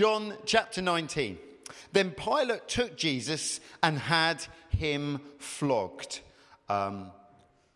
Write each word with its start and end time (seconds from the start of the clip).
John 0.00 0.32
chapter 0.46 0.80
19. 0.80 1.36
Then 1.92 2.12
Pilate 2.12 2.66
took 2.66 2.96
Jesus 2.96 3.60
and 3.82 3.98
had 3.98 4.42
him 4.70 5.20
flogged. 5.36 6.20
Um, 6.70 7.10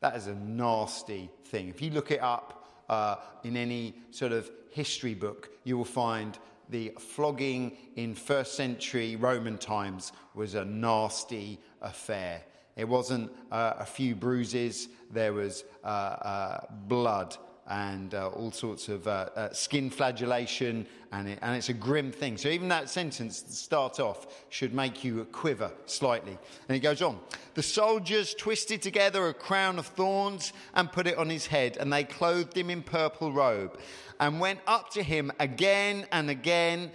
that 0.00 0.16
is 0.16 0.26
a 0.26 0.34
nasty 0.34 1.28
thing. 1.44 1.68
If 1.68 1.82
you 1.82 1.90
look 1.90 2.10
it 2.10 2.22
up 2.22 2.66
uh, 2.88 3.16
in 3.42 3.58
any 3.58 3.96
sort 4.10 4.32
of 4.32 4.50
history 4.70 5.12
book, 5.12 5.50
you 5.64 5.76
will 5.76 5.84
find 5.84 6.38
the 6.70 6.94
flogging 6.98 7.76
in 7.96 8.14
first 8.14 8.54
century 8.54 9.16
Roman 9.16 9.58
times 9.58 10.10
was 10.34 10.54
a 10.54 10.64
nasty 10.64 11.58
affair. 11.82 12.40
It 12.74 12.88
wasn't 12.88 13.32
uh, 13.52 13.74
a 13.80 13.84
few 13.84 14.14
bruises, 14.14 14.88
there 15.12 15.34
was 15.34 15.62
uh, 15.84 15.88
uh 15.88 16.60
blood 16.88 17.36
and 17.68 18.14
uh, 18.14 18.28
all 18.28 18.50
sorts 18.50 18.88
of 18.88 19.06
uh, 19.08 19.28
uh, 19.34 19.52
skin 19.52 19.88
flagellation, 19.88 20.86
and, 21.12 21.28
it, 21.28 21.38
and, 21.40 21.56
it's 21.56 21.70
a 21.70 21.74
grim 21.74 22.12
thing. 22.12 22.36
So, 22.36 22.48
even 22.48 22.68
that 22.68 22.90
sentence 22.90 23.40
to 23.42 23.52
start 23.52 24.00
off 24.00 24.44
should 24.50 24.74
make 24.74 25.02
you 25.02 25.24
quiver 25.32 25.70
slightly. 25.86 26.36
And 26.68 26.74
he 26.74 26.80
goes 26.80 27.00
on 27.00 27.18
The 27.54 27.62
soldiers 27.62 28.34
twisted 28.34 28.82
together 28.82 29.28
a 29.28 29.34
crown 29.34 29.78
of 29.78 29.86
thorns 29.86 30.52
and 30.74 30.92
put 30.92 31.06
it 31.06 31.16
on 31.16 31.30
his 31.30 31.46
head, 31.46 31.76
and 31.78 31.92
they 31.92 32.04
clothed 32.04 32.56
him 32.56 32.70
in 32.70 32.82
purple 32.82 33.32
robe, 33.32 33.78
and 34.20 34.40
went 34.40 34.60
up 34.66 34.90
to 34.90 35.02
him 35.02 35.32
again 35.40 36.06
and 36.12 36.30
again 36.30 36.90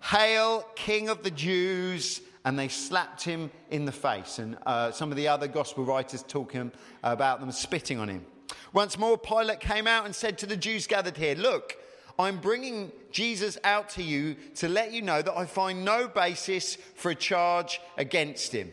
Hail, 0.00 0.66
King 0.74 1.08
of 1.08 1.22
the 1.22 1.30
Jews! 1.30 2.20
and 2.44 2.58
they 2.58 2.68
slapped 2.68 3.22
him 3.22 3.50
in 3.70 3.84
the 3.84 3.92
face. 3.92 4.38
And 4.38 4.58
uh, 4.66 4.90
some 4.90 5.10
of 5.10 5.16
the 5.16 5.28
other 5.28 5.46
gospel 5.46 5.84
writers 5.84 6.24
talk 6.26 6.52
him 6.52 6.72
about 7.02 7.40
them 7.40 7.52
spitting 7.52 7.98
on 7.98 8.08
him. 8.08 8.26
Once 8.72 8.98
more, 8.98 9.18
Pilate 9.18 9.60
came 9.60 9.86
out 9.86 10.04
and 10.04 10.14
said 10.14 10.38
to 10.38 10.46
the 10.46 10.56
Jews 10.56 10.86
gathered 10.86 11.16
here, 11.16 11.34
Look, 11.34 11.76
I'm 12.18 12.38
bringing 12.38 12.92
Jesus 13.10 13.58
out 13.64 13.90
to 13.90 14.02
you 14.02 14.36
to 14.56 14.68
let 14.68 14.92
you 14.92 15.02
know 15.02 15.22
that 15.22 15.36
I 15.36 15.44
find 15.44 15.84
no 15.84 16.08
basis 16.08 16.76
for 16.94 17.10
a 17.10 17.14
charge 17.14 17.80
against 17.96 18.52
him. 18.52 18.72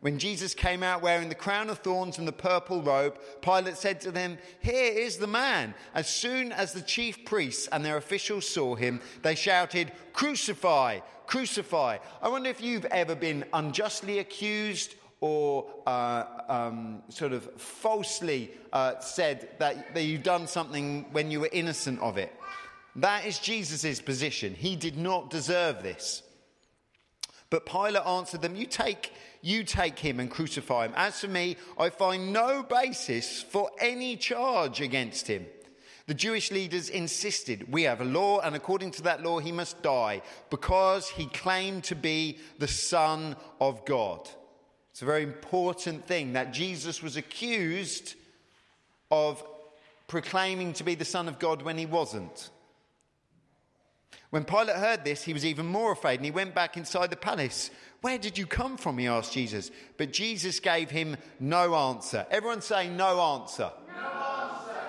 When 0.00 0.18
Jesus 0.18 0.54
came 0.54 0.82
out 0.82 1.02
wearing 1.02 1.28
the 1.28 1.34
crown 1.34 1.68
of 1.68 1.78
thorns 1.78 2.18
and 2.18 2.28
the 2.28 2.32
purple 2.32 2.82
robe, 2.82 3.18
Pilate 3.40 3.76
said 3.76 4.00
to 4.02 4.10
them, 4.10 4.38
Here 4.60 4.92
is 4.92 5.16
the 5.16 5.26
man. 5.26 5.74
As 5.94 6.08
soon 6.08 6.52
as 6.52 6.72
the 6.72 6.82
chief 6.82 7.24
priests 7.24 7.66
and 7.72 7.84
their 7.84 7.96
officials 7.96 8.48
saw 8.48 8.74
him, 8.74 9.00
they 9.22 9.34
shouted, 9.34 9.90
Crucify, 10.12 11.00
crucify. 11.26 11.98
I 12.22 12.28
wonder 12.28 12.50
if 12.50 12.60
you've 12.60 12.84
ever 12.86 13.14
been 13.14 13.44
unjustly 13.52 14.18
accused 14.18 14.94
or 15.20 15.66
uh, 15.86 16.24
um, 16.48 17.02
sort 17.08 17.32
of 17.32 17.44
falsely 17.60 18.50
uh, 18.72 18.98
said 19.00 19.48
that, 19.58 19.94
that 19.94 20.04
you've 20.04 20.22
done 20.22 20.46
something 20.46 21.06
when 21.12 21.30
you 21.30 21.40
were 21.40 21.48
innocent 21.52 22.00
of 22.00 22.18
it. 22.18 22.32
That 22.96 23.26
is 23.26 23.38
Jesus' 23.38 24.00
position. 24.00 24.54
He 24.54 24.76
did 24.76 24.96
not 24.96 25.30
deserve 25.30 25.82
this. 25.82 26.22
But 27.50 27.66
Pilate 27.66 28.06
answered 28.06 28.42
them, 28.42 28.56
You 28.56 28.66
take, 28.66 29.12
you 29.40 29.64
take 29.64 29.98
him 29.98 30.18
and 30.18 30.30
crucify 30.30 30.86
him. 30.86 30.94
As 30.96 31.20
for 31.20 31.28
me, 31.28 31.56
I 31.78 31.90
find 31.90 32.32
no 32.32 32.62
basis 32.62 33.42
for 33.42 33.70
any 33.80 34.16
charge 34.16 34.80
against 34.80 35.28
him. 35.28 35.46
The 36.06 36.14
Jewish 36.14 36.50
leaders 36.50 36.88
insisted, 36.88 37.72
We 37.72 37.82
have 37.82 38.00
a 38.00 38.04
law, 38.04 38.40
and 38.40 38.54
according 38.54 38.92
to 38.92 39.02
that 39.02 39.22
law, 39.22 39.40
he 39.40 39.52
must 39.52 39.82
die 39.82 40.22
because 40.50 41.08
he 41.08 41.26
claimed 41.26 41.84
to 41.84 41.94
be 41.94 42.38
the 42.58 42.68
Son 42.68 43.36
of 43.60 43.84
God. 43.84 44.28
It's 44.96 45.02
a 45.02 45.04
very 45.04 45.24
important 45.24 46.06
thing 46.06 46.32
that 46.32 46.54
Jesus 46.54 47.02
was 47.02 47.18
accused 47.18 48.14
of 49.10 49.44
proclaiming 50.08 50.72
to 50.72 50.84
be 50.84 50.94
the 50.94 51.04
Son 51.04 51.28
of 51.28 51.38
God 51.38 51.60
when 51.60 51.76
he 51.76 51.84
wasn't. 51.84 52.48
When 54.30 54.44
Pilate 54.44 54.76
heard 54.76 55.04
this, 55.04 55.22
he 55.22 55.34
was 55.34 55.44
even 55.44 55.66
more 55.66 55.92
afraid 55.92 56.14
and 56.14 56.24
he 56.24 56.30
went 56.30 56.54
back 56.54 56.78
inside 56.78 57.10
the 57.10 57.16
palace. 57.16 57.68
Where 58.00 58.16
did 58.16 58.38
you 58.38 58.46
come 58.46 58.78
from? 58.78 58.96
He 58.96 59.06
asked 59.06 59.34
Jesus. 59.34 59.70
But 59.98 60.14
Jesus 60.14 60.60
gave 60.60 60.88
him 60.88 61.18
no 61.38 61.74
answer. 61.74 62.26
Everyone 62.30 62.62
say, 62.62 62.88
no 62.88 63.20
answer. 63.20 63.70
No 63.88 64.08
answer. 64.08 64.80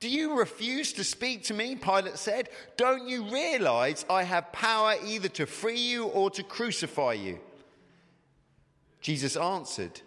Do 0.00 0.08
you 0.08 0.38
refuse 0.38 0.94
to 0.94 1.04
speak 1.04 1.44
to 1.44 1.52
me? 1.52 1.76
Pilate 1.76 2.16
said. 2.16 2.48
Don't 2.78 3.06
you 3.06 3.24
realize 3.24 4.06
I 4.08 4.22
have 4.22 4.50
power 4.52 4.94
either 5.04 5.28
to 5.28 5.44
free 5.44 5.78
you 5.78 6.06
or 6.06 6.30
to 6.30 6.42
crucify 6.42 7.12
you? 7.12 7.40
Jesus 9.00 9.36
answered, 9.36 10.00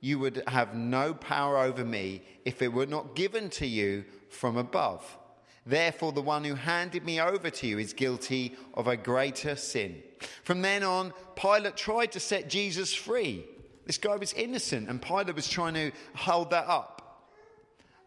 You 0.00 0.18
would 0.18 0.42
have 0.46 0.74
no 0.74 1.14
power 1.14 1.58
over 1.58 1.84
me 1.84 2.22
if 2.44 2.62
it 2.62 2.72
were 2.72 2.86
not 2.86 3.14
given 3.14 3.50
to 3.50 3.66
you 3.66 4.04
from 4.28 4.56
above. 4.56 5.18
Therefore, 5.66 6.12
the 6.12 6.22
one 6.22 6.44
who 6.44 6.54
handed 6.54 7.04
me 7.04 7.20
over 7.20 7.50
to 7.50 7.66
you 7.66 7.78
is 7.78 7.92
guilty 7.92 8.56
of 8.72 8.86
a 8.86 8.96
greater 8.96 9.54
sin. 9.54 10.02
From 10.42 10.62
then 10.62 10.82
on, 10.82 11.12
Pilate 11.36 11.76
tried 11.76 12.12
to 12.12 12.20
set 12.20 12.48
Jesus 12.48 12.94
free. 12.94 13.44
This 13.84 13.98
guy 13.98 14.16
was 14.16 14.32
innocent, 14.32 14.88
and 14.88 15.00
Pilate 15.00 15.34
was 15.34 15.48
trying 15.48 15.74
to 15.74 15.92
hold 16.14 16.50
that 16.50 16.66
up. 16.68 17.28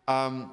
Um, 0.07 0.51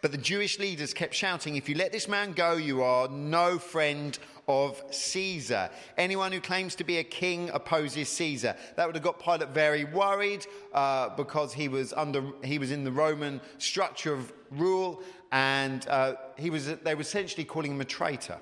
but 0.00 0.10
the 0.10 0.18
Jewish 0.18 0.58
leaders 0.58 0.92
kept 0.92 1.14
shouting, 1.14 1.54
If 1.54 1.68
you 1.68 1.76
let 1.76 1.92
this 1.92 2.08
man 2.08 2.32
go, 2.32 2.54
you 2.56 2.82
are 2.82 3.08
no 3.08 3.58
friend 3.58 4.18
of 4.48 4.82
Caesar. 4.90 5.70
Anyone 5.96 6.32
who 6.32 6.40
claims 6.40 6.74
to 6.76 6.84
be 6.84 6.98
a 6.98 7.04
king 7.04 7.50
opposes 7.50 8.08
Caesar. 8.08 8.56
That 8.76 8.86
would 8.86 8.96
have 8.96 9.04
got 9.04 9.22
Pilate 9.22 9.50
very 9.50 9.84
worried 9.84 10.46
uh, 10.72 11.10
because 11.10 11.52
he 11.52 11.68
was, 11.68 11.92
under, 11.92 12.24
he 12.44 12.58
was 12.58 12.70
in 12.70 12.84
the 12.84 12.92
Roman 12.92 13.40
structure 13.58 14.12
of 14.12 14.32
rule 14.50 15.02
and 15.30 15.86
uh, 15.88 16.14
he 16.36 16.50
was, 16.50 16.66
they 16.66 16.94
were 16.94 17.00
essentially 17.00 17.44
calling 17.44 17.72
him 17.72 17.80
a 17.80 17.86
traitor. 17.86 18.38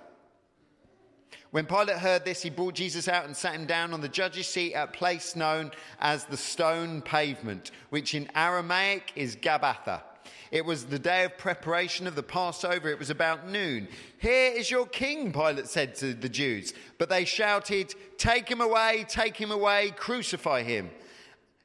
When 1.50 1.66
Pilate 1.66 1.99
heard 1.99 2.25
this, 2.25 2.43
he 2.43 2.50
brought 2.50 2.75
Jesus 2.75 3.09
out 3.09 3.25
and 3.25 3.37
sat 3.37 3.55
him 3.55 3.67
down 3.67 3.93
on 3.93 4.00
the 4.00 4.09
judge's 4.09 4.47
seat 4.47 4.75
at 4.75 4.88
a 4.88 4.93
place 4.93 5.34
known 5.34 5.72
as 6.00 6.25
the 6.25 6.37
stone 6.37 7.03
pavement, 7.03 7.72
which 7.91 8.15
in 8.15 8.28
Aramaic 8.37 9.12
is 9.17 9.34
Gabbatha. 9.34 10.03
It 10.50 10.64
was 10.64 10.86
the 10.86 10.98
day 10.98 11.25
of 11.25 11.38
preparation 11.38 12.06
of 12.06 12.14
the 12.14 12.22
Passover. 12.22 12.88
It 12.88 12.98
was 12.98 13.10
about 13.10 13.48
noon. 13.48 13.88
Here 14.19 14.53
is 14.53 14.70
your 14.70 14.86
king, 14.86 15.32
Pilate 15.32 15.69
said 15.69 15.94
to 15.97 16.12
the 16.14 16.28
Jews. 16.28 16.75
But 16.98 17.08
they 17.08 17.25
shouted, 17.25 17.94
Take 18.19 18.48
him 18.48 18.60
away, 18.60 19.04
take 19.08 19.36
him 19.36 19.50
away, 19.50 19.92
crucify 19.97 20.62
him. 20.62 20.91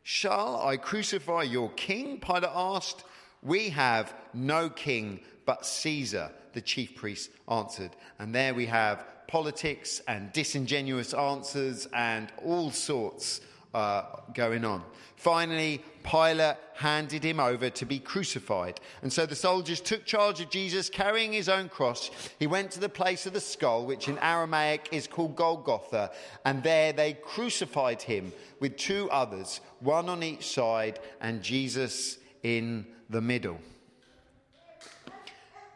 Shall 0.03 0.61
I 0.61 0.77
crucify 0.77 1.43
your 1.43 1.71
king? 1.71 2.19
Pilate 2.19 2.51
asked. 2.53 3.03
We 3.41 3.69
have 3.69 4.13
no 4.33 4.69
king 4.69 5.21
but 5.45 5.65
Caesar, 5.65 6.31
the 6.53 6.61
chief 6.61 6.95
priest 6.95 7.31
answered. 7.49 7.91
And 8.19 8.33
there 8.33 8.53
we 8.53 8.67
have 8.67 9.03
politics 9.27 10.01
and 10.07 10.31
disingenuous 10.33 11.13
answers 11.13 11.87
and 11.93 12.31
all 12.43 12.71
sorts 12.71 13.41
uh, 13.75 14.21
going 14.33 14.63
on. 14.63 14.81
Finally, 15.17 15.83
Pilate 16.03 16.55
handed 16.75 17.23
him 17.23 17.39
over 17.39 17.69
to 17.69 17.85
be 17.85 17.99
crucified. 17.99 18.79
And 19.01 19.11
so 19.11 19.25
the 19.25 19.35
soldiers 19.35 19.81
took 19.81 20.05
charge 20.05 20.39
of 20.39 20.49
Jesus, 20.49 20.89
carrying 20.89 21.33
his 21.33 21.49
own 21.49 21.67
cross. 21.67 22.09
He 22.39 22.47
went 22.47 22.71
to 22.71 22.79
the 22.79 22.89
place 22.89 23.25
of 23.25 23.33
the 23.33 23.41
skull, 23.41 23.85
which 23.85 24.07
in 24.07 24.17
Aramaic 24.19 24.87
is 24.91 25.07
called 25.07 25.35
Golgotha, 25.35 26.11
and 26.45 26.63
there 26.63 26.93
they 26.93 27.13
crucified 27.13 28.01
him 28.01 28.31
with 28.61 28.77
two 28.77 29.09
others, 29.11 29.59
one 29.81 30.07
on 30.07 30.23
each 30.23 30.47
side, 30.47 30.99
and 31.19 31.43
Jesus 31.43 32.17
in 32.43 32.85
the 33.09 33.21
middle. 33.21 33.59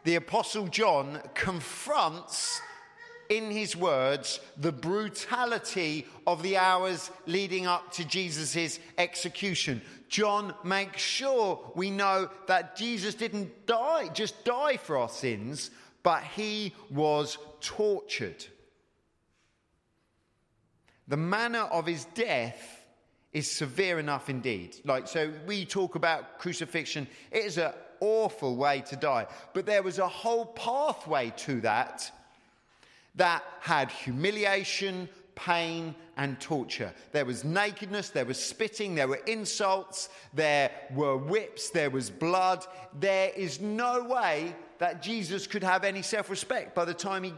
The 0.04 0.14
Apostle 0.14 0.68
John 0.68 1.20
confronts 1.34 2.62
in 3.30 3.50
his 3.50 3.74
words 3.74 4.40
the 4.58 4.72
brutality 4.72 6.06
of 6.26 6.42
the 6.42 6.58
hours 6.58 7.10
leading 7.26 7.66
up 7.66 7.90
to 7.92 8.04
Jesus' 8.04 8.78
execution. 8.98 9.80
John 10.10 10.52
makes 10.64 11.00
sure 11.00 11.72
we 11.74 11.90
know 11.90 12.28
that 12.48 12.76
Jesus 12.76 13.14
didn't 13.14 13.66
die, 13.66 14.08
just 14.08 14.44
die 14.44 14.76
for 14.76 14.98
our 14.98 15.08
sins, 15.08 15.70
but 16.02 16.24
he 16.24 16.74
was 16.90 17.38
tortured. 17.60 18.44
The 21.06 21.16
manner 21.16 21.60
of 21.60 21.86
his 21.86 22.04
death 22.06 22.84
is 23.32 23.48
severe 23.48 24.00
enough 24.00 24.28
indeed. 24.28 24.76
Like, 24.84 25.06
so 25.06 25.32
we 25.46 25.64
talk 25.64 25.94
about 25.94 26.40
crucifixion, 26.40 27.06
it 27.30 27.44
is 27.44 27.58
an 27.58 27.72
awful 28.00 28.56
way 28.56 28.82
to 28.88 28.96
die, 28.96 29.26
but 29.54 29.66
there 29.66 29.84
was 29.84 30.00
a 30.00 30.08
whole 30.08 30.46
pathway 30.46 31.32
to 31.38 31.60
that 31.60 32.10
that 33.16 33.42
had 33.60 33.90
humiliation, 33.90 35.08
pain, 35.34 35.94
and 36.16 36.38
torture. 36.40 36.92
There 37.12 37.24
was 37.24 37.44
nakedness, 37.44 38.10
there 38.10 38.24
was 38.24 38.38
spitting, 38.38 38.94
there 38.94 39.08
were 39.08 39.20
insults, 39.26 40.10
there 40.34 40.70
were 40.94 41.16
whips, 41.16 41.70
there 41.70 41.90
was 41.90 42.10
blood. 42.10 42.64
There 42.98 43.30
is 43.30 43.60
no 43.60 44.04
way 44.04 44.54
that 44.78 45.02
Jesus 45.02 45.46
could 45.46 45.62
have 45.62 45.84
any 45.84 46.02
self 46.02 46.28
respect 46.30 46.74
by 46.74 46.84
the 46.84 46.94
time 46.94 47.22
he 47.22 47.32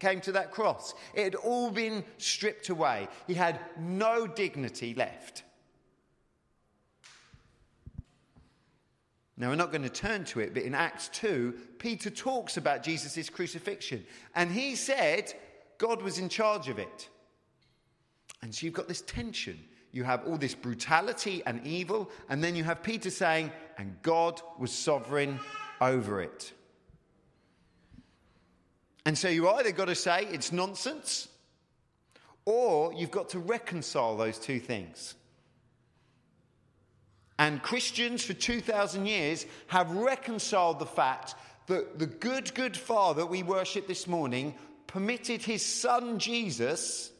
came 0.00 0.20
to 0.20 0.32
that 0.32 0.52
cross. 0.52 0.94
It 1.14 1.24
had 1.24 1.34
all 1.34 1.70
been 1.70 2.04
stripped 2.18 2.68
away, 2.68 3.08
he 3.26 3.34
had 3.34 3.60
no 3.78 4.26
dignity 4.26 4.94
left. 4.94 5.42
Now, 9.36 9.48
we're 9.48 9.56
not 9.56 9.72
going 9.72 9.82
to 9.82 9.88
turn 9.88 10.24
to 10.26 10.40
it, 10.40 10.54
but 10.54 10.62
in 10.62 10.74
Acts 10.74 11.08
2, 11.08 11.54
Peter 11.78 12.08
talks 12.08 12.56
about 12.56 12.84
Jesus' 12.84 13.28
crucifixion. 13.28 14.06
And 14.34 14.50
he 14.50 14.76
said 14.76 15.34
God 15.78 16.02
was 16.02 16.18
in 16.18 16.28
charge 16.28 16.68
of 16.68 16.78
it. 16.78 17.08
And 18.42 18.54
so 18.54 18.64
you've 18.66 18.74
got 18.74 18.86
this 18.86 19.00
tension. 19.00 19.58
You 19.90 20.04
have 20.04 20.24
all 20.26 20.36
this 20.36 20.54
brutality 20.54 21.42
and 21.46 21.66
evil, 21.66 22.10
and 22.28 22.44
then 22.44 22.54
you 22.54 22.64
have 22.64 22.82
Peter 22.82 23.10
saying, 23.10 23.50
and 23.78 23.96
God 24.02 24.40
was 24.58 24.70
sovereign 24.72 25.40
over 25.80 26.20
it. 26.20 26.52
And 29.06 29.16
so 29.18 29.28
you 29.28 29.48
either 29.48 29.72
got 29.72 29.86
to 29.86 29.94
say 29.94 30.26
it's 30.26 30.52
nonsense, 30.52 31.28
or 32.44 32.92
you've 32.92 33.10
got 33.10 33.30
to 33.30 33.38
reconcile 33.38 34.16
those 34.16 34.38
two 34.38 34.60
things. 34.60 35.14
And 37.38 37.62
Christians 37.62 38.24
for 38.24 38.34
2,000 38.34 39.06
years 39.06 39.46
have 39.66 39.90
reconciled 39.90 40.78
the 40.78 40.86
fact 40.86 41.34
that 41.66 41.98
the 41.98 42.06
good, 42.06 42.54
good 42.54 42.76
Father 42.76 43.26
we 43.26 43.42
worship 43.42 43.88
this 43.88 44.06
morning 44.06 44.54
permitted 44.86 45.42
his 45.42 45.64
son 45.64 46.18
Jesus 46.18 47.10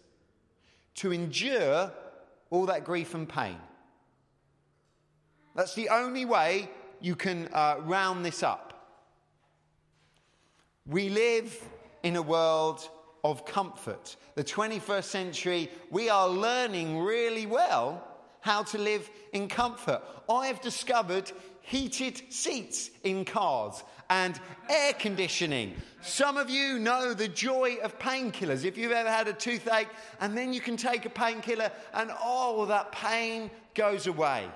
to 0.96 1.12
endure 1.12 1.92
all 2.50 2.66
that 2.66 2.84
grief 2.84 3.14
and 3.14 3.28
pain. 3.28 3.58
That's 5.56 5.74
the 5.74 5.88
only 5.88 6.24
way 6.24 6.68
you 7.00 7.16
can 7.16 7.48
uh, 7.52 7.76
round 7.80 8.24
this 8.24 8.42
up. 8.42 8.70
We 10.86 11.08
live 11.08 11.58
in 12.02 12.16
a 12.16 12.22
world 12.22 12.88
of 13.24 13.46
comfort. 13.46 14.16
The 14.34 14.44
21st 14.44 15.04
century, 15.04 15.70
we 15.90 16.10
are 16.10 16.28
learning 16.28 16.98
really 16.98 17.46
well 17.46 18.06
how 18.44 18.62
to 18.62 18.76
live 18.76 19.08
in 19.32 19.48
comfort. 19.48 20.02
I 20.28 20.48
have 20.48 20.60
discovered 20.60 21.32
heated 21.62 22.20
seats 22.28 22.90
in 23.02 23.24
cars 23.24 23.82
and 24.10 24.38
air 24.68 24.92
conditioning. 24.92 25.72
Some 26.02 26.36
of 26.36 26.50
you 26.50 26.78
know 26.78 27.14
the 27.14 27.26
joy 27.26 27.76
of 27.82 27.98
painkillers. 27.98 28.66
If 28.66 28.76
you've 28.76 28.92
ever 28.92 29.08
had 29.08 29.28
a 29.28 29.32
toothache 29.32 29.88
and 30.20 30.36
then 30.36 30.52
you 30.52 30.60
can 30.60 30.76
take 30.76 31.06
a 31.06 31.08
painkiller 31.08 31.72
and 31.94 32.10
oh, 32.22 32.66
that 32.66 32.92
pain 32.92 33.50
goes 33.74 34.06
away. 34.06 34.46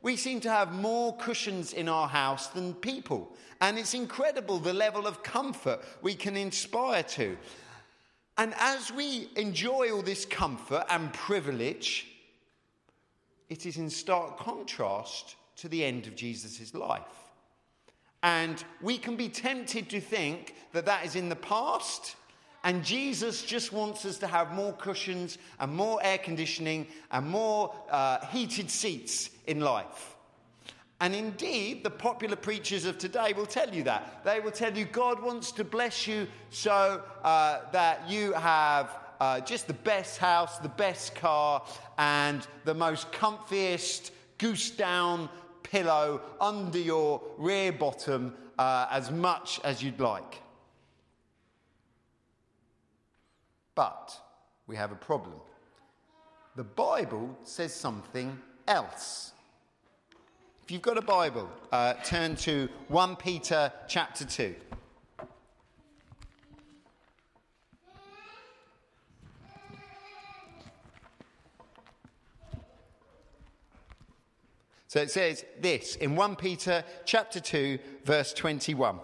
We 0.00 0.16
seem 0.16 0.40
to 0.40 0.50
have 0.50 0.72
more 0.72 1.14
cushions 1.18 1.74
in 1.74 1.86
our 1.86 2.08
house 2.08 2.46
than 2.46 2.72
people. 2.72 3.36
And 3.60 3.78
it's 3.78 3.92
incredible 3.92 4.58
the 4.58 4.72
level 4.72 5.06
of 5.06 5.22
comfort 5.22 5.80
we 6.00 6.14
can 6.14 6.34
inspire 6.34 7.02
to. 7.02 7.36
And 8.38 8.54
as 8.58 8.90
we 8.90 9.28
enjoy 9.36 9.92
all 9.92 10.00
this 10.00 10.24
comfort 10.24 10.86
and 10.88 11.12
privilege, 11.12 12.07
it 13.48 13.66
is 13.66 13.76
in 13.76 13.90
stark 13.90 14.38
contrast 14.38 15.36
to 15.56 15.68
the 15.68 15.84
end 15.84 16.06
of 16.06 16.14
Jesus' 16.14 16.74
life. 16.74 17.02
And 18.22 18.62
we 18.80 18.98
can 18.98 19.16
be 19.16 19.28
tempted 19.28 19.88
to 19.90 20.00
think 20.00 20.54
that 20.72 20.86
that 20.86 21.04
is 21.04 21.16
in 21.16 21.28
the 21.28 21.36
past, 21.36 22.16
and 22.64 22.84
Jesus 22.84 23.42
just 23.42 23.72
wants 23.72 24.04
us 24.04 24.18
to 24.18 24.26
have 24.26 24.52
more 24.52 24.72
cushions 24.72 25.38
and 25.60 25.72
more 25.72 26.00
air 26.02 26.18
conditioning 26.18 26.86
and 27.12 27.26
more 27.28 27.74
uh, 27.90 28.24
heated 28.26 28.70
seats 28.70 29.30
in 29.46 29.60
life. 29.60 30.16
And 31.00 31.14
indeed, 31.14 31.84
the 31.84 31.90
popular 31.90 32.34
preachers 32.34 32.84
of 32.84 32.98
today 32.98 33.32
will 33.32 33.46
tell 33.46 33.72
you 33.72 33.84
that. 33.84 34.24
They 34.24 34.40
will 34.40 34.50
tell 34.50 34.76
you 34.76 34.84
God 34.84 35.22
wants 35.22 35.52
to 35.52 35.62
bless 35.62 36.08
you 36.08 36.26
so 36.50 37.02
uh, 37.22 37.60
that 37.70 38.10
you 38.10 38.32
have 38.32 38.90
uh, 39.20 39.40
just 39.40 39.66
the 39.66 39.72
best 39.74 40.18
house, 40.18 40.58
the 40.58 40.68
best 40.68 41.14
car, 41.14 41.64
and 41.98 42.46
the 42.64 42.74
most 42.74 43.10
comfiest 43.12 44.10
goose 44.38 44.70
down 44.70 45.28
pillow 45.62 46.20
under 46.40 46.78
your 46.78 47.20
rear 47.36 47.72
bottom 47.72 48.34
uh, 48.58 48.86
as 48.90 49.10
much 49.10 49.60
as 49.64 49.82
you'd 49.82 50.00
like. 50.00 50.42
But 53.74 54.16
we 54.66 54.76
have 54.76 54.92
a 54.92 54.96
problem. 54.96 55.36
The 56.56 56.64
Bible 56.64 57.36
says 57.44 57.72
something 57.72 58.36
else. 58.66 59.32
If 60.64 60.72
you've 60.72 60.82
got 60.82 60.98
a 60.98 61.02
Bible, 61.02 61.48
uh, 61.72 61.94
turn 62.04 62.36
to 62.36 62.68
1 62.88 63.16
Peter 63.16 63.72
chapter 63.86 64.24
2. 64.24 64.54
So 74.88 75.00
it 75.00 75.10
says 75.10 75.44
this 75.60 75.96
in 75.96 76.16
1 76.16 76.36
Peter 76.36 76.82
chapter 77.04 77.40
2 77.40 77.78
verse 78.04 78.32
21. 78.32 78.98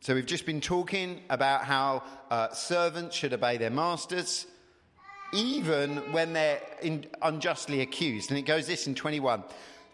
So 0.00 0.14
we've 0.14 0.26
just 0.26 0.46
been 0.46 0.62
talking 0.62 1.20
about 1.28 1.64
how 1.64 2.02
uh, 2.30 2.48
servants 2.52 3.14
should 3.14 3.34
obey 3.34 3.58
their 3.58 3.70
masters 3.70 4.46
even 5.34 6.12
when 6.12 6.32
they're 6.32 6.60
in, 6.82 7.06
unjustly 7.20 7.82
accused. 7.82 8.30
And 8.30 8.38
it 8.38 8.42
goes 8.42 8.66
this 8.66 8.86
in 8.86 8.94
21. 8.94 9.44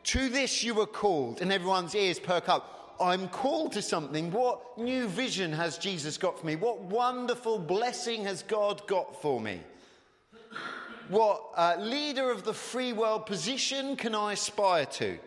To 0.05 0.29
this 0.29 0.63
you 0.63 0.75
were 0.75 0.87
called, 0.87 1.43
and 1.43 1.53
everyone's 1.53 1.95
ears 1.95 2.19
perk 2.19 2.49
up. 2.49 2.97
I'm 3.01 3.29
called 3.29 3.73
to 3.73 3.83
something. 3.83 4.31
What 4.31 4.79
new 4.79 5.09
vision 5.09 5.53
has 5.53 5.79
Jesus 5.79 6.17
got 6.17 6.39
for 6.39 6.47
me? 6.47 6.57
What 6.57 6.81
wonderful 6.81 7.59
blessing 7.59 8.25
has 8.25 8.43
God 8.43 8.87
got 8.87 9.21
for 9.21 9.41
me? 9.41 9.61
What 11.09 11.43
uh, 11.57 11.77
leader 11.79 12.31
of 12.31 12.45
the 12.45 12.55
free 12.55 12.93
world 12.93 13.27
position 13.27 13.97
can 13.97 14.15
I 14.15 14.33
aspire 14.33 14.87
to? 14.87 15.19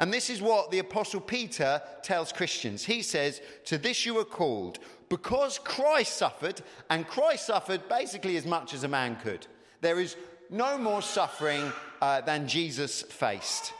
And 0.00 0.12
this 0.12 0.30
is 0.30 0.40
what 0.40 0.70
the 0.70 0.78
Apostle 0.78 1.20
Peter 1.20 1.82
tells 2.02 2.32
Christians. 2.32 2.84
He 2.84 3.02
says, 3.02 3.40
To 3.64 3.78
this 3.78 4.06
you 4.06 4.18
are 4.18 4.24
called, 4.24 4.78
because 5.08 5.58
Christ 5.58 6.16
suffered, 6.16 6.62
and 6.88 7.06
Christ 7.06 7.46
suffered 7.46 7.88
basically 7.88 8.36
as 8.36 8.46
much 8.46 8.74
as 8.74 8.84
a 8.84 8.88
man 8.88 9.16
could. 9.16 9.46
There 9.80 9.98
is 9.98 10.16
no 10.50 10.78
more 10.78 11.02
suffering 11.02 11.72
uh, 12.00 12.20
than 12.20 12.46
Jesus 12.46 13.02
faced. 13.02 13.72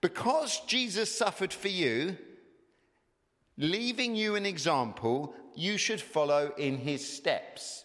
Because 0.00 0.60
Jesus 0.66 1.14
suffered 1.14 1.52
for 1.52 1.68
you, 1.68 2.16
leaving 3.58 4.16
you 4.16 4.34
an 4.34 4.46
example, 4.46 5.34
you 5.54 5.76
should 5.76 6.00
follow 6.00 6.52
in 6.56 6.78
his 6.78 7.06
steps 7.06 7.84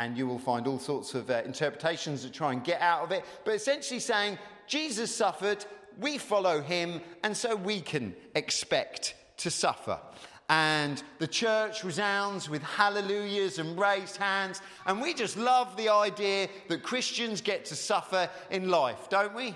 and 0.00 0.16
you 0.16 0.26
will 0.26 0.38
find 0.38 0.66
all 0.66 0.78
sorts 0.78 1.14
of 1.14 1.28
uh, 1.28 1.42
interpretations 1.44 2.22
that 2.22 2.32
try 2.32 2.52
and 2.52 2.64
get 2.64 2.80
out 2.80 3.02
of 3.02 3.12
it. 3.12 3.22
But 3.44 3.54
essentially 3.54 4.00
saying, 4.00 4.38
Jesus 4.66 5.14
suffered, 5.14 5.62
we 6.00 6.16
follow 6.16 6.62
him, 6.62 7.02
and 7.22 7.36
so 7.36 7.54
we 7.54 7.82
can 7.82 8.16
expect 8.34 9.14
to 9.36 9.50
suffer. 9.50 10.00
And 10.48 11.02
the 11.18 11.26
church 11.26 11.84
resounds 11.84 12.48
with 12.48 12.62
hallelujahs 12.62 13.58
and 13.58 13.78
raised 13.78 14.16
hands. 14.16 14.62
And 14.86 15.02
we 15.02 15.12
just 15.12 15.36
love 15.36 15.76
the 15.76 15.90
idea 15.90 16.48
that 16.68 16.82
Christians 16.82 17.42
get 17.42 17.66
to 17.66 17.76
suffer 17.76 18.30
in 18.50 18.70
life, 18.70 19.10
don't 19.10 19.34
we? 19.34 19.54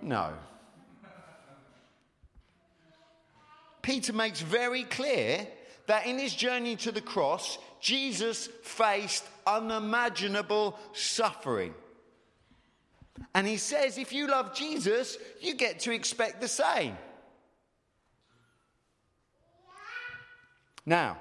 No. 0.00 0.32
Peter 3.82 4.12
makes 4.12 4.40
very 4.40 4.84
clear 4.84 5.48
that 5.90 6.06
in 6.06 6.20
his 6.20 6.32
journey 6.32 6.76
to 6.76 6.92
the 6.92 7.00
cross, 7.00 7.58
Jesus 7.80 8.46
faced 8.62 9.24
unimaginable 9.44 10.78
suffering. 10.92 11.74
And 13.34 13.44
he 13.44 13.56
says, 13.56 13.98
if 13.98 14.12
you 14.12 14.28
love 14.28 14.54
Jesus, 14.54 15.18
you 15.40 15.54
get 15.54 15.80
to 15.80 15.92
expect 15.92 16.40
the 16.40 16.46
same. 16.46 16.96
Now, 20.86 21.16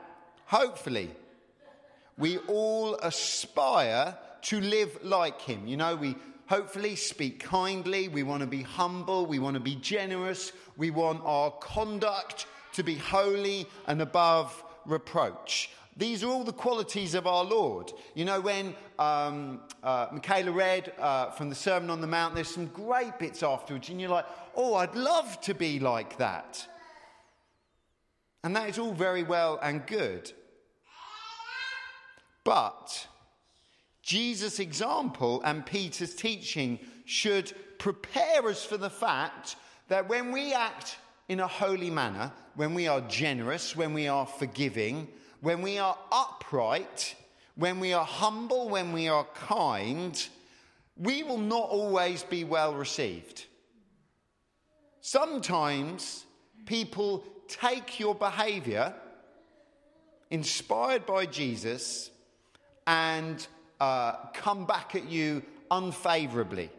hopefully, 0.46 1.10
we 2.16 2.38
all 2.38 2.94
aspire 2.98 4.16
to 4.44 4.62
live 4.62 5.00
like 5.04 5.42
him. 5.42 5.66
You 5.66 5.78
know, 5.78 5.96
we 5.96 6.16
hopefully 6.46 6.96
speak 6.96 7.40
kindly, 7.40 8.08
we 8.08 8.22
want 8.22 8.42
to 8.42 8.48
be 8.48 8.62
humble, 8.62 9.26
we 9.26 9.40
want 9.40 9.56
to 9.56 9.60
be 9.60 9.78
generous, 9.78 10.52
we 10.78 10.92
want 10.92 11.22
our 11.26 11.50
conduct 11.50 12.46
to 12.74 12.84
be 12.84 12.96
holy 12.96 13.68
and 13.88 14.02
above 14.02 14.64
reproach. 14.86 15.70
These 15.98 16.24
are 16.24 16.28
all 16.28 16.46
the 16.46 16.54
qualities 16.54 17.14
of 17.14 17.28
our 17.28 17.44
Lord. 17.44 17.92
You 18.16 18.24
know, 18.24 18.40
when 18.40 18.74
um, 18.98 19.60
uh, 19.84 20.08
Michaela 20.12 20.52
read 20.52 20.94
uh, 20.98 21.32
from 21.32 21.50
the 21.50 21.56
Sermon 21.56 21.90
on 21.90 22.00
the 22.00 22.08
Mount, 22.08 22.36
there's 22.36 22.48
some 22.48 22.68
great 22.68 23.20
bits 23.20 23.44
afterwards, 23.44 23.90
and 23.90 24.00
you're 24.00 24.10
like, 24.10 24.26
oh, 24.56 24.76
I'd 24.76 24.96
love 24.96 25.42
to 25.42 25.54
be 25.54 25.80
like 25.80 26.18
that. 26.18 26.66
And 28.44 28.56
that 28.56 28.70
is 28.70 28.80
all 28.80 28.94
very 28.94 29.24
well 29.24 29.60
and 29.62 29.86
good. 29.86 30.32
But 32.46 33.08
Jesus' 34.02 34.60
example 34.60 35.42
and 35.44 35.66
Peter's 35.66 36.16
teaching 36.16 36.80
should 37.06 37.52
prepare 37.78 38.48
us 38.48 38.64
for 38.64 38.78
the 38.78 38.90
fact 38.90 39.58
that 39.90 40.08
when 40.08 40.32
we 40.32 40.54
act 40.54 40.98
in 41.30 41.40
a 41.40 41.48
holy 41.48 41.92
manner, 41.92 42.32
when 42.56 42.74
we 42.74 42.88
are 42.88 43.02
generous, 43.02 43.76
when 43.76 43.94
we 43.94 44.08
are 44.08 44.26
forgiving, 44.26 45.08
when 45.42 45.62
we 45.62 45.78
are 45.78 45.98
upright, 46.12 47.16
when 47.56 47.80
we 47.80 47.94
are 47.94 48.04
humble, 48.04 48.68
when 48.68 48.92
we 48.92 49.08
are 49.08 49.26
kind, 49.36 50.28
we 50.98 51.24
will 51.24 51.38
not 51.38 51.70
always 51.70 52.24
be 52.24 52.44
well 52.44 52.74
received. 52.74 53.46
Sometimes 55.02 56.26
people 56.66 57.24
take 57.48 58.00
your 58.00 58.16
behavior 58.16 58.94
inspired 60.32 61.06
by 61.06 61.26
Jesus 61.26 62.10
and 62.88 63.46
uh, 63.80 64.14
come 64.34 64.66
back 64.66 64.96
at 64.96 65.08
you 65.08 65.44
unfavorably. 65.70 66.70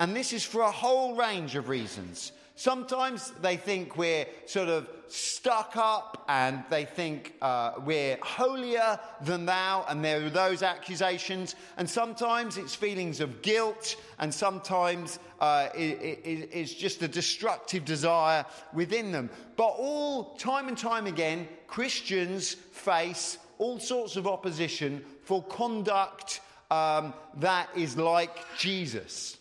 And 0.00 0.14
this 0.14 0.32
is 0.32 0.44
for 0.44 0.62
a 0.62 0.70
whole 0.70 1.14
range 1.16 1.54
of 1.54 1.68
reasons. 1.68 2.32
Sometimes 2.58 3.32
they 3.42 3.58
think 3.58 3.98
we're 3.98 4.26
sort 4.46 4.68
of 4.68 4.88
stuck 5.08 5.76
up 5.76 6.24
and 6.26 6.64
they 6.70 6.86
think 6.86 7.34
uh, 7.42 7.72
we're 7.84 8.18
holier 8.22 8.98
than 9.22 9.44
thou, 9.44 9.84
and 9.88 10.02
there 10.02 10.24
are 10.24 10.30
those 10.30 10.62
accusations. 10.62 11.54
And 11.76 11.88
sometimes 11.88 12.56
it's 12.56 12.74
feelings 12.74 13.20
of 13.20 13.42
guilt, 13.42 13.96
and 14.18 14.32
sometimes 14.32 15.18
uh, 15.38 15.68
it, 15.74 16.00
it, 16.24 16.48
it's 16.50 16.72
just 16.72 17.02
a 17.02 17.08
destructive 17.08 17.84
desire 17.84 18.46
within 18.72 19.12
them. 19.12 19.28
But 19.56 19.74
all, 19.76 20.34
time 20.36 20.68
and 20.68 20.78
time 20.78 21.06
again, 21.06 21.46
Christians 21.66 22.54
face 22.54 23.36
all 23.58 23.78
sorts 23.78 24.16
of 24.16 24.26
opposition 24.26 25.04
for 25.22 25.42
conduct 25.42 26.40
um, 26.70 27.14
that 27.36 27.68
is 27.76 27.96
like 27.96 28.36
Jesus. 28.58 29.35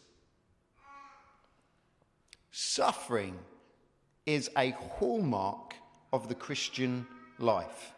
Suffering 2.58 3.38
is 4.26 4.50
a 4.58 4.70
hallmark 4.70 5.76
of 6.14 6.30
the 6.30 6.36
Christian 6.36 7.06
life. 7.38 7.92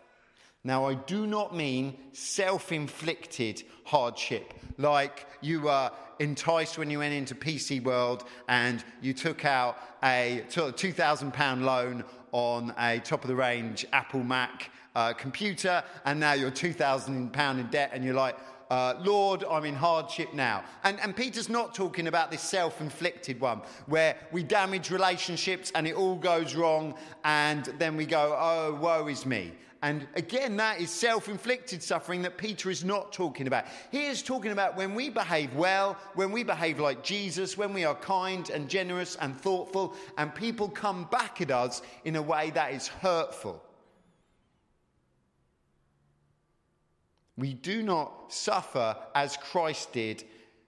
Now, 0.64 0.86
I 0.86 0.96
do 0.96 1.28
not 1.28 1.56
mean 1.56 1.96
self 2.12 2.72
inflicted 2.72 3.62
hardship, 3.84 4.56
like 4.80 5.28
you 5.42 5.62
were 5.62 5.92
enticed 6.18 6.80
when 6.80 6.90
you 6.90 6.98
went 6.98 7.14
into 7.14 7.36
PC 7.36 7.84
World 7.84 8.24
and 8.48 8.84
you 9.00 9.14
took 9.14 9.46
out 9.46 9.78
a 10.04 10.44
£2,000 10.50 11.62
loan 11.62 12.04
on 12.32 12.74
a 12.80 12.98
top 13.02 13.24
of 13.24 13.28
the 13.28 13.36
range 13.36 13.86
Apple 13.94 14.24
Mac 14.24 14.72
uh, 14.96 15.14
computer, 15.14 15.84
and 16.04 16.20
now 16.20 16.34
you're 16.34 16.50
£2,000 16.50 17.60
in 17.60 17.68
debt, 17.68 17.92
and 17.94 18.04
you're 18.04 18.16
like, 18.16 18.36
uh, 18.70 18.96
Lord, 19.00 19.44
I'm 19.50 19.66
in 19.66 19.76
hardship 19.76 20.34
now. 20.34 20.64
And, 20.84 21.00
and 21.00 21.16
Peter's 21.16 21.50
not 21.50 21.74
talking 21.74 22.08
about 22.08 22.32
this 22.32 22.42
self 22.42 22.82
inflicted 22.82 23.40
one 23.40 23.62
where 23.86 24.16
we 24.32 24.44
damage 24.44 24.92
relationships 24.92 25.72
and 25.76 25.88
it 25.88 25.96
all 25.96 26.16
goes 26.16 26.56
wrong, 26.56 26.96
and 27.24 27.66
then 27.78 27.96
we 27.96 28.06
go, 28.06 28.38
oh, 28.40 28.76
woe 28.76 29.08
is 29.08 29.26
me. 29.26 29.54
And 29.84 30.08
again, 30.16 30.58
that 30.58 30.82
is 30.82 30.90
self 30.90 31.30
inflicted 31.30 31.84
suffering 31.84 32.22
that 32.24 32.38
Peter 32.38 32.70
is 32.70 32.84
not 32.84 33.14
talking 33.14 33.48
about. 33.48 33.66
He 33.92 34.08
is 34.08 34.24
talking 34.24 34.52
about 34.52 34.76
when 34.76 34.96
we 34.96 35.10
behave 35.10 35.54
well, 35.54 35.98
when 36.16 36.32
we 36.32 36.44
behave 36.44 36.80
like 36.80 37.04
Jesus, 37.04 37.58
when 37.58 37.74
we 37.74 37.86
are 37.86 37.96
kind 37.96 38.50
and 38.50 38.68
generous 38.68 39.16
and 39.18 39.40
thoughtful, 39.40 39.94
and 40.18 40.34
people 40.34 40.68
come 40.68 41.08
back 41.12 41.42
at 41.42 41.52
us 41.52 41.84
in 42.06 42.16
a 42.16 42.22
way 42.22 42.50
that 42.52 42.74
is 42.74 42.88
hurtful. 42.88 43.62
We 47.38 47.54
do 47.54 47.84
not 47.84 48.34
suffer 48.34 48.98
as 49.14 49.38
Christ 49.38 49.94
did 49.94 50.24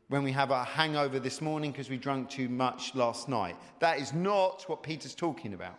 when 0.07 0.23
we 0.23 0.31
have 0.31 0.51
a 0.51 0.63
hangover 0.63 1.19
this 1.19 1.41
morning 1.41 1.71
because 1.71 1.89
we 1.89 1.97
drank 1.97 2.29
too 2.29 2.47
much 2.47 2.93
last 2.93 3.27
night. 3.27 3.55
That 3.79 3.99
is 3.99 4.13
not 4.13 4.63
what 4.67 4.83
Peter's 4.83 5.15
talking 5.15 5.53
about. 5.53 5.75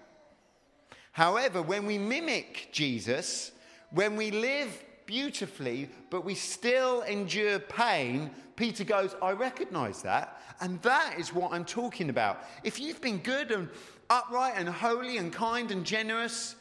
However, 1.12 1.62
when 1.62 1.86
we 1.86 1.98
mimic 1.98 2.68
Jesus, 2.72 3.52
when 3.90 4.16
we 4.16 4.30
live 4.30 4.84
beautifully, 5.06 5.90
but 6.08 6.24
we 6.24 6.34
still 6.34 7.02
endure 7.02 7.58
pain, 7.58 8.30
Peter 8.56 8.84
goes, 8.84 9.16
I 9.20 9.32
recognize 9.32 10.02
that. 10.02 10.40
And 10.60 10.80
that 10.82 11.18
is 11.18 11.34
what 11.34 11.52
I'm 11.52 11.64
talking 11.64 12.10
about. 12.10 12.44
If 12.62 12.78
you've 12.78 13.00
been 13.00 13.18
good 13.18 13.50
and 13.50 13.68
upright 14.08 14.54
and 14.56 14.68
holy 14.68 15.16
and 15.16 15.32
kind 15.32 15.70
and 15.70 15.84
generous, 15.84 16.54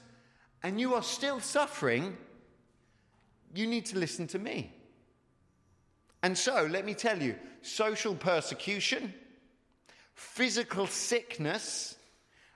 and 0.64 0.80
you 0.80 0.94
are 0.96 1.04
still 1.04 1.40
suffering, 1.40 2.18
you 3.54 3.68
need 3.68 3.86
to 3.88 3.98
listen 3.98 4.28
to 4.28 4.40
me. 4.40 4.74
And 6.22 6.38
so, 6.38 6.68
let 6.70 6.86
me 6.86 6.94
tell 6.94 7.22
you 7.22 7.36
social 7.62 8.16
persecution, 8.16 9.14
physical 10.16 10.88
sickness, 10.88 11.96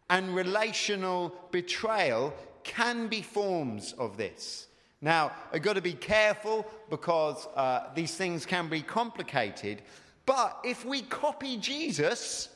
and 0.10 0.36
relational 0.36 1.34
betrayal 1.52 2.34
can 2.64 3.08
be 3.08 3.22
forms 3.22 3.94
of 3.94 4.18
this. 4.18 4.68
Now, 5.02 5.32
I've 5.52 5.62
got 5.62 5.74
to 5.74 5.82
be 5.82 5.94
careful 5.94 6.66
because 6.90 7.48
uh, 7.56 7.90
these 7.94 8.16
things 8.16 8.46
can 8.46 8.70
be 8.70 8.82
complicated. 8.82 9.82
But 10.26 10.60
if 10.64 10.86
we 10.86 11.02
copy 11.02 11.58
Jesus 11.58 12.48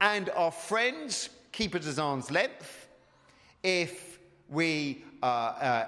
and 0.00 0.30
our 0.30 0.52
friends 0.52 1.30
keep 1.50 1.74
it 1.74 1.86
at 1.86 1.98
arm's 1.98 2.30
length, 2.30 2.88
if 3.62 4.20
we 4.48 5.04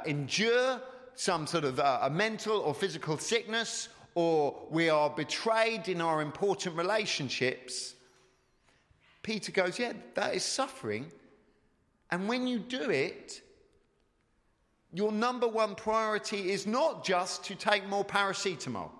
endure 0.06 0.80
some 1.14 1.46
sort 1.46 1.64
of 1.64 1.80
uh, 1.80 1.98
a 2.02 2.10
mental 2.10 2.58
or 2.58 2.72
physical 2.72 3.18
sickness, 3.18 3.88
or 4.14 4.54
we 4.70 4.88
are 4.88 5.10
betrayed 5.10 5.88
in 5.88 6.00
our 6.00 6.22
important 6.22 6.76
relationships, 6.76 7.94
Peter 9.22 9.50
goes, 9.50 9.78
Yeah, 9.78 9.94
that 10.14 10.34
is 10.34 10.44
suffering. 10.44 11.10
And 12.10 12.28
when 12.28 12.46
you 12.46 12.60
do 12.60 12.90
it, 12.90 13.42
your 14.92 15.12
number 15.12 15.46
one 15.46 15.74
priority 15.74 16.50
is 16.50 16.66
not 16.66 17.04
just 17.04 17.44
to 17.44 17.54
take 17.54 17.86
more 17.88 18.04
paracetamol. 18.04 18.90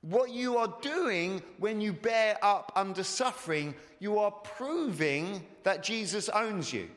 What 0.00 0.30
you 0.30 0.56
are 0.56 0.74
doing 0.82 1.42
when 1.58 1.80
you 1.80 1.92
bear 1.92 2.38
up 2.42 2.72
under 2.74 3.04
suffering, 3.04 3.74
you 4.00 4.18
are 4.18 4.30
proving 4.30 5.44
that 5.64 5.82
Jesus 5.82 6.28
owns 6.28 6.72
you. 6.72 6.88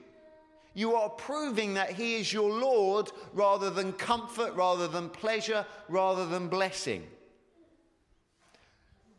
You 0.79 0.95
are 0.95 1.09
proving 1.09 1.74
that 1.74 1.91
He 1.91 2.15
is 2.15 2.31
your 2.31 2.50
Lord 2.50 3.12
rather 3.33 3.69
than 3.69 3.91
comfort, 3.91 4.55
rather 4.55 4.88
than 4.88 5.09
pleasure, 5.09 5.65
rather 5.89 6.25
than 6.25 6.48
blessing. 6.48 7.05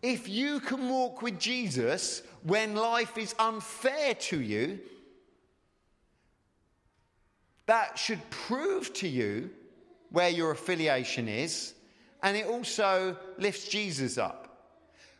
If 0.00 0.26
you 0.26 0.60
can 0.60 0.88
walk 0.88 1.20
with 1.20 1.38
Jesus 1.38 2.22
when 2.44 2.76
life 2.76 3.18
is 3.18 3.34
unfair 3.38 4.14
to 4.14 4.40
you, 4.40 4.80
that 7.66 7.98
should 7.98 8.30
prove 8.30 8.94
to 8.94 9.06
you 9.06 9.50
where 10.08 10.30
your 10.30 10.52
affiliation 10.52 11.28
is, 11.28 11.74
and 12.22 12.38
it 12.38 12.46
also 12.46 13.18
lifts 13.36 13.68
Jesus 13.68 14.16
up. 14.16 14.46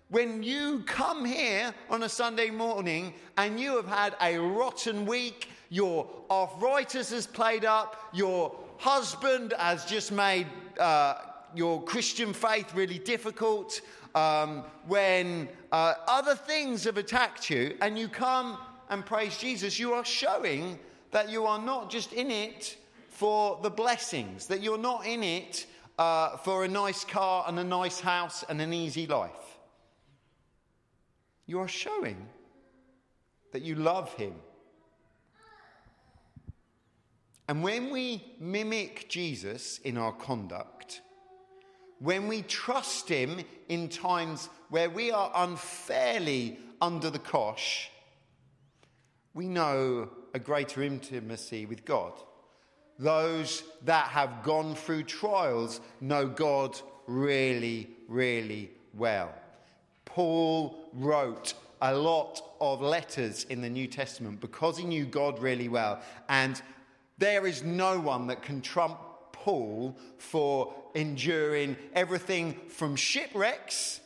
When 0.09 0.43
you 0.43 0.85
come 0.87 1.27
here 1.27 1.75
on 1.91 2.03
a 2.03 2.09
Sunday 2.09 2.49
morning 2.49 3.13
and 3.37 3.61
you 3.61 3.77
have 3.77 3.87
had 3.87 4.17
a 4.23 4.39
rotten 4.39 5.05
week, 5.05 5.49
your 5.71 6.07
arthritis 6.29 7.11
has 7.11 7.27
played 7.27 7.65
up, 7.65 7.97
your 8.13 8.55
husband 8.77 9.55
has 9.57 9.85
just 9.85 10.13
made 10.13 10.47
uh, 10.79 11.15
your 11.55 11.83
Christian 11.85 12.33
faith 12.33 12.75
really 12.75 12.99
difficult, 12.99 13.81
um, 14.15 14.65
when 14.87 15.49
uh, 15.71 15.95
other 16.09 16.35
things 16.35 16.85
have 16.85 16.97
attacked 16.97 17.49
you 17.49 17.77
and 17.81 17.97
you 17.97 18.09
come 18.09 18.59
and 18.89 19.07
praise 19.07 19.39
Jesus, 19.39 19.79
you 19.79 19.93
are 19.93 20.05
showing 20.05 20.79
that 21.13 21.31
you 21.31 21.47
are 21.47 21.61
not 21.61 21.89
just 21.89 22.13
in 22.13 22.31
it 22.31 22.77
for 23.09 23.59
the 23.63 23.71
blessings, 23.71 24.47
that 24.47 24.63
you're 24.63 24.79
not 24.79 25.07
in 25.07 25.23
it 25.23 25.67
uh, 25.99 26.37
for 26.39 26.65
a 26.65 26.69
nice 26.69 27.05
car 27.05 27.45
and 27.47 27.59
a 27.59 27.65
nice 27.65 28.01
house 28.01 28.45
and 28.49 28.61
an 28.61 28.73
easy 28.73 29.07
life. 29.07 29.31
You 31.47 31.61
are 31.61 31.69
showing 31.69 32.29
that 33.53 33.63
you 33.63 33.77
love 33.77 34.13
Him 34.15 34.35
and 37.51 37.65
when 37.65 37.91
we 37.91 38.23
mimic 38.39 39.09
Jesus 39.09 39.79
in 39.79 39.99
our 39.99 40.13
conduct, 40.13 41.01
when 41.99 42.29
we 42.29 42.43
trust 42.43 43.09
Him 43.09 43.41
in 43.69 43.89
times 43.89 44.49
where 44.69 44.89
we 44.89 45.11
are 45.11 45.33
unfairly 45.35 46.61
under 46.81 47.11
the 47.11 47.19
cosh, 47.19 47.91
we 49.35 49.49
know 49.49 50.11
a 50.33 50.39
greater 50.39 50.85
intimacy 50.85 51.67
with 51.67 51.85
God. 51.85 52.13
Those 53.01 53.65
that 53.85 54.07
have 54.11 54.45
gone 54.45 54.77
through 54.77 55.03
trials 55.03 55.81
know 56.01 56.29
God 56.29 56.81
really, 57.09 57.91
really 58.07 58.71
well. 58.95 59.35
Paul 60.05 60.89
wrote 60.93 61.55
a 61.83 61.97
lot 61.97 62.43
of 62.61 62.81
letters 62.81 63.43
in 63.51 63.61
the 63.61 63.71
New 63.71 63.89
Testament 63.89 64.41
because 64.41 64.79
he 64.79 64.85
knew 64.85 65.05
God 65.05 65.43
really 65.43 65.69
well. 65.69 66.01
And 66.29 66.63
there 67.21 67.47
is 67.47 67.63
no 67.63 68.01
one 68.01 68.27
that 68.27 68.43
can 68.43 68.61
trump 68.63 68.99
Paul 69.33 69.97
for 70.19 70.75
enduring 70.95 71.77
everything 71.95 72.57
from 72.69 72.97
shipwrecks, 72.97 74.01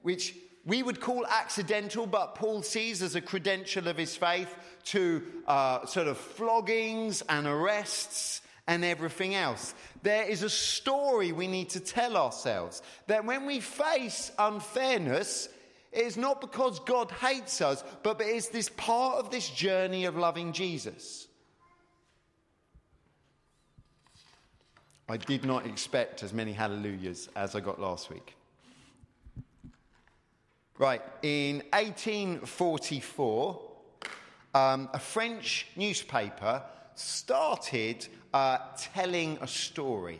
which 0.00 0.34
we 0.64 0.82
would 0.82 1.00
call 1.00 1.26
accidental, 1.26 2.06
but 2.06 2.36
Paul 2.36 2.62
sees 2.62 3.02
as 3.02 3.16
a 3.16 3.20
credential 3.20 3.88
of 3.88 3.96
his 3.96 4.16
faith, 4.16 4.54
to 4.84 5.22
uh, 5.46 5.86
sort 5.86 6.06
of 6.06 6.16
floggings 6.16 7.22
and 7.28 7.46
arrests 7.46 8.40
and 8.66 8.84
everything 8.84 9.34
else. 9.34 9.74
There 10.02 10.24
is 10.24 10.42
a 10.42 10.50
story 10.50 11.32
we 11.32 11.48
need 11.48 11.70
to 11.70 11.80
tell 11.80 12.16
ourselves 12.16 12.80
that 13.08 13.24
when 13.24 13.44
we 13.44 13.58
face 13.60 14.30
unfairness, 14.38 15.48
it 15.90 16.06
is 16.06 16.16
not 16.16 16.40
because 16.40 16.78
God 16.80 17.10
hates 17.10 17.60
us, 17.60 17.82
but 18.02 18.20
it's 18.20 18.48
this 18.48 18.68
part 18.68 19.18
of 19.18 19.30
this 19.30 19.50
journey 19.50 20.04
of 20.04 20.16
loving 20.16 20.52
Jesus. 20.52 21.26
I 25.12 25.18
did 25.18 25.44
not 25.44 25.66
expect 25.66 26.22
as 26.22 26.32
many 26.32 26.54
hallelujahs 26.54 27.28
as 27.36 27.54
I 27.54 27.60
got 27.60 27.78
last 27.78 28.08
week. 28.08 28.34
Right, 30.78 31.02
in 31.20 31.56
1844, 31.74 33.60
um, 34.54 34.88
a 34.94 34.98
French 34.98 35.66
newspaper 35.76 36.62
started 36.94 38.06
uh, 38.32 38.56
telling 38.78 39.36
a 39.42 39.46
story. 39.46 40.18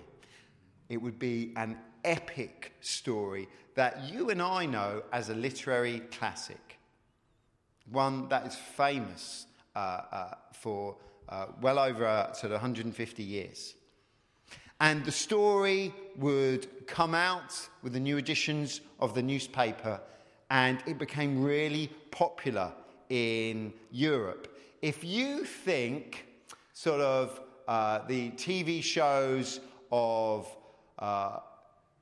It 0.91 0.99
would 0.99 1.19
be 1.19 1.55
an 1.57 1.79
epic 2.05 2.75
story 2.83 3.49
that 3.75 4.11
you 4.13 4.29
and 4.29 4.43
I 4.43 4.67
know 4.67 5.05
as 5.11 5.31
a 5.31 5.35
literary 5.35 6.01
classic, 6.01 6.79
one 7.91 8.29
that 8.29 8.47
is 8.47 8.57
famous 8.57 9.47
uh, 9.75 9.79
uh, 9.79 10.35
for 10.53 10.97
uh, 11.31 11.47
well 11.63 11.79
over 11.79 12.05
uh, 12.07 12.35
sort 12.35 12.53
of 12.53 12.61
150 12.61 13.23
years. 13.23 13.75
And 14.83 15.05
the 15.05 15.13
story 15.13 15.95
would 16.17 16.89
come 16.89 17.15
out 17.15 17.69
with 17.85 17.93
the 17.93 18.01
new 18.01 18.17
editions 18.17 18.81
of 18.99 19.15
the 19.15 19.23
newspaper, 19.23 20.01
and 20.51 20.83
it 20.89 20.99
became 20.99 21.45
really 21.45 21.89
popular 22.11 22.73
in 23.09 23.73
Europe. 23.93 24.59
If 24.83 25.05
you 25.05 25.45
think 25.45 26.27
sort 26.73 27.01
of 27.01 27.41
uh, 27.69 28.01
the 28.09 28.33
TV 28.33 28.83
shows 28.83 29.61
of 29.93 30.49
uh, 30.99 31.37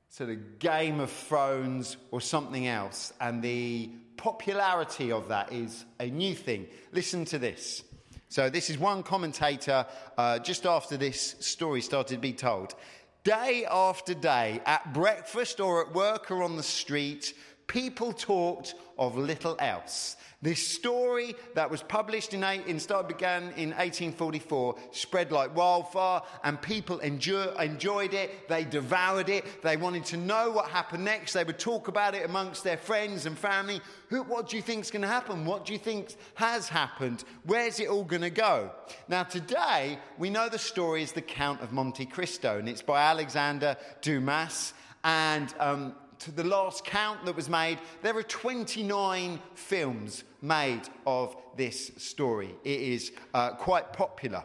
sort 0.09 0.31
of 0.31 0.59
Game 0.59 1.01
of 1.01 1.11
Thrones 1.11 1.99
or 2.11 2.23
something 2.23 2.67
else, 2.67 3.13
and 3.21 3.43
the 3.43 3.91
popularity 4.17 5.13
of 5.13 5.29
that 5.29 5.53
is 5.53 5.85
a 5.99 6.07
new 6.07 6.35
thing. 6.35 6.67
Listen 6.93 7.27
to 7.27 7.39
this. 7.39 7.83
So, 8.31 8.49
this 8.49 8.71
is 8.71 8.79
one 8.79 9.03
commentator 9.03 9.85
uh, 10.17 10.39
just 10.39 10.65
after 10.65 10.97
this 10.97 11.35
story 11.41 11.83
started 11.83 12.15
to 12.15 12.21
be 12.21 12.33
told. 12.33 12.77
Day 13.25 13.67
after 13.69 14.15
day, 14.15 14.61
at 14.67 14.95
breakfast 14.95 15.59
or 15.59 15.85
at 15.85 15.93
work 15.93 16.31
or 16.31 16.45
on 16.45 16.57
the 16.57 16.63
street, 16.63 17.35
people 17.71 18.13
talked 18.13 18.75
of 18.99 19.17
little 19.17 19.57
else. 19.61 20.17
This 20.43 20.67
story 20.67 21.37
that 21.55 21.71
was 21.71 21.83
published 21.85 22.35
in, 22.35 22.43
eight, 22.43 22.67
in 22.67 22.79
began 23.07 23.45
in 23.57 23.71
1844 23.71 24.77
spread 24.91 25.31
like 25.31 25.55
wildfire, 25.55 26.23
and 26.43 26.61
people 26.61 26.99
enjoy, 26.99 27.45
enjoyed 27.61 28.13
it. 28.13 28.49
They 28.49 28.65
devoured 28.65 29.29
it. 29.29 29.63
They 29.63 29.77
wanted 29.77 30.05
to 30.07 30.17
know 30.17 30.51
what 30.51 30.67
happened 30.67 31.05
next. 31.05 31.35
They 31.35 31.45
would 31.45 31.61
talk 31.61 31.87
about 31.87 32.17
it 32.17 32.25
amongst 32.25 32.65
their 32.65 32.77
friends 32.77 33.27
and 33.27 33.39
family. 33.39 33.81
Who, 34.09 34.25
what 34.25 34.49
do 34.49 34.57
you 34.57 34.63
think 34.63 34.85
is 34.85 34.91
going 34.91 35.03
to 35.03 35.09
happen? 35.09 35.45
What 35.45 35.65
do 35.65 35.73
you 35.73 35.79
think 35.79 36.17
has 36.35 36.69
happened? 36.69 37.23
Where's 37.45 37.79
it 37.79 37.89
all 37.89 38.05
going 38.05 38.23
to 38.23 38.31
go? 38.31 38.73
Now, 39.07 39.23
today 39.23 39.99
we 40.19 40.29
know 40.29 40.49
the 40.49 40.59
story 40.59 41.05
is 41.05 41.13
the 41.13 41.23
Count 41.23 41.61
of 41.61 41.71
Monte 41.71 42.07
Cristo, 42.07 42.59
and 42.59 42.69
it's 42.69 42.83
by 42.83 43.03
Alexander 43.03 43.77
Dumas. 44.01 44.75
And 45.05 45.55
um, 45.61 45.95
to 46.21 46.31
the 46.31 46.45
last 46.45 46.85
count 46.85 47.25
that 47.25 47.35
was 47.35 47.49
made, 47.49 47.79
there 48.03 48.17
are 48.17 48.23
29 48.23 49.41
films 49.55 50.25
made 50.43 50.83
of 51.07 51.35
this 51.57 51.91
story. 51.97 52.55
It 52.63 52.81
is 52.81 53.13
uh, 53.33 53.53
quite 53.53 53.93
popular. 53.93 54.45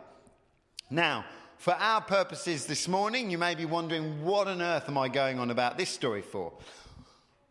Now, 0.90 1.26
for 1.58 1.74
our 1.74 2.02
purposes 2.02 2.66
this 2.66 2.88
morning, 2.88 3.30
you 3.30 3.38
may 3.38 3.56
be 3.56 3.66
wondering, 3.66 4.24
what 4.24 4.48
on 4.48 4.62
earth 4.62 4.88
am 4.88 4.98
I 4.98 5.10
going 5.10 5.40
on 5.40 5.52
about 5.52 5.78
this 5.78 5.90
story 5.90 6.22
for? 6.22 6.54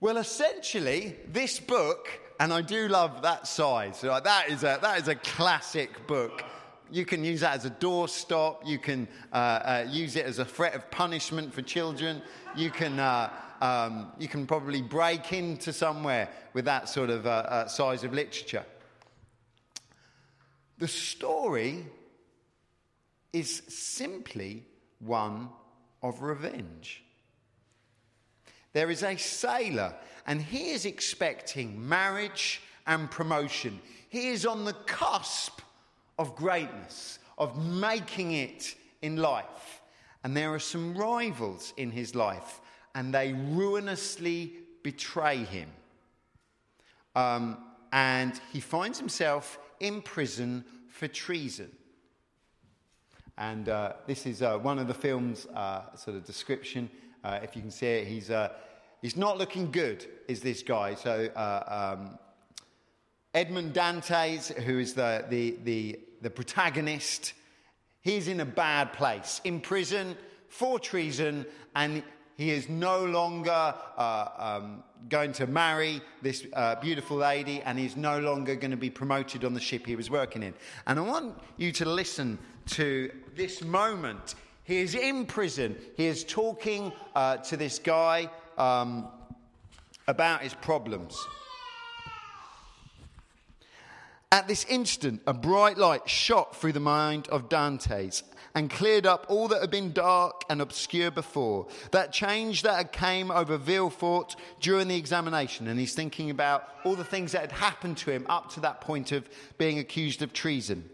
Well, 0.00 0.16
essentially, 0.16 1.16
this 1.26 1.60
book, 1.60 2.08
and 2.40 2.52
I 2.52 2.62
do 2.62 2.88
love 2.88 3.22
that 3.22 3.46
size, 3.46 4.00
that, 4.00 4.44
is 4.48 4.62
a, 4.62 4.78
that 4.80 5.00
is 5.00 5.08
a 5.08 5.14
classic 5.14 6.06
book. 6.06 6.44
You 6.90 7.04
can 7.04 7.24
use 7.24 7.40
that 7.40 7.56
as 7.56 7.64
a 7.64 7.70
doorstop. 7.70 8.66
You 8.66 8.78
can 8.78 9.08
uh, 9.32 9.36
uh, 9.36 9.86
use 9.88 10.16
it 10.16 10.26
as 10.26 10.38
a 10.38 10.44
threat 10.44 10.74
of 10.74 10.90
punishment 10.90 11.52
for 11.52 11.62
children. 11.62 12.22
You 12.54 12.70
can 12.70 13.00
uh, 13.00 13.30
um, 13.60 14.12
you 14.18 14.28
can 14.28 14.46
probably 14.46 14.82
break 14.82 15.32
into 15.32 15.72
somewhere 15.72 16.28
with 16.52 16.64
that 16.66 16.88
sort 16.88 17.10
of 17.10 17.26
uh, 17.26 17.30
uh, 17.30 17.66
size 17.66 18.04
of 18.04 18.12
literature. 18.12 18.64
The 20.78 20.88
story 20.88 21.86
is 23.32 23.62
simply 23.68 24.64
one 24.98 25.48
of 26.02 26.22
revenge. 26.22 27.02
There 28.72 28.90
is 28.90 29.02
a 29.02 29.16
sailor, 29.16 29.94
and 30.26 30.42
he 30.42 30.70
is 30.70 30.84
expecting 30.84 31.88
marriage 31.88 32.60
and 32.86 33.10
promotion. 33.10 33.80
He 34.08 34.28
is 34.28 34.44
on 34.44 34.64
the 34.64 34.72
cusp 34.72 35.60
of 36.18 36.36
greatness, 36.36 37.18
of 37.38 37.56
making 37.56 38.32
it 38.32 38.74
in 39.02 39.16
life. 39.16 39.82
And 40.22 40.36
there 40.36 40.52
are 40.52 40.60
some 40.60 40.96
rivals 40.96 41.72
in 41.76 41.90
his 41.90 42.14
life 42.14 42.60
and 42.94 43.12
they 43.12 43.32
ruinously 43.32 44.52
betray 44.82 45.38
him. 45.44 45.68
Um, 47.16 47.58
and 47.92 48.38
he 48.52 48.60
finds 48.60 48.98
himself 48.98 49.58
in 49.80 50.02
prison 50.02 50.64
for 50.88 51.08
treason. 51.08 51.70
And 53.36 53.68
uh, 53.68 53.94
this 54.06 54.26
is 54.26 54.42
uh, 54.42 54.58
one 54.58 54.78
of 54.78 54.86
the 54.86 54.94
film's 54.94 55.46
uh, 55.46 55.94
sort 55.96 56.16
of 56.16 56.24
description. 56.24 56.88
Uh, 57.24 57.40
if 57.42 57.56
you 57.56 57.62
can 57.62 57.70
see 57.70 57.86
it, 57.86 58.06
he's, 58.06 58.30
uh, 58.30 58.50
he's 59.02 59.16
not 59.16 59.38
looking 59.38 59.70
good, 59.72 60.06
is 60.28 60.40
this 60.40 60.62
guy. 60.62 60.94
So, 60.94 61.28
uh, 61.34 61.96
um, 61.96 62.18
Edmond 63.32 63.72
Dantes, 63.72 64.48
who 64.48 64.78
is 64.78 64.94
the, 64.94 65.24
the, 65.28 65.56
the, 65.64 66.00
the 66.22 66.30
protagonist, 66.30 67.32
he's 68.02 68.28
in 68.28 68.38
a 68.38 68.44
bad 68.44 68.92
place, 68.92 69.40
in 69.42 69.60
prison 69.60 70.16
for 70.48 70.78
treason, 70.78 71.44
and 71.74 72.04
he 72.36 72.50
is 72.50 72.68
no 72.68 73.04
longer 73.04 73.74
uh, 73.96 74.28
um, 74.38 74.82
going 75.08 75.32
to 75.32 75.46
marry 75.46 76.00
this 76.22 76.46
uh, 76.52 76.74
beautiful 76.76 77.16
lady, 77.16 77.62
and 77.62 77.78
he's 77.78 77.96
no 77.96 78.18
longer 78.18 78.56
going 78.56 78.70
to 78.72 78.76
be 78.76 78.90
promoted 78.90 79.44
on 79.44 79.54
the 79.54 79.60
ship 79.60 79.86
he 79.86 79.96
was 79.96 80.10
working 80.10 80.42
in. 80.42 80.54
And 80.86 80.98
I 80.98 81.02
want 81.02 81.38
you 81.56 81.70
to 81.72 81.84
listen 81.84 82.38
to 82.70 83.10
this 83.36 83.62
moment. 83.62 84.34
He 84.64 84.78
is 84.78 84.94
in 84.94 85.26
prison. 85.26 85.76
He 85.96 86.06
is 86.06 86.24
talking 86.24 86.92
uh, 87.14 87.36
to 87.38 87.56
this 87.56 87.78
guy 87.78 88.30
um, 88.58 89.08
about 90.08 90.40
his 90.40 90.54
problems. 90.54 91.16
At 94.32 94.48
this 94.48 94.64
instant, 94.68 95.22
a 95.28 95.32
bright 95.32 95.78
light 95.78 96.08
shot 96.08 96.56
through 96.56 96.72
the 96.72 96.80
mind 96.80 97.28
of 97.28 97.48
Dantes 97.48 98.24
and 98.54 98.70
cleared 98.70 99.04
up 99.04 99.26
all 99.28 99.48
that 99.48 99.60
had 99.60 99.70
been 99.70 99.92
dark 99.92 100.42
and 100.48 100.60
obscure 100.60 101.10
before. 101.10 101.66
That 101.90 102.12
change 102.12 102.62
that 102.62 102.76
had 102.76 102.92
came 102.92 103.30
over 103.30 103.58
Villefort 103.58 104.36
during 104.60 104.88
the 104.88 104.96
examination, 104.96 105.66
and 105.66 105.78
he's 105.78 105.94
thinking 105.94 106.30
about 106.30 106.68
all 106.84 106.94
the 106.94 107.04
things 107.04 107.32
that 107.32 107.40
had 107.40 107.52
happened 107.52 107.96
to 107.98 108.12
him 108.12 108.26
up 108.28 108.52
to 108.52 108.60
that 108.60 108.80
point 108.80 109.12
of 109.12 109.28
being 109.58 109.78
accused 109.78 110.22
of 110.22 110.32
treason. 110.32 110.88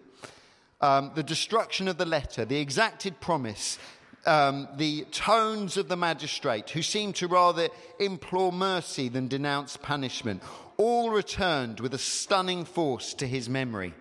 Um, 0.80 1.12
the 1.14 1.22
destruction 1.22 1.88
of 1.88 1.98
the 1.98 2.06
letter, 2.06 2.46
the 2.46 2.58
exacted 2.58 3.20
promise, 3.20 3.78
um, 4.24 4.66
the 4.76 5.02
tones 5.10 5.76
of 5.76 5.88
the 5.88 5.96
magistrate, 5.96 6.70
who 6.70 6.82
seemed 6.82 7.16
to 7.16 7.28
rather 7.28 7.68
implore 7.98 8.52
mercy 8.52 9.10
than 9.10 9.28
denounce 9.28 9.76
punishment, 9.76 10.42
all 10.78 11.10
returned 11.10 11.80
with 11.80 11.92
a 11.92 11.98
stunning 11.98 12.64
force 12.64 13.12
to 13.14 13.26
his 13.26 13.50
memory. 13.50 13.92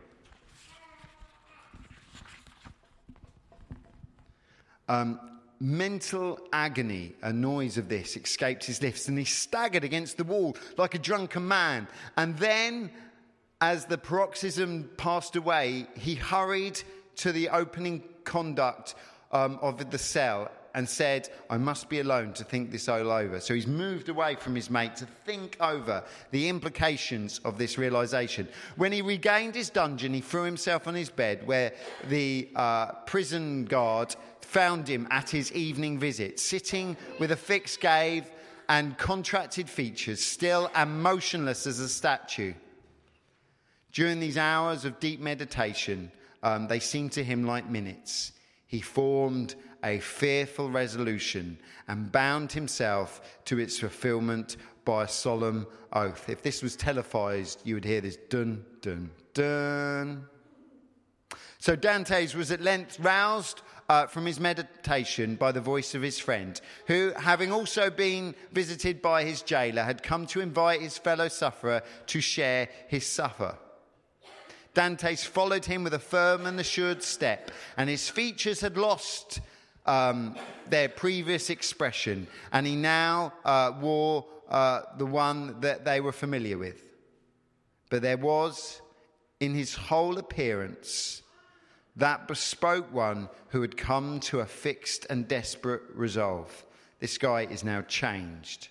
Um, 4.89 5.19
mental 5.61 6.39
agony, 6.51 7.13
a 7.21 7.31
noise 7.31 7.77
of 7.77 7.89
this 7.89 8.17
escaped 8.17 8.65
his 8.65 8.81
lips, 8.81 9.07
and 9.07 9.17
he 9.17 9.25
staggered 9.25 9.83
against 9.83 10.17
the 10.17 10.23
wall 10.23 10.57
like 10.77 10.95
a 10.95 10.99
drunken 10.99 11.47
man. 11.47 11.87
And 12.17 12.37
then, 12.37 12.91
as 13.61 13.85
the 13.85 13.97
paroxysm 13.97 14.89
passed 14.97 15.35
away, 15.35 15.87
he 15.95 16.15
hurried 16.15 16.81
to 17.17 17.31
the 17.31 17.49
opening 17.49 18.03
conduct 18.23 18.95
um, 19.31 19.59
of 19.61 19.89
the 19.91 19.97
cell 19.97 20.49
and 20.75 20.87
said, 20.87 21.29
I 21.49 21.57
must 21.57 21.89
be 21.89 21.99
alone 21.99 22.33
to 22.33 22.43
think 22.43 22.71
this 22.71 22.87
all 22.87 23.11
over. 23.11 23.39
So 23.39 23.53
he's 23.53 23.67
moved 23.67 24.09
away 24.09 24.35
from 24.35 24.55
his 24.55 24.69
mate 24.69 24.95
to 24.97 25.05
think 25.05 25.57
over 25.59 26.03
the 26.31 26.49
implications 26.49 27.39
of 27.45 27.57
this 27.57 27.77
realization. 27.77 28.47
When 28.75 28.91
he 28.91 29.01
regained 29.01 29.55
his 29.55 29.69
dungeon, 29.69 30.13
he 30.13 30.21
threw 30.21 30.43
himself 30.43 30.87
on 30.87 30.95
his 30.95 31.09
bed 31.09 31.45
where 31.47 31.73
the 32.07 32.49
uh, 32.55 32.91
prison 33.05 33.65
guard 33.65 34.15
found 34.41 34.87
him 34.87 35.07
at 35.11 35.29
his 35.29 35.51
evening 35.51 35.99
visit, 35.99 36.39
sitting 36.39 36.97
with 37.19 37.31
a 37.31 37.35
fixed 37.35 37.79
gaze 37.81 38.23
and 38.67 38.97
contracted 38.97 39.67
features, 39.69 40.23
still 40.23 40.69
and 40.75 41.01
motionless 41.01 41.65
as 41.65 41.79
a 41.79 41.89
statue. 41.89 42.53
During 43.91 44.19
these 44.19 44.37
hours 44.37 44.85
of 44.85 44.99
deep 44.99 45.19
meditation, 45.19 46.11
um, 46.43 46.67
they 46.67 46.79
seemed 46.79 47.11
to 47.13 47.23
him 47.23 47.45
like 47.45 47.69
minutes. 47.69 48.31
he 48.67 48.81
formed 48.81 49.55
a 49.83 49.99
fearful 49.99 50.69
resolution 50.69 51.57
and 51.87 52.11
bound 52.11 52.51
himself 52.51 53.39
to 53.45 53.59
its 53.59 53.79
fulfillment 53.79 54.57
by 54.85 55.03
a 55.03 55.07
solemn 55.07 55.67
oath. 55.93 56.29
If 56.29 56.41
this 56.41 56.61
was 56.61 56.75
televised, 56.75 57.61
you 57.63 57.75
would 57.75 57.85
hear 57.85 58.01
this 58.01 58.17
dun, 58.29 58.65
dun, 58.81 59.11
dun. 59.33 60.25
So 61.59 61.75
Dantes 61.75 62.35
was 62.35 62.51
at 62.51 62.61
length 62.61 62.99
roused 62.99 63.61
uh, 63.89 64.05
from 64.05 64.25
his 64.25 64.39
meditation 64.39 65.35
by 65.35 65.51
the 65.51 65.59
voice 65.59 65.95
of 65.95 66.01
his 66.01 66.19
friend, 66.19 66.59
who, 66.85 67.11
having 67.17 67.51
also 67.51 67.89
been 67.89 68.35
visited 68.51 69.01
by 69.01 69.23
his 69.23 69.41
jailer, 69.41 69.83
had 69.83 70.03
come 70.03 70.25
to 70.27 70.41
invite 70.41 70.81
his 70.81 70.97
fellow 70.97 71.27
sufferer 71.27 71.81
to 72.05 72.21
share 72.21 72.69
his 72.87 73.05
supper. 73.05 73.57
Dantes 74.75 75.25
followed 75.25 75.65
him 75.65 75.83
with 75.83 75.93
a 75.93 75.99
firm 75.99 76.45
and 76.45 76.59
assured 76.59 77.01
step, 77.01 77.51
and 77.75 77.89
his 77.89 78.07
features 78.07 78.61
had 78.61 78.77
lost 78.77 79.41
um, 79.85 80.35
their 80.69 80.89
previous 80.89 81.49
expression, 81.49 82.27
and 82.51 82.67
he 82.67 82.75
now 82.75 83.33
uh, 83.45 83.73
wore 83.79 84.25
uh, 84.49 84.81
the 84.97 85.05
one 85.05 85.59
that 85.61 85.85
they 85.85 86.01
were 86.01 86.11
familiar 86.11 86.57
with. 86.57 86.81
But 87.89 88.01
there 88.01 88.17
was 88.17 88.81
in 89.39 89.53
his 89.53 89.73
whole 89.75 90.17
appearance 90.17 91.21
that 91.95 92.27
bespoke 92.27 92.93
one 92.93 93.29
who 93.49 93.61
had 93.61 93.75
come 93.75 94.19
to 94.21 94.39
a 94.39 94.45
fixed 94.45 95.05
and 95.09 95.27
desperate 95.27 95.81
resolve. 95.93 96.65
This 96.99 97.17
guy 97.17 97.41
is 97.41 97.63
now 97.63 97.81
changed. 97.81 98.69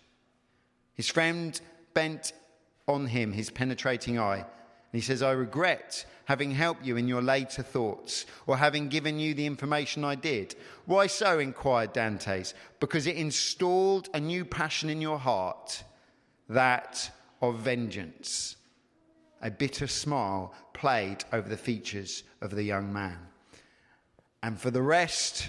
His 0.95 1.09
friend 1.09 1.59
bent 1.95 2.33
on 2.87 3.07
him 3.07 3.33
his 3.33 3.51
penetrating 3.51 4.19
eye, 4.19 4.47
he 4.93 5.01
says, 5.01 5.23
I 5.23 5.33
regret 5.33 6.07
having 6.29 6.51
helped 6.51 6.85
you 6.85 6.99
in 6.99 7.09
your 7.09 7.23
later 7.23 7.63
thoughts, 7.63 8.27
or 8.47 8.59
having 8.59 8.89
given 8.89 9.19
you 9.19 9.33
the 9.33 9.47
information 9.47 10.05
I 10.05 10.15
did. 10.15 10.55
Why 10.85 11.07
so? 11.07 11.39
inquired 11.39 11.95
Dantes. 11.95 12.53
Because 12.81 13.07
it 13.07 13.17
installed 13.17 14.11
a 14.13 14.21
new 14.21 14.45
passion 14.45 14.91
in 14.91 15.01
your 15.01 15.19
heart, 15.19 15.83
that 16.51 17.11
of 17.41 17.61
vengeance. 17.61 18.57
A 19.41 19.51
bitter 19.51 19.87
smile 19.87 20.53
played 20.75 21.25
over 21.33 21.49
the 21.49 21.57
features 21.57 22.25
of 22.43 22.51
the 22.51 22.63
young 22.63 22.93
man. 22.93 23.19
And 24.43 24.61
for 24.61 24.71
the 24.71 24.83
rest, 24.83 25.49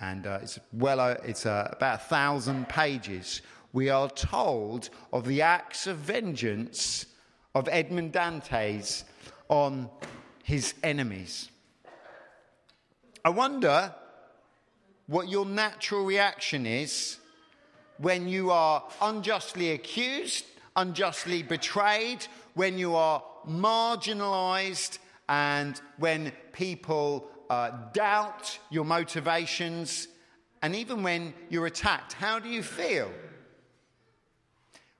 and 0.00 0.26
uh, 0.26 0.38
it's 0.42 0.58
well, 0.72 0.98
uh, 0.98 1.16
it's 1.24 1.44
uh, 1.44 1.68
about 1.72 2.00
a 2.00 2.04
thousand 2.04 2.70
pages, 2.70 3.42
we 3.74 3.90
are 3.90 4.08
told 4.08 4.88
of 5.12 5.26
the 5.26 5.42
acts 5.42 5.86
of 5.86 5.98
vengeance 5.98 7.04
of 7.56 7.70
Edmond 7.72 8.12
Dantes 8.12 9.04
on 9.48 9.88
his 10.44 10.74
enemies. 10.82 11.48
I 13.24 13.30
wonder 13.30 13.94
what 15.06 15.28
your 15.28 15.46
natural 15.46 16.04
reaction 16.04 16.66
is 16.66 17.16
when 17.96 18.28
you 18.28 18.50
are 18.50 18.84
unjustly 19.00 19.70
accused, 19.70 20.44
unjustly 20.76 21.42
betrayed, 21.42 22.26
when 22.52 22.76
you 22.76 22.94
are 22.94 23.24
marginalized, 23.48 24.98
and 25.30 25.80
when 25.96 26.32
people 26.52 27.26
uh, 27.48 27.70
doubt 27.94 28.58
your 28.68 28.84
motivations, 28.84 30.08
and 30.60 30.76
even 30.76 31.02
when 31.02 31.32
you're 31.48 31.64
attacked. 31.64 32.12
How 32.12 32.38
do 32.38 32.50
you 32.50 32.62
feel? 32.62 33.10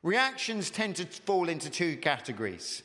Reactions 0.03 0.71
tend 0.71 0.97
to 0.97 1.07
fall 1.07 1.49
into 1.49 1.71
two 1.71 1.97
categories. 1.97 2.83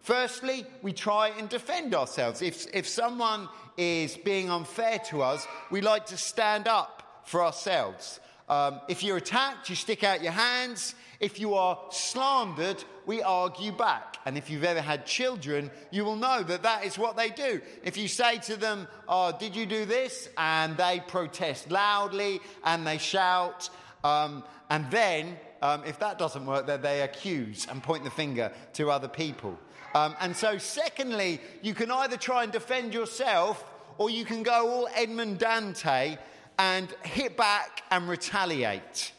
Firstly, 0.00 0.66
we 0.82 0.92
try 0.92 1.28
and 1.28 1.48
defend 1.48 1.94
ourselves. 1.94 2.42
If, 2.42 2.66
if 2.74 2.88
someone 2.88 3.48
is 3.76 4.16
being 4.16 4.50
unfair 4.50 4.98
to 5.10 5.22
us, 5.22 5.46
we 5.70 5.80
like 5.80 6.06
to 6.06 6.16
stand 6.16 6.66
up 6.66 7.22
for 7.24 7.42
ourselves. 7.42 8.18
Um, 8.48 8.80
if 8.88 9.02
you're 9.02 9.16
attacked, 9.16 9.70
you 9.70 9.76
stick 9.76 10.02
out 10.02 10.22
your 10.22 10.32
hands. 10.32 10.94
If 11.20 11.38
you 11.38 11.54
are 11.54 11.78
slandered, 11.90 12.82
we 13.06 13.22
argue 13.22 13.70
back. 13.70 14.16
And 14.26 14.36
if 14.36 14.50
you've 14.50 14.64
ever 14.64 14.80
had 14.80 15.06
children, 15.06 15.70
you 15.92 16.04
will 16.04 16.16
know 16.16 16.42
that 16.42 16.64
that 16.64 16.84
is 16.84 16.98
what 16.98 17.16
they 17.16 17.30
do. 17.30 17.60
If 17.84 17.96
you 17.96 18.08
say 18.08 18.38
to 18.38 18.56
them, 18.56 18.88
oh, 19.08 19.32
Did 19.38 19.54
you 19.54 19.66
do 19.66 19.84
this? 19.84 20.28
and 20.36 20.76
they 20.76 21.00
protest 21.06 21.70
loudly 21.70 22.40
and 22.64 22.84
they 22.84 22.98
shout, 22.98 23.70
um, 24.02 24.42
and 24.72 24.90
then, 24.90 25.36
um, 25.60 25.82
if 25.84 25.98
that 25.98 26.18
doesn't 26.18 26.46
work, 26.46 26.66
then 26.66 26.80
they 26.80 27.02
accuse 27.02 27.66
and 27.70 27.82
point 27.82 28.04
the 28.04 28.10
finger 28.10 28.50
to 28.72 28.90
other 28.90 29.06
people. 29.06 29.58
Um, 29.94 30.16
and 30.18 30.34
so, 30.34 30.56
secondly, 30.56 31.42
you 31.60 31.74
can 31.74 31.90
either 31.90 32.16
try 32.16 32.42
and 32.42 32.50
defend 32.50 32.94
yourself 32.94 33.62
or 33.98 34.08
you 34.08 34.24
can 34.24 34.42
go 34.42 34.70
all 34.70 34.88
Edmond 34.94 35.40
Dante 35.40 36.16
and 36.58 36.88
hit 37.02 37.36
back 37.36 37.82
and 37.90 38.08
retaliate. 38.08 39.12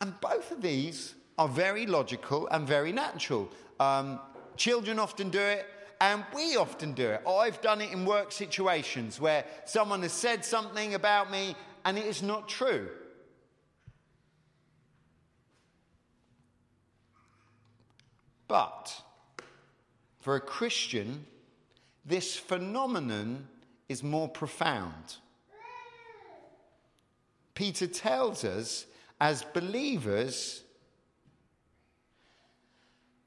And 0.00 0.18
both 0.22 0.52
of 0.52 0.62
these 0.62 1.14
are 1.36 1.46
very 1.46 1.84
logical 1.84 2.48
and 2.48 2.66
very 2.66 2.92
natural. 2.92 3.50
Um, 3.78 4.20
children 4.56 4.98
often 4.98 5.28
do 5.28 5.38
it, 5.38 5.66
and 6.00 6.24
we 6.34 6.56
often 6.56 6.94
do 6.94 7.10
it. 7.10 7.20
I've 7.28 7.60
done 7.60 7.82
it 7.82 7.92
in 7.92 8.06
work 8.06 8.32
situations 8.32 9.20
where 9.20 9.44
someone 9.66 10.00
has 10.00 10.14
said 10.14 10.46
something 10.46 10.94
about 10.94 11.30
me 11.30 11.56
and 11.84 11.98
it 11.98 12.06
is 12.06 12.22
not 12.22 12.48
true. 12.48 12.88
But 18.50 19.00
for 20.18 20.34
a 20.34 20.40
Christian, 20.40 21.24
this 22.04 22.36
phenomenon 22.36 23.46
is 23.88 24.02
more 24.02 24.28
profound. 24.28 25.18
Peter 27.54 27.86
tells 27.86 28.44
us 28.44 28.86
as 29.20 29.44
believers, 29.54 30.64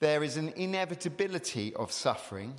there 0.01 0.25
is 0.25 0.35
an 0.35 0.49
inevitability 0.57 1.73
of 1.73 1.93
suffering, 1.93 2.55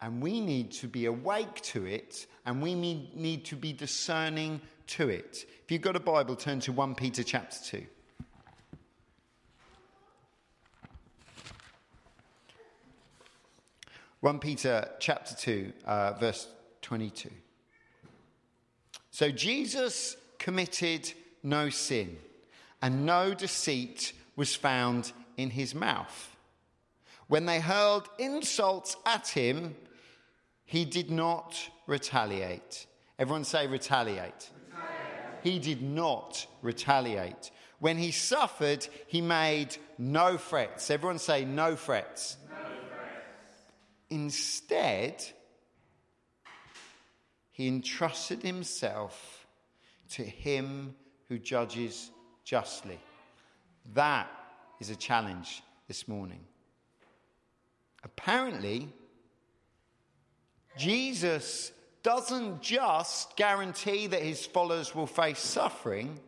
and 0.00 0.20
we 0.20 0.40
need 0.40 0.72
to 0.72 0.88
be 0.88 1.06
awake 1.06 1.60
to 1.60 1.86
it, 1.86 2.26
and 2.44 2.62
we 2.62 2.74
need 2.74 3.44
to 3.44 3.54
be 3.54 3.72
discerning 3.72 4.60
to 4.88 5.08
it. 5.08 5.46
If 5.62 5.70
you've 5.70 5.82
got 5.82 5.94
a 5.94 6.00
Bible, 6.00 6.34
turn 6.34 6.58
to 6.60 6.72
1 6.72 6.96
Peter 6.96 7.22
chapter 7.22 7.78
2. 7.78 7.86
1 14.24 14.38
Peter 14.38 14.88
chapter 15.00 15.34
2, 15.34 15.70
uh, 15.84 16.14
verse 16.14 16.48
22. 16.80 17.28
So 19.10 19.30
Jesus 19.30 20.16
committed 20.38 21.12
no 21.42 21.68
sin, 21.68 22.16
and 22.80 23.04
no 23.04 23.34
deceit 23.34 24.14
was 24.34 24.54
found 24.54 25.12
in 25.36 25.50
his 25.50 25.74
mouth. 25.74 26.34
When 27.26 27.44
they 27.44 27.60
hurled 27.60 28.08
insults 28.18 28.96
at 29.04 29.28
him, 29.28 29.76
he 30.64 30.86
did 30.86 31.10
not 31.10 31.54
retaliate. 31.86 32.86
Everyone 33.18 33.44
say 33.44 33.66
retaliate. 33.66 34.48
retaliate. 34.70 35.42
He 35.42 35.58
did 35.58 35.82
not 35.82 36.46
retaliate. 36.62 37.50
When 37.78 37.98
he 37.98 38.10
suffered, 38.10 38.88
he 39.06 39.20
made 39.20 39.76
no 39.98 40.38
threats. 40.38 40.90
Everyone 40.90 41.18
say 41.18 41.44
no 41.44 41.76
threats. 41.76 42.38
Instead, 44.14 45.24
he 47.50 47.66
entrusted 47.66 48.44
himself 48.44 49.44
to 50.10 50.22
him 50.22 50.94
who 51.28 51.36
judges 51.36 52.12
justly. 52.44 53.00
That 53.94 54.30
is 54.78 54.88
a 54.90 54.94
challenge 54.94 55.64
this 55.88 56.06
morning. 56.06 56.38
Apparently, 58.04 58.88
Jesus 60.78 61.72
doesn't 62.04 62.62
just 62.62 63.36
guarantee 63.36 64.06
that 64.06 64.22
his 64.22 64.46
followers 64.46 64.94
will 64.94 65.08
face 65.08 65.40
suffering, 65.40 66.20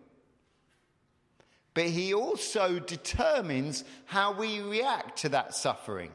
but 1.72 1.84
he 1.84 2.14
also 2.14 2.80
determines 2.80 3.84
how 4.06 4.32
we 4.32 4.58
react 4.58 5.18
to 5.18 5.28
that 5.28 5.54
suffering. 5.54 6.10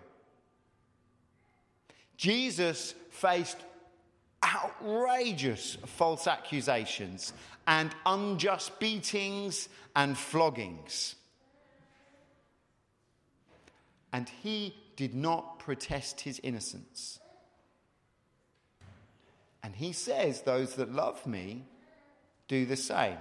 Jesus 2.21 2.93
faced 3.10 3.57
outrageous 4.45 5.75
false 5.88 6.27
accusations 6.27 7.34
and 7.65 7.89
unjust 8.05 8.79
beatings 8.79 9.67
and 9.95 10.15
floggings. 10.15 11.15
And 14.13 14.29
he 14.43 14.75
did 14.95 15.15
not 15.15 15.57
protest 15.57 16.21
his 16.21 16.39
innocence. 16.43 17.19
And 19.63 19.75
he 19.75 19.91
says, 19.91 20.43
Those 20.43 20.75
that 20.75 20.93
love 20.93 21.25
me 21.25 21.65
do 22.47 22.67
the 22.67 22.77
same. 22.77 23.17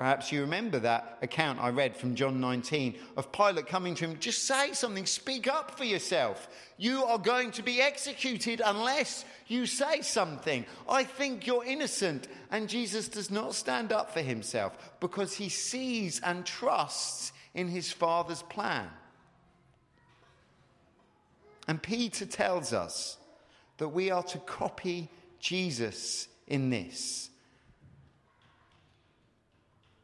Perhaps 0.00 0.32
you 0.32 0.40
remember 0.40 0.78
that 0.78 1.18
account 1.20 1.60
I 1.60 1.68
read 1.68 1.94
from 1.94 2.14
John 2.14 2.40
19 2.40 2.94
of 3.18 3.30
Pilate 3.32 3.66
coming 3.66 3.94
to 3.96 4.06
him, 4.06 4.18
just 4.18 4.44
say 4.44 4.72
something, 4.72 5.04
speak 5.04 5.46
up 5.46 5.76
for 5.76 5.84
yourself. 5.84 6.48
You 6.78 7.04
are 7.04 7.18
going 7.18 7.50
to 7.50 7.62
be 7.62 7.82
executed 7.82 8.62
unless 8.64 9.26
you 9.46 9.66
say 9.66 10.00
something. 10.00 10.64
I 10.88 11.04
think 11.04 11.46
you're 11.46 11.66
innocent. 11.66 12.28
And 12.50 12.66
Jesus 12.66 13.08
does 13.08 13.30
not 13.30 13.54
stand 13.54 13.92
up 13.92 14.10
for 14.10 14.22
himself 14.22 14.72
because 15.00 15.34
he 15.34 15.50
sees 15.50 16.18
and 16.20 16.46
trusts 16.46 17.34
in 17.52 17.68
his 17.68 17.92
Father's 17.92 18.40
plan. 18.44 18.88
And 21.68 21.82
Peter 21.82 22.24
tells 22.24 22.72
us 22.72 23.18
that 23.76 23.90
we 23.90 24.10
are 24.10 24.22
to 24.22 24.38
copy 24.38 25.10
Jesus 25.40 26.26
in 26.46 26.70
this. 26.70 27.29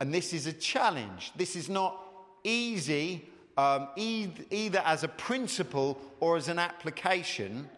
And 0.01 0.13
this 0.13 0.33
is 0.33 0.47
a 0.47 0.53
challenge. 0.53 1.33
This 1.37 1.57
is 1.57 1.69
not 1.69 2.03
easy, 2.45 3.29
um, 3.57 3.89
either 3.97 4.83
as 4.85 5.05
a 5.05 5.09
principle 5.09 5.99
or 6.21 6.37
as 6.37 6.49
an 6.49 6.59
application. 6.59 7.69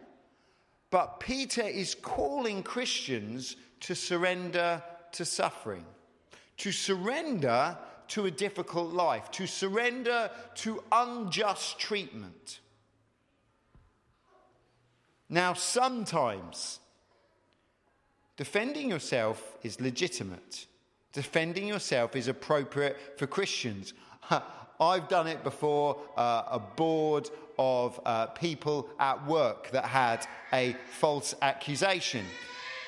But 0.91 1.21
Peter 1.21 1.63
is 1.63 1.95
calling 1.95 2.63
Christians 2.63 3.57
to 3.81 3.95
surrender 3.95 4.83
to 5.13 5.25
suffering, 5.25 5.85
to 6.59 6.73
surrender 6.73 7.77
to 8.09 8.27
a 8.27 8.31
difficult 8.31 8.93
life, 8.93 9.31
to 9.33 9.47
surrender 9.47 10.31
to 10.57 10.83
unjust 10.91 11.79
treatment. 11.79 12.61
Now, 15.29 15.53
sometimes 15.53 16.81
defending 18.37 18.89
yourself 18.89 19.59
is 19.63 19.81
legitimate. 19.81 20.68
Defending 21.19 21.67
yourself 21.67 22.15
is 22.15 22.29
appropriate 22.29 22.97
for 23.19 23.27
Christians. 23.27 23.93
I've 24.81 25.09
done 25.09 25.27
it 25.27 25.43
before, 25.43 26.01
uh, 26.17 26.45
a 26.49 26.61
board 26.61 27.29
of 27.59 28.01
uh, 28.07 28.27
people 28.27 28.89
at 29.01 29.27
work 29.27 29.69
that 29.73 29.85
had 29.85 30.25
a 30.53 30.77
false 30.87 31.35
accusation. 31.43 32.25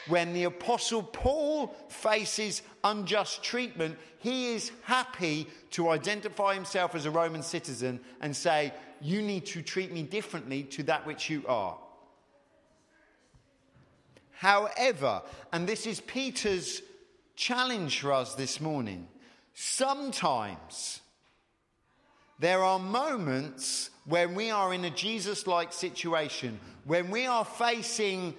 When 0.06 0.32
the 0.32 0.44
Apostle 0.44 1.02
Paul 1.02 1.74
faces 1.88 2.62
unjust 2.84 3.42
treatment, 3.42 3.98
he 4.20 4.54
is 4.54 4.70
happy 4.84 5.48
to 5.72 5.88
identify 5.88 6.54
himself 6.54 6.94
as 6.94 7.06
a 7.06 7.10
Roman 7.10 7.42
citizen 7.42 7.98
and 8.20 8.36
say, 8.36 8.72
You 9.00 9.22
need 9.22 9.44
to 9.46 9.60
treat 9.60 9.90
me 9.90 10.04
differently 10.04 10.62
to 10.62 10.84
that 10.84 11.04
which 11.04 11.28
you 11.28 11.44
are. 11.48 11.76
However, 14.30 15.22
and 15.52 15.66
this 15.66 15.84
is 15.84 16.00
Peter's 16.02 16.82
challenge 17.40 18.00
for 18.00 18.12
us 18.12 18.34
this 18.34 18.60
morning. 18.60 19.08
Sometimes 19.54 21.00
there 22.38 22.62
are 22.62 22.78
moments 22.78 23.88
when 24.04 24.34
we 24.34 24.50
are 24.50 24.74
in 24.74 24.84
a 24.84 24.90
Jesus 24.90 25.46
like 25.46 25.72
situation, 25.72 26.60
when 26.84 27.10
we 27.10 27.24
are 27.24 27.46
facing 27.46 28.34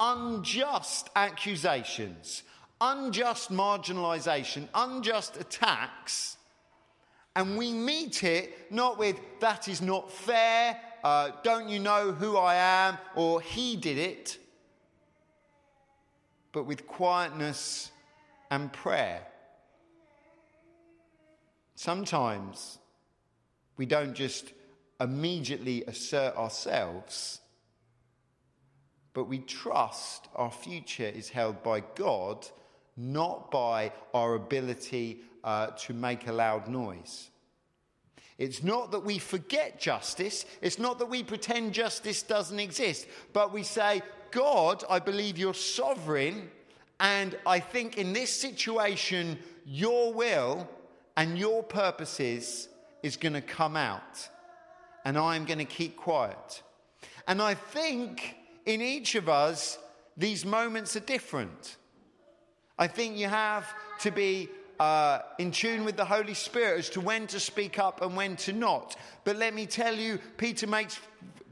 unjust 0.00 1.10
accusations, 1.14 2.42
unjust 2.80 3.52
marginalisation, 3.52 4.66
unjust 4.74 5.36
attacks, 5.36 6.36
and 7.36 7.56
we 7.56 7.72
meet 7.72 8.24
it 8.24 8.72
not 8.72 8.98
with, 8.98 9.16
that 9.38 9.68
is 9.68 9.80
not 9.80 10.10
fair, 10.10 10.76
uh, 11.04 11.30
don't 11.44 11.68
you 11.68 11.78
know 11.78 12.10
who 12.10 12.36
I 12.36 12.56
am, 12.56 12.98
or 13.14 13.40
he 13.40 13.76
did 13.76 13.96
it, 13.96 14.38
but 16.50 16.66
with 16.66 16.88
quietness 16.88 17.92
and 18.50 18.72
prayer. 18.72 19.22
Sometimes 21.74 22.78
we 23.76 23.86
don't 23.86 24.14
just 24.14 24.52
immediately 25.00 25.84
assert 25.84 26.36
ourselves, 26.36 27.40
but 29.14 29.24
we 29.24 29.38
trust 29.38 30.28
our 30.36 30.50
future 30.50 31.06
is 31.06 31.30
held 31.30 31.62
by 31.62 31.80
God, 31.94 32.46
not 32.96 33.50
by 33.50 33.92
our 34.12 34.34
ability 34.34 35.20
uh, 35.42 35.68
to 35.68 35.94
make 35.94 36.26
a 36.26 36.32
loud 36.32 36.68
noise. 36.68 37.30
It's 38.36 38.62
not 38.62 38.92
that 38.92 39.04
we 39.04 39.18
forget 39.18 39.78
justice. 39.78 40.46
It's 40.62 40.78
not 40.78 40.98
that 40.98 41.10
we 41.10 41.22
pretend 41.22 41.74
justice 41.74 42.22
doesn't 42.22 42.58
exist. 42.58 43.06
But 43.32 43.52
we 43.52 43.62
say, 43.62 44.00
God, 44.30 44.82
I 44.88 44.98
believe 44.98 45.36
you're 45.36 45.52
sovereign 45.52 46.50
and 47.00 47.36
I 47.46 47.60
think 47.60 47.96
in 47.96 48.12
this 48.12 48.30
situation, 48.30 49.38
your 49.64 50.12
will 50.12 50.68
and 51.16 51.38
your 51.38 51.62
purposes 51.62 52.68
is 53.02 53.16
going 53.16 53.32
to 53.32 53.40
come 53.40 53.74
out. 53.74 54.28
And 55.04 55.16
I'm 55.16 55.46
going 55.46 55.58
to 55.58 55.64
keep 55.64 55.96
quiet. 55.96 56.62
And 57.26 57.40
I 57.40 57.54
think 57.54 58.36
in 58.66 58.82
each 58.82 59.14
of 59.14 59.30
us, 59.30 59.78
these 60.16 60.44
moments 60.44 60.94
are 60.94 61.00
different. 61.00 61.78
I 62.78 62.86
think 62.86 63.16
you 63.16 63.28
have 63.28 63.72
to 64.00 64.10
be 64.10 64.50
uh, 64.78 65.20
in 65.38 65.52
tune 65.52 65.86
with 65.86 65.96
the 65.96 66.04
Holy 66.04 66.34
Spirit 66.34 66.80
as 66.80 66.90
to 66.90 67.00
when 67.00 67.26
to 67.28 67.40
speak 67.40 67.78
up 67.78 68.02
and 68.02 68.14
when 68.14 68.36
to 68.36 68.52
not. 68.52 68.96
But 69.24 69.36
let 69.36 69.54
me 69.54 69.64
tell 69.64 69.94
you, 69.94 70.18
Peter 70.36 70.66
makes 70.66 71.00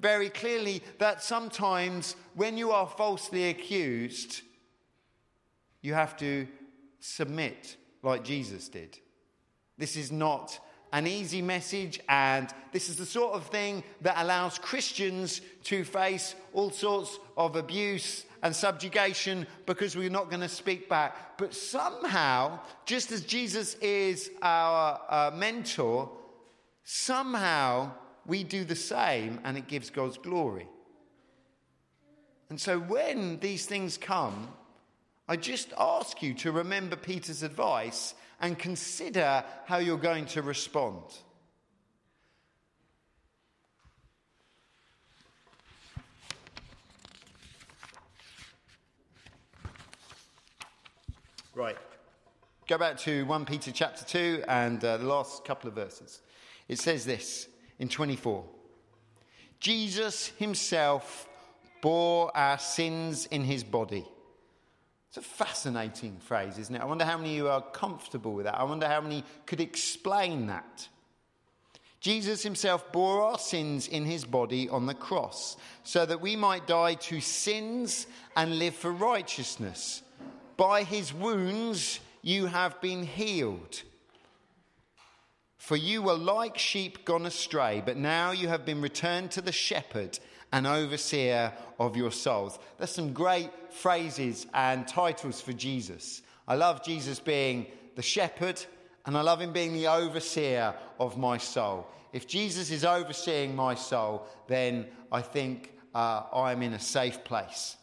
very 0.01 0.29
clearly 0.29 0.83
that 0.99 1.23
sometimes 1.23 2.17
when 2.35 2.59
you 2.59 2.71
are 2.71 2.87
falsely 2.87 3.49
accused, 3.49 4.43
you 5.83 5.95
have 5.95 6.17
to 6.19 6.47
submit 7.01 7.77
like 8.03 8.25
Jesus 8.25 8.69
did. 8.69 8.99
This 9.77 9.97
is 9.97 10.11
not 10.11 10.59
an 10.93 11.07
easy 11.07 11.43
message, 11.43 12.01
and 12.09 12.49
this 12.73 12.89
is 12.89 12.97
the 12.97 13.07
sort 13.07 13.35
of 13.35 13.47
thing 13.47 13.85
that 14.01 14.17
allows 14.17 14.59
Christians 14.59 15.41
to 15.65 15.85
face 15.85 16.35
all 16.55 16.71
sorts 16.71 17.19
of 17.37 17.57
abuse 17.57 18.25
and 18.43 18.55
subjugation 18.55 19.47
because 19.67 19.97
we're 19.97 20.09
not 20.09 20.31
going 20.31 20.41
to 20.41 20.49
speak 20.49 20.89
back. 20.89 21.37
But 21.37 21.55
somehow, 21.55 22.61
just 22.87 23.13
as 23.13 23.23
Jesus 23.23 23.75
is 23.75 24.31
our 24.41 25.01
uh, 25.09 25.31
mentor, 25.35 26.11
somehow 26.85 27.93
we 28.27 28.45
do 28.45 28.65
the 28.65 28.77
same 28.77 29.41
and 29.45 29.57
it 29.57 29.67
gives 29.67 29.91
God's 29.91 30.19
glory. 30.19 30.69
And 32.51 32.59
so 32.59 32.79
when 32.79 33.41
these 33.41 33.67
things 33.67 33.99
come, 33.99 34.49
I 35.31 35.37
just 35.37 35.75
ask 35.77 36.23
you 36.23 36.33
to 36.35 36.53
remember 36.53 36.97
Peter's 36.97 37.43
advice 37.43 38.15
and 38.41 38.59
consider 38.59 39.45
how 39.67 39.77
you're 39.77 39.99
going 39.99 40.25
to 40.27 40.41
respond. 40.41 41.03
Right. 51.55 51.77
Go 52.67 52.79
back 52.79 52.97
to 52.99 53.27
1 53.27 53.45
Peter 53.45 53.71
chapter 53.71 54.07
2 54.07 54.45
and 54.49 54.83
uh, 54.83 54.97
the 54.97 55.05
last 55.05 55.45
couple 55.45 55.69
of 55.69 55.75
verses. 55.75 56.23
It 56.69 56.79
says 56.79 57.05
this 57.05 57.49
in 57.79 57.89
24 57.91 58.45
Jesus 59.61 60.29
himself 60.39 61.29
bore 61.83 62.35
our 62.35 62.59
sins 62.59 63.27
in 63.27 63.45
his 63.45 63.63
body 63.65 64.07
it's 65.09 65.17
a 65.17 65.23
fascinating 65.23 66.19
phrase, 66.19 66.59
isn't 66.59 66.75
it? 66.75 66.83
I 66.83 66.85
wonder 66.85 67.05
how 67.05 67.17
many 67.17 67.31
of 67.31 67.37
you 67.37 67.49
are 67.49 67.63
comfortable 67.63 68.35
with 68.35 68.45
that. 68.45 68.59
I 68.59 68.65
wonder 68.65 68.87
how 68.87 69.01
many 69.01 69.25
could 69.47 69.61
explain 69.61 70.49
that. 70.49 70.89
Jesus 72.01 72.43
himself 72.43 72.93
bore 72.93 73.23
our 73.23 73.39
sins 73.39 73.89
in 73.89 74.05
his 74.05 74.25
body 74.25 74.69
on 74.69 74.87
the 74.87 74.95
cross 74.95 75.57
so 75.83 76.05
that 76.07 76.21
we 76.21 76.37
might 76.37 76.67
die 76.67 76.95
to 76.95 77.21
sins 77.21 78.07
and 78.37 78.59
live 78.59 78.75
for 78.75 78.93
righteousness. 78.93 80.03
By 80.57 80.85
his 80.85 81.13
wounds 81.13 82.01
you 82.23 82.47
have 82.47 82.81
been 82.81 83.03
healed. 83.03 83.83
For 85.57 85.77
you 85.77 86.03
were 86.03 86.15
like 86.15 86.57
sheep 86.57 87.05
gone 87.05 87.27
astray, 87.27 87.83
but 87.85 87.97
now 87.97 88.31
you 88.31 88.49
have 88.49 88.65
been 88.65 88.81
returned 88.81 89.33
to 89.33 89.41
the 89.41 89.53
shepherd 89.53 90.19
and 90.53 90.67
overseer 90.67 91.53
of 91.79 91.97
your 91.97 92.11
souls. 92.11 92.59
There's 92.79 92.91
some 92.91 93.13
great 93.13 93.51
phrases 93.71 94.47
and 94.55 94.87
titles 94.87 95.41
for 95.41 95.53
Jesus. 95.53 96.23
I 96.47 96.55
love 96.55 96.85
Jesus 96.85 97.21
being 97.21 97.67
the 97.97 98.03
shepherd, 98.03 98.65
and 99.05 99.17
I 99.17 99.21
love 99.21 99.41
him 99.41 99.53
being 99.53 99.75
the 99.75 99.89
overseer 99.89 100.75
of 100.99 101.19
my 101.19 101.39
soul. 101.39 101.87
If 102.13 102.27
Jesus 102.27 102.71
is 102.71 102.85
overseeing 102.85 103.55
my 103.55 103.75
soul, 103.75 104.27
then 104.47 104.87
I 105.13 105.21
think 105.21 105.75
uh, 105.95 106.23
I'm 106.33 106.63
in 106.63 106.73
a 106.73 106.81
safe 106.81 107.23
place. 107.25 107.77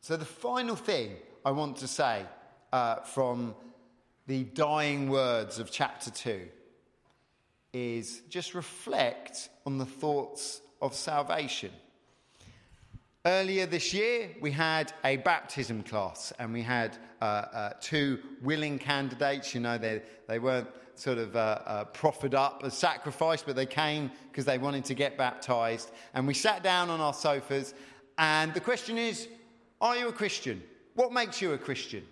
So, 0.00 0.16
the 0.16 0.24
final 0.24 0.76
thing 0.76 1.16
I 1.44 1.50
want 1.50 1.78
to 1.78 1.88
say 1.88 2.24
uh, 2.72 2.96
from 2.96 3.54
the 4.26 4.44
dying 4.44 5.08
words 5.08 5.58
of 5.58 5.70
chapter 5.70 6.10
2 6.10 6.48
is 7.76 8.22
just 8.30 8.54
reflect 8.54 9.50
on 9.66 9.76
the 9.76 9.84
thoughts 9.84 10.62
of 10.80 10.94
salvation. 10.94 11.70
Earlier 13.26 13.66
this 13.66 13.92
year, 13.92 14.30
we 14.40 14.50
had 14.50 14.94
a 15.04 15.18
baptism 15.18 15.82
class 15.82 16.32
and 16.38 16.54
we 16.54 16.62
had 16.62 16.96
uh, 17.20 17.24
uh, 17.24 17.70
two 17.80 18.18
willing 18.40 18.78
candidates. 18.78 19.54
You 19.54 19.60
know, 19.60 19.76
they, 19.76 20.00
they 20.26 20.38
weren't 20.38 20.68
sort 20.94 21.18
of 21.18 21.36
uh, 21.36 21.58
uh 21.66 21.84
proffered 21.84 22.34
up 22.34 22.62
as 22.64 22.72
sacrifice, 22.72 23.42
but 23.42 23.56
they 23.56 23.66
came 23.66 24.10
because 24.30 24.46
they 24.46 24.56
wanted 24.56 24.86
to 24.86 24.94
get 24.94 25.18
baptized. 25.18 25.90
And 26.14 26.26
we 26.26 26.32
sat 26.32 26.62
down 26.62 26.88
on 26.88 27.00
our 27.00 27.12
sofas, 27.12 27.74
and 28.16 28.54
the 28.54 28.60
question 28.60 28.96
is 28.96 29.28
Are 29.82 29.96
you 29.96 30.08
a 30.08 30.12
Christian? 30.12 30.62
What 30.94 31.12
makes 31.12 31.42
you 31.42 31.52
a 31.52 31.58
Christian? 31.58 32.04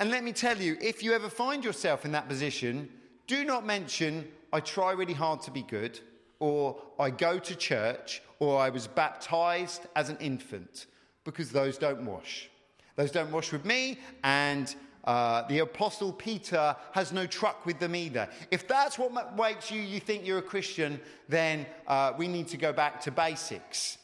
And 0.00 0.10
let 0.10 0.22
me 0.22 0.32
tell 0.32 0.56
you, 0.56 0.76
if 0.80 1.02
you 1.02 1.12
ever 1.12 1.28
find 1.28 1.64
yourself 1.64 2.04
in 2.04 2.12
that 2.12 2.28
position, 2.28 2.88
do 3.26 3.44
not 3.44 3.66
mention, 3.66 4.28
I 4.52 4.60
try 4.60 4.92
really 4.92 5.12
hard 5.12 5.42
to 5.42 5.50
be 5.50 5.62
good 5.62 6.00
or 6.40 6.76
I 6.98 7.10
go 7.10 7.38
to 7.38 7.54
church, 7.54 8.22
or 8.38 8.58
I 8.58 8.70
was 8.70 8.86
baptized 8.86 9.82
as 9.96 10.08
an 10.08 10.16
infant, 10.18 10.86
because 11.24 11.50
those 11.50 11.78
don't 11.78 12.04
wash. 12.04 12.48
Those 12.96 13.10
don't 13.10 13.32
wash 13.32 13.52
with 13.52 13.64
me, 13.64 13.98
and 14.22 14.74
uh, 15.04 15.42
the 15.48 15.60
Apostle 15.60 16.12
Peter 16.12 16.76
has 16.92 17.12
no 17.12 17.26
truck 17.26 17.66
with 17.66 17.78
them 17.78 17.96
either. 17.96 18.28
If 18.50 18.68
that's 18.68 18.98
what 18.98 19.36
makes 19.36 19.70
you, 19.70 19.80
you 19.80 20.00
think 20.00 20.26
you're 20.26 20.38
a 20.38 20.42
Christian, 20.42 21.00
then 21.28 21.66
uh, 21.86 22.12
we 22.16 22.28
need 22.28 22.48
to 22.48 22.56
go 22.56 22.72
back 22.72 23.00
to 23.02 23.10
basics. 23.10 23.98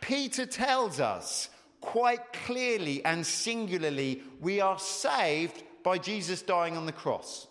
Peter 0.00 0.46
tells 0.46 1.00
us 1.00 1.48
quite 1.84 2.32
clearly 2.32 3.04
and 3.04 3.26
singularly 3.26 4.22
we 4.40 4.60
are 4.60 4.78
saved 4.78 5.62
by 5.82 5.98
Jesus 5.98 6.40
dying 6.40 6.76
on 6.76 6.86
the 6.86 6.92
cross. 6.92 7.46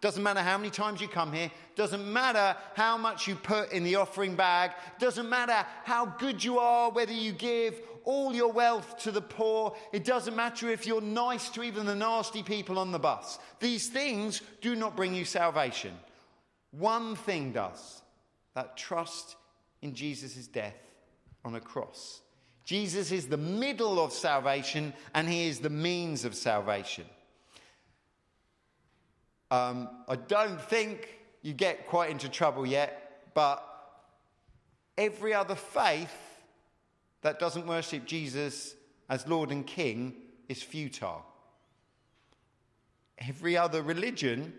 Doesn't 0.00 0.22
matter 0.22 0.40
how 0.40 0.56
many 0.56 0.70
times 0.70 1.00
you 1.00 1.08
come 1.08 1.32
here, 1.32 1.50
doesn't 1.74 2.10
matter 2.10 2.56
how 2.74 2.96
much 2.96 3.26
you 3.26 3.34
put 3.34 3.72
in 3.72 3.82
the 3.82 3.96
offering 3.96 4.36
bag, 4.36 4.70
doesn't 5.00 5.28
matter 5.28 5.66
how 5.82 6.06
good 6.06 6.42
you 6.42 6.60
are, 6.60 6.90
whether 6.92 7.12
you 7.12 7.32
give 7.32 7.80
all 8.04 8.32
your 8.32 8.52
wealth 8.52 8.96
to 8.98 9.10
the 9.10 9.20
poor, 9.20 9.76
it 9.92 10.04
doesn't 10.04 10.36
matter 10.36 10.70
if 10.70 10.86
you're 10.86 11.00
nice 11.00 11.50
to 11.50 11.64
even 11.64 11.84
the 11.84 11.96
nasty 11.96 12.44
people 12.44 12.78
on 12.78 12.92
the 12.92 12.98
bus. 12.98 13.40
These 13.58 13.88
things 13.88 14.40
do 14.60 14.76
not 14.76 14.94
bring 14.94 15.14
you 15.14 15.24
salvation. 15.24 15.94
One 16.70 17.16
thing 17.16 17.52
does 17.52 18.02
that 18.54 18.76
trust 18.76 19.34
in 19.82 19.94
Jesus' 19.94 20.46
death 20.46 20.78
on 21.44 21.56
a 21.56 21.60
cross. 21.60 22.20
Jesus 22.68 23.12
is 23.12 23.28
the 23.28 23.38
middle 23.38 23.98
of 23.98 24.12
salvation 24.12 24.92
and 25.14 25.26
he 25.26 25.48
is 25.48 25.58
the 25.58 25.70
means 25.70 26.26
of 26.26 26.34
salvation. 26.34 27.06
Um, 29.50 29.88
I 30.06 30.16
don't 30.16 30.60
think 30.60 31.18
you 31.40 31.54
get 31.54 31.86
quite 31.86 32.10
into 32.10 32.28
trouble 32.28 32.66
yet, 32.66 33.30
but 33.32 33.64
every 34.98 35.32
other 35.32 35.54
faith 35.54 36.14
that 37.22 37.38
doesn't 37.38 37.66
worship 37.66 38.04
Jesus 38.04 38.74
as 39.08 39.26
Lord 39.26 39.50
and 39.50 39.66
King 39.66 40.16
is 40.50 40.62
futile. 40.62 41.24
Every 43.16 43.56
other 43.56 43.80
religion 43.80 44.52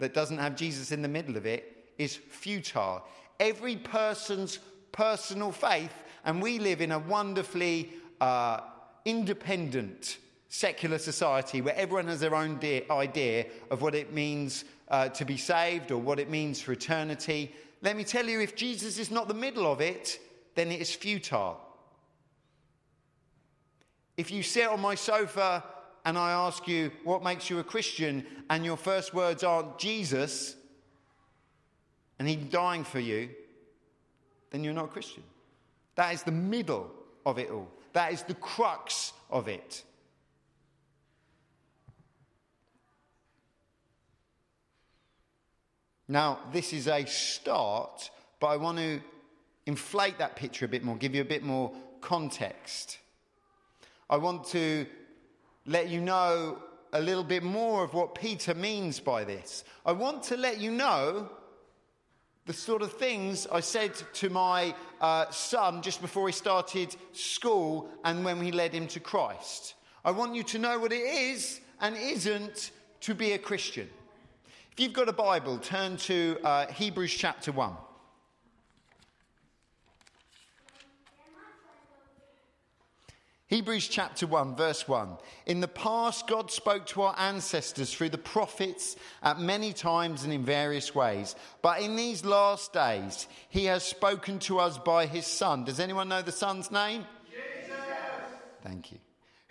that 0.00 0.14
doesn't 0.14 0.38
have 0.38 0.56
Jesus 0.56 0.90
in 0.90 1.00
the 1.00 1.06
middle 1.06 1.36
of 1.36 1.46
it 1.46 1.92
is 1.96 2.16
futile. 2.16 3.06
Every 3.38 3.76
person's 3.76 4.58
personal 4.90 5.52
faith, 5.52 5.92
and 6.26 6.42
we 6.42 6.58
live 6.58 6.80
in 6.80 6.92
a 6.92 6.98
wonderfully 6.98 7.90
uh, 8.20 8.60
independent 9.04 10.18
secular 10.48 10.98
society 10.98 11.60
where 11.60 11.76
everyone 11.76 12.08
has 12.08 12.20
their 12.20 12.34
own 12.34 12.58
de- 12.58 12.84
idea 12.90 13.46
of 13.70 13.80
what 13.80 13.94
it 13.94 14.12
means 14.12 14.64
uh, 14.88 15.08
to 15.08 15.24
be 15.24 15.36
saved 15.36 15.90
or 15.92 15.98
what 15.98 16.18
it 16.18 16.28
means 16.28 16.60
for 16.60 16.72
eternity. 16.72 17.54
Let 17.80 17.96
me 17.96 18.04
tell 18.04 18.26
you, 18.26 18.40
if 18.40 18.56
Jesus 18.56 18.98
is 18.98 19.10
not 19.10 19.28
the 19.28 19.34
middle 19.34 19.70
of 19.70 19.80
it, 19.80 20.18
then 20.56 20.72
it 20.72 20.80
is 20.80 20.92
futile. 20.92 21.60
If 24.16 24.30
you 24.30 24.42
sit 24.42 24.66
on 24.66 24.80
my 24.80 24.96
sofa 24.96 25.62
and 26.04 26.18
I 26.18 26.32
ask 26.32 26.66
you, 26.66 26.90
what 27.04 27.22
makes 27.22 27.50
you 27.50 27.60
a 27.60 27.64
Christian, 27.64 28.24
and 28.50 28.64
your 28.64 28.76
first 28.76 29.14
words 29.14 29.44
aren't 29.44 29.78
Jesus 29.78 30.56
and 32.18 32.26
He 32.26 32.34
dying 32.34 32.82
for 32.82 33.00
you, 33.00 33.28
then 34.50 34.64
you're 34.64 34.72
not 34.72 34.86
a 34.86 34.88
Christian. 34.88 35.22
That 35.96 36.14
is 36.14 36.22
the 36.22 36.32
middle 36.32 36.90
of 37.24 37.38
it 37.38 37.50
all, 37.50 37.68
that 37.92 38.12
is 38.12 38.22
the 38.22 38.34
crux 38.34 39.12
of 39.30 39.48
it. 39.48 39.82
Now, 46.08 46.38
this 46.52 46.72
is 46.72 46.86
a 46.86 47.04
start, 47.04 48.10
but 48.38 48.46
I 48.46 48.56
want 48.56 48.78
to 48.78 49.00
inflate 49.66 50.18
that 50.18 50.36
picture 50.36 50.64
a 50.64 50.68
bit 50.68 50.84
more, 50.84 50.96
give 50.96 51.14
you 51.14 51.20
a 51.20 51.24
bit 51.24 51.42
more 51.42 51.72
context. 52.00 52.98
I 54.08 54.16
want 54.16 54.46
to 54.48 54.86
let 55.64 55.88
you 55.88 56.00
know 56.00 56.62
a 56.92 57.00
little 57.00 57.24
bit 57.24 57.42
more 57.42 57.82
of 57.82 57.92
what 57.92 58.14
Peter 58.14 58.54
means 58.54 59.00
by 59.00 59.24
this. 59.24 59.64
I 59.84 59.90
want 59.92 60.22
to 60.24 60.36
let 60.36 60.60
you 60.60 60.70
know 60.70 61.28
the 62.46 62.52
sort 62.52 62.80
of 62.80 62.92
things 62.92 63.46
I 63.50 63.60
said 63.60 63.92
to 64.14 64.30
my 64.30 64.74
uh, 65.00 65.28
son 65.30 65.82
just 65.82 66.00
before 66.00 66.28
he 66.28 66.32
started 66.32 66.94
school 67.12 67.90
and 68.04 68.24
when 68.24 68.38
we 68.38 68.52
led 68.52 68.72
him 68.72 68.86
to 68.88 69.00
Christ. 69.00 69.74
I 70.04 70.12
want 70.12 70.36
you 70.36 70.44
to 70.44 70.58
know 70.58 70.78
what 70.78 70.92
it 70.92 71.02
is 71.02 71.60
and 71.80 71.96
isn't 71.96 72.70
to 73.00 73.14
be 73.14 73.32
a 73.32 73.38
Christian. 73.38 73.90
If 74.70 74.78
you've 74.78 74.92
got 74.92 75.08
a 75.08 75.12
Bible, 75.12 75.58
turn 75.58 75.96
to 75.98 76.38
uh, 76.44 76.66
Hebrews 76.68 77.12
chapter 77.12 77.50
1. 77.50 77.72
Hebrews 83.48 83.86
chapter 83.86 84.26
1, 84.26 84.56
verse 84.56 84.88
1. 84.88 85.08
In 85.46 85.60
the 85.60 85.68
past, 85.68 86.26
God 86.26 86.50
spoke 86.50 86.84
to 86.86 87.02
our 87.02 87.14
ancestors 87.16 87.94
through 87.94 88.08
the 88.08 88.18
prophets 88.18 88.96
at 89.22 89.38
many 89.38 89.72
times 89.72 90.24
and 90.24 90.32
in 90.32 90.44
various 90.44 90.96
ways. 90.96 91.36
But 91.62 91.80
in 91.80 91.94
these 91.94 92.24
last 92.24 92.72
days, 92.72 93.28
He 93.48 93.66
has 93.66 93.84
spoken 93.84 94.40
to 94.40 94.58
us 94.58 94.78
by 94.78 95.06
His 95.06 95.28
Son. 95.28 95.64
Does 95.64 95.78
anyone 95.78 96.08
know 96.08 96.22
the 96.22 96.32
Son's 96.32 96.72
name? 96.72 97.04
Jesus. 97.30 97.78
Thank 98.62 98.90
you. 98.90 98.98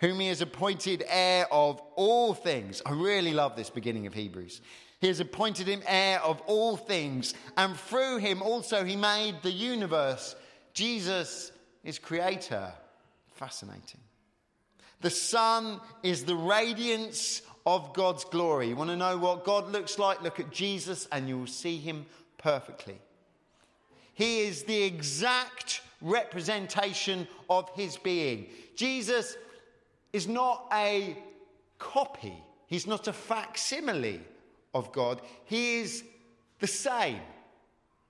Whom 0.00 0.20
He 0.20 0.28
has 0.28 0.42
appointed 0.42 1.02
heir 1.08 1.50
of 1.50 1.80
all 1.94 2.34
things. 2.34 2.82
I 2.84 2.92
really 2.92 3.32
love 3.32 3.56
this 3.56 3.70
beginning 3.70 4.06
of 4.06 4.12
Hebrews. 4.12 4.60
He 5.00 5.08
has 5.08 5.20
appointed 5.20 5.68
him 5.68 5.82
heir 5.86 6.20
of 6.20 6.40
all 6.42 6.76
things, 6.76 7.34
and 7.56 7.76
through 7.76 8.18
him 8.18 8.42
also 8.42 8.84
he 8.84 8.96
made 8.96 9.42
the 9.42 9.50
universe. 9.50 10.34
Jesus 10.72 11.52
is 11.84 11.98
creator. 11.98 12.72
Fascinating. 13.36 14.00
The 15.02 15.10
Son 15.10 15.78
is 16.02 16.24
the 16.24 16.34
radiance 16.34 17.42
of 17.66 17.92
God's 17.92 18.24
glory. 18.24 18.68
You 18.68 18.76
want 18.76 18.88
to 18.88 18.96
know 18.96 19.18
what 19.18 19.44
God 19.44 19.70
looks 19.70 19.98
like? 19.98 20.22
Look 20.22 20.40
at 20.40 20.50
Jesus 20.50 21.06
and 21.12 21.28
you 21.28 21.38
will 21.38 21.46
see 21.46 21.76
him 21.76 22.06
perfectly. 22.38 22.96
He 24.14 24.40
is 24.40 24.62
the 24.62 24.82
exact 24.82 25.82
representation 26.00 27.28
of 27.50 27.68
his 27.74 27.98
being. 27.98 28.46
Jesus 28.74 29.36
is 30.14 30.26
not 30.26 30.66
a 30.72 31.18
copy, 31.78 32.42
he's 32.68 32.86
not 32.86 33.06
a 33.06 33.12
facsimile 33.12 34.20
of 34.74 34.92
God. 34.92 35.20
He 35.44 35.80
is 35.80 36.02
the 36.58 36.66
same. 36.66 37.20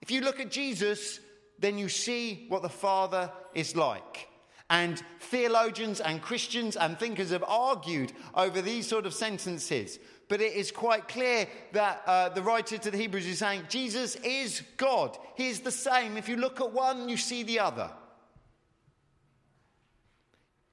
If 0.00 0.12
you 0.12 0.20
look 0.20 0.38
at 0.38 0.52
Jesus, 0.52 1.18
then 1.58 1.78
you 1.78 1.88
see 1.88 2.46
what 2.48 2.62
the 2.62 2.68
Father 2.68 3.28
is 3.54 3.74
like. 3.74 4.28
And 4.68 5.00
theologians 5.20 6.00
and 6.00 6.20
Christians 6.20 6.76
and 6.76 6.98
thinkers 6.98 7.30
have 7.30 7.44
argued 7.46 8.12
over 8.34 8.60
these 8.60 8.86
sort 8.86 9.06
of 9.06 9.14
sentences. 9.14 9.98
But 10.28 10.40
it 10.40 10.54
is 10.54 10.72
quite 10.72 11.06
clear 11.06 11.46
that 11.72 12.02
uh, 12.04 12.30
the 12.30 12.42
writer 12.42 12.76
to 12.76 12.90
the 12.90 12.96
Hebrews 12.98 13.26
is 13.26 13.38
saying 13.38 13.62
Jesus 13.68 14.16
is 14.16 14.62
God. 14.76 15.16
He 15.36 15.48
is 15.48 15.60
the 15.60 15.70
same. 15.70 16.16
If 16.16 16.28
you 16.28 16.36
look 16.36 16.60
at 16.60 16.72
one, 16.72 17.08
you 17.08 17.16
see 17.16 17.44
the 17.44 17.60
other. 17.60 17.90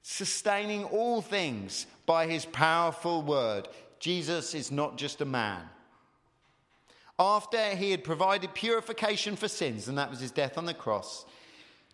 Sustaining 0.02 0.84
all 0.84 1.22
things 1.22 1.86
by 2.04 2.26
his 2.26 2.44
powerful 2.44 3.22
word. 3.22 3.68
Jesus 4.00 4.54
is 4.54 4.72
not 4.72 4.98
just 4.98 5.20
a 5.20 5.24
man. 5.24 5.62
After 7.16 7.76
he 7.76 7.92
had 7.92 8.02
provided 8.02 8.54
purification 8.54 9.36
for 9.36 9.46
sins, 9.46 9.86
and 9.86 9.96
that 9.98 10.10
was 10.10 10.18
his 10.18 10.32
death 10.32 10.58
on 10.58 10.64
the 10.64 10.74
cross, 10.74 11.24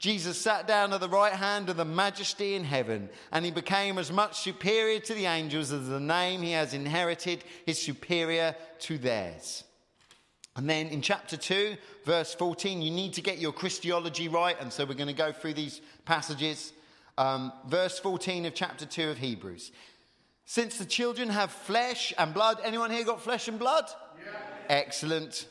Jesus 0.01 0.41
sat 0.41 0.67
down 0.67 0.95
at 0.95 1.01
the 1.01 1.11
right 1.11 1.35
hand 1.35 1.69
of 1.69 1.77
the 1.77 1.85
majesty 1.85 2.55
in 2.55 2.65
heaven, 2.65 3.11
and 3.33 3.45
he 3.45 3.51
became 3.51 3.99
as 3.99 4.11
much 4.11 4.41
superior 4.41 4.99
to 4.99 5.13
the 5.13 5.27
angels 5.27 5.73
as 5.73 5.89
the 5.89 6.01
name 6.01 6.41
he 6.41 6.53
has 6.53 6.73
inherited 6.73 7.45
is 7.67 7.81
superior 7.81 8.57
to 8.79 8.97
theirs. 8.97 9.63
And 10.57 10.69
then 10.69 10.87
in 10.87 11.03
chapter 11.03 11.37
2, 11.37 11.77
verse 12.07 12.33
14, 12.33 12.81
you 12.81 12.91
need 12.91 13.13
to 13.13 13.21
get 13.21 13.39
your 13.39 13.53
Christology 13.53 14.27
right, 14.27 14.57
and 14.59 14.73
so 14.73 14.87
we're 14.87 14.95
going 14.95 15.09
to 15.09 15.13
go 15.13 15.33
through 15.33 15.55
these 15.55 15.83
passages. 16.07 16.73
Um, 17.19 17.53
verse 17.69 17.99
14 17.99 18.47
of 18.47 18.55
chapter 18.55 18.87
2 18.87 19.11
of 19.11 19.19
Hebrews. 19.19 19.71
Since 20.47 20.79
the 20.79 20.87
children 20.87 21.29
have 21.29 21.51
flesh 21.51 22.15
and 22.17 22.33
blood, 22.33 22.59
anyone 22.65 22.91
here 22.91 23.05
got 23.05 23.21
flesh 23.21 23.49
and 23.49 23.59
blood? 23.59 23.85
Yeah. 24.19 24.33
Excellent. 24.71 25.47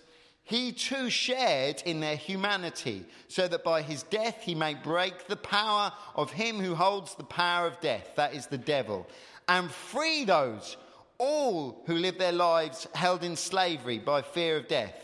He 0.49 0.71
too 0.71 1.11
shared 1.11 1.83
in 1.85 1.99
their 1.99 2.15
humanity, 2.15 3.05
so 3.27 3.47
that 3.47 3.63
by 3.63 3.83
his 3.83 4.01
death 4.01 4.41
he 4.41 4.55
may 4.55 4.73
break 4.73 5.27
the 5.27 5.35
power 5.35 5.93
of 6.15 6.31
him 6.31 6.59
who 6.59 6.73
holds 6.73 7.13
the 7.13 7.23
power 7.23 7.67
of 7.67 7.79
death, 7.81 8.13
that 8.15 8.33
is 8.33 8.47
the 8.47 8.57
devil, 8.57 9.05
and 9.47 9.69
free 9.69 10.25
those 10.25 10.75
all 11.19 11.83
who 11.85 11.93
live 11.93 12.17
their 12.17 12.31
lives 12.31 12.87
held 12.95 13.23
in 13.23 13.35
slavery 13.35 13.99
by 13.99 14.23
fear 14.23 14.57
of 14.57 14.67
death. 14.67 14.95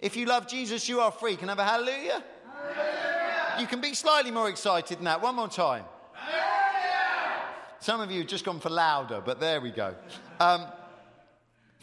If 0.00 0.16
you 0.16 0.24
love 0.24 0.48
Jesus, 0.48 0.88
you 0.88 1.00
are 1.00 1.12
free. 1.12 1.36
Can 1.36 1.50
I 1.50 1.52
have 1.52 1.58
a 1.58 1.64
hallelujah? 1.64 2.24
hallelujah. 2.46 3.56
You 3.60 3.66
can 3.66 3.82
be 3.82 3.92
slightly 3.92 4.30
more 4.30 4.48
excited 4.48 4.96
than 4.96 5.04
that. 5.04 5.20
One 5.20 5.34
more 5.34 5.48
time. 5.48 5.84
Hallelujah. 6.14 7.42
Some 7.80 8.00
of 8.00 8.10
you 8.10 8.20
have 8.20 8.28
just 8.28 8.46
gone 8.46 8.60
for 8.60 8.70
louder, 8.70 9.20
but 9.22 9.40
there 9.40 9.60
we 9.60 9.72
go. 9.72 9.94
Um, 10.40 10.64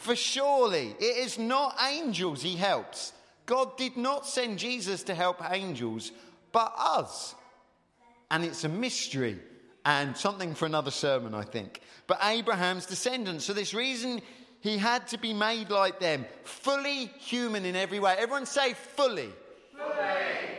for 0.01 0.15
surely 0.15 0.95
it 0.99 1.17
is 1.17 1.37
not 1.37 1.77
angels 1.89 2.41
he 2.41 2.55
helps. 2.55 3.13
God 3.45 3.77
did 3.77 3.97
not 3.97 4.25
send 4.25 4.59
Jesus 4.59 5.03
to 5.03 5.15
help 5.15 5.41
angels, 5.51 6.11
but 6.51 6.73
us. 6.77 7.35
And 8.29 8.43
it's 8.43 8.63
a 8.63 8.69
mystery 8.69 9.39
and 9.85 10.15
something 10.15 10.55
for 10.55 10.65
another 10.65 10.91
sermon, 10.91 11.33
I 11.33 11.43
think. 11.43 11.81
But 12.07 12.19
Abraham's 12.23 12.85
descendants. 12.85 13.45
So, 13.45 13.53
this 13.53 13.73
reason 13.73 14.21
he 14.61 14.77
had 14.77 15.07
to 15.09 15.17
be 15.17 15.33
made 15.33 15.69
like 15.69 15.99
them, 15.99 16.25
fully 16.43 17.05
human 17.19 17.65
in 17.65 17.75
every 17.75 17.99
way. 17.99 18.15
Everyone 18.17 18.45
say 18.45 18.73
fully. 18.73 19.29
Fully 19.75 20.51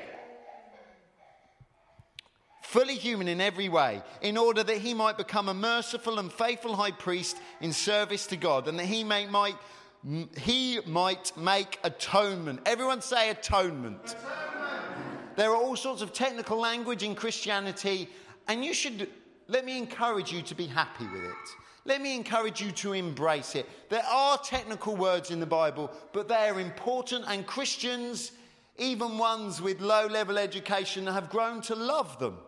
fully 2.73 2.95
human 2.95 3.29
in 3.29 3.39
every 3.39 3.69
way, 3.69 4.03
in 4.23 4.39
order 4.39 4.63
that 4.63 4.79
he 4.79 4.95
might 4.95 5.19
become 5.19 5.51
a 5.51 5.55
merciful 5.55 6.19
and 6.19 6.33
faithful 6.33 6.75
high 6.75 6.91
priest 6.91 7.37
in 7.61 7.71
service 7.71 8.27
to 8.27 8.35
God, 8.35 8.67
and 8.67 8.79
that 8.79 8.87
he 8.87 9.05
may, 9.05 9.27
might, 9.27 9.57
he 10.39 10.81
might 10.87 11.37
make 11.37 11.79
atonement. 11.85 12.61
Everyone 12.65 13.03
say 13.03 13.29
atonement. 13.29 14.01
atonement. 14.03 15.37
There 15.37 15.51
are 15.51 15.57
all 15.57 15.77
sorts 15.77 16.01
of 16.01 16.15
technical 16.15 16.59
language 16.59 17.03
in 17.03 17.15
Christianity, 17.15 18.09
and 18.49 18.65
you 18.65 18.73
should 18.73 19.07
let 19.49 19.67
me 19.67 19.77
encourage 19.77 20.33
you 20.33 20.41
to 20.41 20.55
be 20.55 20.67
happy 20.67 21.07
with 21.09 21.25
it. 21.25 21.49
Let 21.85 22.01
me 22.01 22.17
encourage 22.17 22.63
you 22.63 22.71
to 22.73 22.95
embrace 22.95 23.55
it. 23.55 23.69
There 23.91 24.05
are 24.05 24.39
technical 24.39 24.97
words 24.97 25.31
in 25.31 25.41
the 25.41 25.47
Bible, 25.47 25.91
but 26.15 26.27
they 26.27 26.49
are 26.49 26.59
important, 26.59 27.27
and 27.29 27.47
Christians, 27.47 28.33
even 28.79 29.19
ones 29.19 29.61
with 29.61 29.83
low 29.83 30.07
level 30.07 30.39
education, 30.39 31.07
have 31.07 31.29
grown 31.29 31.61
to 31.63 31.75
love 31.75 32.19
them. 32.19 32.39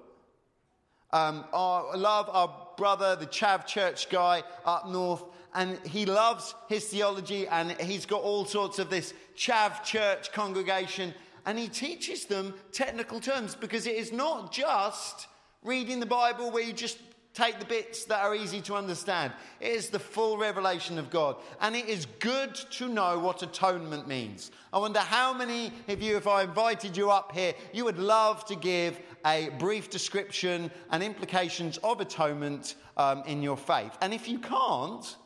Um, 1.15 1.45
our, 1.53 1.97
love 1.97 2.29
our 2.33 2.53
brother, 2.77 3.15
the 3.15 3.29
Chav 3.29 3.67
Church 3.67 4.11
guy 4.11 4.43
up 4.65 4.89
north, 4.89 5.23
and 5.55 5.79
he 5.87 6.07
loves 6.07 6.57
his 6.69 6.87
theology, 6.87 7.47
and 7.47 7.71
he's 7.81 8.05
got 8.05 8.21
all 8.23 8.45
sorts 8.45 8.81
of 8.81 8.91
this 8.91 9.15
Chav 9.37 9.85
Church 9.85 10.33
congregation, 10.33 11.15
and 11.47 11.57
he 11.57 11.69
teaches 11.69 12.25
them 12.25 12.53
technical 12.73 13.21
terms 13.21 13.55
because 13.55 13.87
it 13.87 13.95
is 13.95 14.11
not 14.11 14.51
just 14.51 15.29
reading 15.63 16.01
the 16.01 16.07
Bible 16.07 16.51
where 16.51 16.65
you 16.65 16.73
just 16.73 16.99
take 17.35 17.59
the 17.59 17.65
bits 17.65 18.05
that 18.05 18.23
are 18.23 18.35
easy 18.35 18.61
to 18.63 18.75
understand. 18.75 19.33
It 19.61 19.73
is 19.73 19.91
the 19.91 19.99
full 19.99 20.39
revelation 20.39 20.99
of 20.99 21.11
God. 21.11 21.37
And 21.61 21.75
it 21.75 21.89
is 21.89 22.07
good 22.21 22.55
to 22.55 22.89
know 22.89 23.19
what 23.19 23.43
atonement 23.43 24.07
means. 24.07 24.53
I 24.73 24.79
wonder 24.79 25.01
how 25.01 25.33
many 25.33 25.73
of 25.89 26.01
you, 26.01 26.17
if 26.17 26.29
I 26.29 26.45
invited 26.45 26.97
you 26.97 27.11
up 27.11 27.33
here, 27.33 27.55
you 27.73 27.85
would 27.85 27.99
love 27.99 28.45
to 28.47 28.55
give 28.55 29.01
a 29.25 29.51
brief 29.59 29.91
description 29.91 30.71
and 30.91 31.03
implications 31.03 31.79
of 31.79 32.01
atonement 32.01 32.75
um, 32.97 33.23
in 33.27 33.43
your 33.43 33.57
faith. 33.57 33.97
And 34.01 34.13
if 34.13 34.29
you 34.29 34.39
can't, 34.39 35.17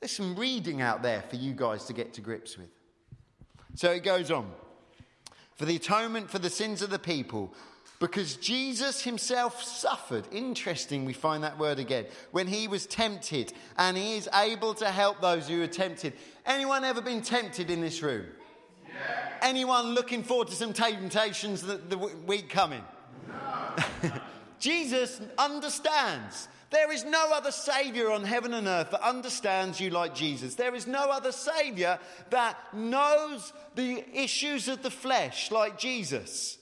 there's 0.00 0.12
some 0.12 0.36
reading 0.36 0.82
out 0.82 1.02
there 1.02 1.22
for 1.22 1.36
you 1.36 1.52
guys 1.52 1.84
to 1.86 1.92
get 1.92 2.14
to 2.14 2.20
grips 2.20 2.56
with. 2.56 2.68
So 3.74 3.90
it 3.90 4.02
goes 4.02 4.30
on. 4.30 4.50
For 5.54 5.64
the 5.64 5.76
atonement 5.76 6.30
for 6.30 6.38
the 6.38 6.50
sins 6.50 6.82
of 6.82 6.90
the 6.90 6.98
people, 6.98 7.54
because 7.98 8.36
Jesus 8.36 9.02
himself 9.02 9.62
suffered. 9.62 10.26
Interesting, 10.30 11.06
we 11.06 11.14
find 11.14 11.42
that 11.44 11.58
word 11.58 11.78
again. 11.78 12.04
When 12.30 12.46
he 12.46 12.68
was 12.68 12.86
tempted, 12.86 13.54
and 13.78 13.96
he 13.96 14.16
is 14.16 14.28
able 14.34 14.74
to 14.74 14.90
help 14.90 15.20
those 15.20 15.48
who 15.48 15.62
are 15.62 15.66
tempted. 15.66 16.12
Anyone 16.44 16.84
ever 16.84 17.00
been 17.00 17.22
tempted 17.22 17.70
in 17.70 17.80
this 17.80 18.02
room? 18.02 18.26
Anyone 19.42 19.94
looking 19.94 20.22
forward 20.22 20.48
to 20.48 20.54
some 20.54 20.72
temptations 20.72 21.62
the, 21.62 21.76
the 21.76 21.98
week 21.98 22.48
coming? 22.48 22.82
Jesus 24.58 25.20
understands. 25.38 26.48
There 26.70 26.92
is 26.92 27.04
no 27.04 27.30
other 27.32 27.52
Savior 27.52 28.10
on 28.10 28.24
heaven 28.24 28.54
and 28.54 28.66
earth 28.66 28.90
that 28.90 29.06
understands 29.06 29.80
you 29.80 29.90
like 29.90 30.14
Jesus. 30.14 30.56
There 30.56 30.74
is 30.74 30.86
no 30.86 31.10
other 31.10 31.32
Savior 31.32 31.98
that 32.30 32.56
knows 32.74 33.52
the 33.74 34.04
issues 34.12 34.68
of 34.68 34.82
the 34.82 34.90
flesh 34.90 35.50
like 35.50 35.78
Jesus 35.78 36.58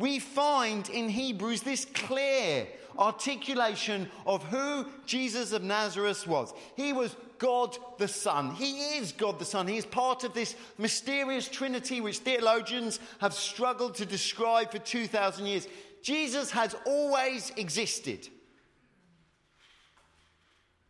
we 0.00 0.18
find 0.18 0.88
in 0.88 1.08
Hebrews 1.08 1.62
this 1.62 1.84
clear 1.84 2.66
articulation 2.98 4.08
of 4.26 4.42
who 4.44 4.86
Jesus 5.06 5.52
of 5.52 5.62
Nazareth 5.62 6.26
was. 6.26 6.52
He 6.76 6.92
was 6.92 7.16
God 7.38 7.76
the 7.98 8.08
Son. 8.08 8.50
He 8.50 8.98
is 8.98 9.12
God 9.12 9.38
the 9.38 9.44
Son. 9.44 9.66
He 9.66 9.78
is 9.78 9.86
part 9.86 10.24
of 10.24 10.34
this 10.34 10.54
mysterious 10.78 11.48
Trinity 11.48 12.00
which 12.00 12.18
theologians 12.18 13.00
have 13.20 13.32
struggled 13.34 13.94
to 13.96 14.06
describe 14.06 14.70
for 14.70 14.78
2,000 14.78 15.46
years. 15.46 15.66
Jesus 16.02 16.50
has 16.50 16.76
always 16.86 17.50
existed. 17.56 18.28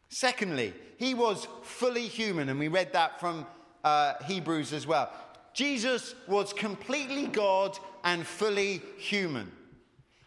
Secondly, 0.08 0.74
he 0.96 1.14
was 1.14 1.46
fully 1.62 2.08
human, 2.08 2.48
and 2.48 2.58
we 2.58 2.68
read 2.68 2.92
that 2.92 3.20
from 3.20 3.46
uh, 3.84 4.14
Hebrews 4.24 4.72
as 4.72 4.86
well. 4.86 5.10
Jesus 5.54 6.14
was 6.26 6.52
completely 6.52 7.26
God 7.26 7.78
and 8.04 8.26
fully 8.26 8.82
human. 8.98 9.50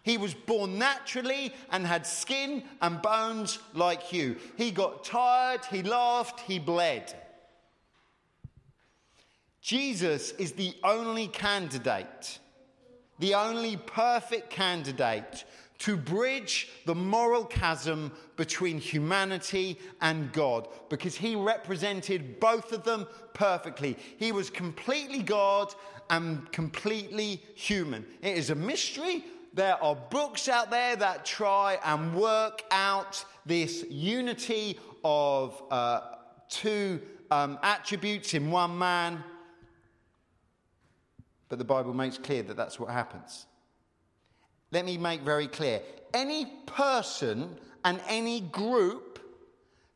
He 0.03 0.17
was 0.17 0.33
born 0.33 0.77
naturally 0.77 1.53
and 1.71 1.87
had 1.87 2.05
skin 2.05 2.63
and 2.81 3.01
bones 3.01 3.59
like 3.73 4.11
you. 4.11 4.35
He 4.57 4.69
got 4.69 5.05
tired, 5.05 5.61
he 5.65 5.81
laughed, 5.81 6.41
he 6.41 6.59
bled. 6.59 7.13
Jesus 9.61 10.31
is 10.33 10.51
the 10.51 10.75
only 10.83 11.29
candidate, 11.29 12.39
the 13.19 13.33
only 13.33 13.77
perfect 13.77 14.49
candidate 14.49 15.45
to 15.79 15.95
bridge 15.95 16.69
the 16.85 16.95
moral 16.95 17.45
chasm 17.45 18.11
between 18.35 18.77
humanity 18.77 19.77
and 20.01 20.31
God 20.33 20.67
because 20.89 21.15
he 21.15 21.35
represented 21.35 22.41
both 22.41 22.73
of 22.73 22.83
them 22.83 23.07
perfectly. 23.33 23.97
He 24.17 24.33
was 24.33 24.49
completely 24.49 25.21
God 25.21 25.73
and 26.09 26.51
completely 26.51 27.41
human. 27.55 28.05
It 28.21 28.37
is 28.37 28.49
a 28.49 28.55
mystery. 28.55 29.23
There 29.53 29.81
are 29.83 29.95
books 29.95 30.49
out 30.49 30.71
there 30.71 30.95
that 30.95 31.25
try 31.25 31.77
and 31.85 32.15
work 32.15 32.63
out 32.71 33.23
this 33.45 33.83
unity 33.89 34.79
of 35.03 35.61
uh, 35.69 36.01
two 36.49 37.01
um, 37.29 37.59
attributes 37.61 38.33
in 38.33 38.49
one 38.49 38.77
man. 38.77 39.23
But 41.49 41.59
the 41.59 41.65
Bible 41.65 41.93
makes 41.93 42.17
clear 42.17 42.41
that 42.43 42.57
that's 42.57 42.79
what 42.79 42.89
happens. 42.89 43.45
Let 44.71 44.85
me 44.85 44.97
make 44.97 45.21
very 45.21 45.47
clear 45.47 45.81
any 46.15 46.47
person 46.65 47.55
and 47.85 48.01
any 48.07 48.41
group 48.41 49.19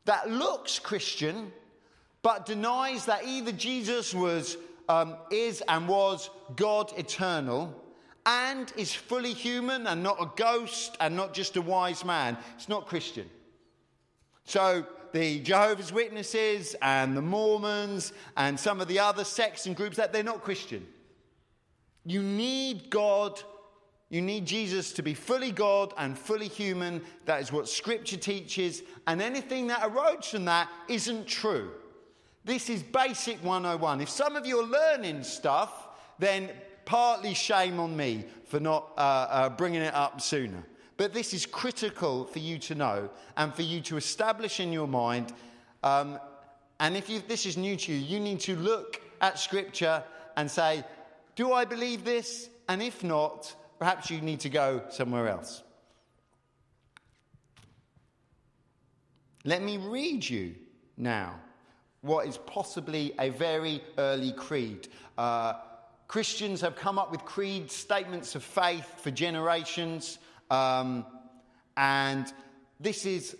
that 0.04 0.30
looks 0.30 0.78
Christian 0.78 1.52
but 2.22 2.46
denies 2.46 3.06
that 3.06 3.24
either 3.24 3.52
Jesus 3.52 4.12
was, 4.12 4.56
um, 4.88 5.16
is 5.30 5.62
and 5.68 5.88
was 5.88 6.30
God 6.56 6.92
eternal 6.96 7.74
and 8.28 8.70
is 8.76 8.94
fully 8.94 9.32
human 9.32 9.86
and 9.86 10.02
not 10.02 10.20
a 10.20 10.30
ghost 10.36 10.96
and 11.00 11.16
not 11.16 11.32
just 11.32 11.56
a 11.56 11.62
wise 11.62 12.04
man, 12.04 12.36
it's 12.56 12.68
not 12.68 12.86
Christian. 12.86 13.28
So 14.44 14.86
the 15.12 15.40
Jehovah's 15.40 15.92
Witnesses 15.92 16.76
and 16.82 17.16
the 17.16 17.22
Mormons 17.22 18.12
and 18.36 18.60
some 18.60 18.82
of 18.82 18.88
the 18.88 18.98
other 18.98 19.24
sects 19.24 19.64
and 19.64 19.74
groups 19.74 19.96
that 19.96 20.12
they're 20.12 20.22
not 20.22 20.42
Christian. 20.42 20.86
You 22.04 22.22
need 22.22 22.90
God 22.90 23.42
you 24.10 24.22
need 24.22 24.46
Jesus 24.46 24.92
to 24.94 25.02
be 25.02 25.12
fully 25.12 25.52
God 25.52 25.92
and 25.98 26.18
fully 26.18 26.48
human. 26.48 27.02
That 27.26 27.42
is 27.42 27.52
what 27.52 27.68
Scripture 27.68 28.16
teaches. 28.16 28.82
And 29.06 29.20
anything 29.20 29.66
that 29.66 29.82
erodes 29.82 30.30
from 30.30 30.46
that 30.46 30.70
isn't 30.88 31.26
true. 31.26 31.72
This 32.44 32.70
is 32.70 32.82
basic 32.82 33.44
101. 33.44 34.00
If 34.00 34.08
some 34.08 34.34
of 34.34 34.46
you 34.46 34.60
are 34.60 34.66
learning 34.66 35.24
stuff, 35.24 35.88
then 36.18 36.48
partly 36.88 37.34
shame 37.34 37.78
on 37.78 37.94
me 37.94 38.24
for 38.46 38.58
not 38.58 38.92
uh, 38.96 39.00
uh, 39.00 39.48
bringing 39.50 39.82
it 39.82 39.92
up 39.92 40.22
sooner. 40.22 40.64
But 40.96 41.12
this 41.12 41.34
is 41.34 41.44
critical 41.44 42.24
for 42.24 42.38
you 42.38 42.58
to 42.60 42.74
know 42.74 43.10
and 43.36 43.54
for 43.54 43.60
you 43.60 43.82
to 43.82 43.98
establish 43.98 44.58
in 44.58 44.72
your 44.72 44.88
mind. 44.88 45.34
Um, 45.82 46.18
and 46.80 46.96
if 46.96 47.10
you, 47.10 47.20
this 47.28 47.44
is 47.44 47.58
new 47.58 47.76
to 47.76 47.92
you, 47.92 47.98
you 47.98 48.18
need 48.18 48.40
to 48.40 48.56
look 48.56 49.02
at 49.20 49.38
Scripture 49.38 50.02
and 50.38 50.50
say, 50.50 50.82
Do 51.36 51.52
I 51.52 51.66
believe 51.66 52.06
this? 52.06 52.48
And 52.70 52.82
if 52.82 53.04
not, 53.04 53.54
perhaps 53.78 54.10
you 54.10 54.22
need 54.22 54.40
to 54.40 54.48
go 54.48 54.82
somewhere 54.88 55.28
else. 55.28 55.62
Let 59.44 59.60
me 59.62 59.76
read 59.76 60.26
you 60.26 60.54
now 60.96 61.38
what 62.00 62.26
is 62.26 62.38
possibly 62.38 63.12
a 63.18 63.28
very 63.28 63.82
early 63.98 64.32
creed. 64.32 64.88
Uh, 65.18 65.54
Christians 66.08 66.62
have 66.62 66.74
come 66.74 66.98
up 66.98 67.10
with 67.10 67.24
creed 67.26 67.70
statements 67.70 68.34
of 68.34 68.42
faith 68.42 68.86
for 69.02 69.10
generations, 69.10 70.18
um, 70.50 71.04
and 71.76 72.32
this 72.80 73.04
is, 73.04 73.36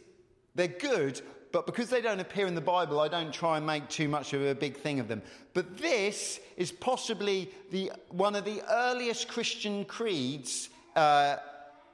they're 0.54 0.68
good, 0.68 1.20
but 1.50 1.64
because 1.64 1.88
they 1.88 2.02
don't 2.02 2.20
appear 2.20 2.46
in 2.46 2.54
the 2.54 2.60
Bible, 2.60 3.00
I 3.00 3.08
don't 3.08 3.32
try 3.32 3.56
and 3.56 3.66
make 3.66 3.88
too 3.88 4.06
much 4.06 4.34
of 4.34 4.44
a 4.44 4.54
big 4.54 4.76
thing 4.76 5.00
of 5.00 5.08
them. 5.08 5.22
But 5.54 5.78
this 5.78 6.40
is 6.58 6.70
possibly 6.70 7.50
the, 7.70 7.90
one 8.10 8.36
of 8.36 8.44
the 8.44 8.62
earliest 8.70 9.28
Christian 9.28 9.86
creeds 9.86 10.68
uh, 10.94 11.36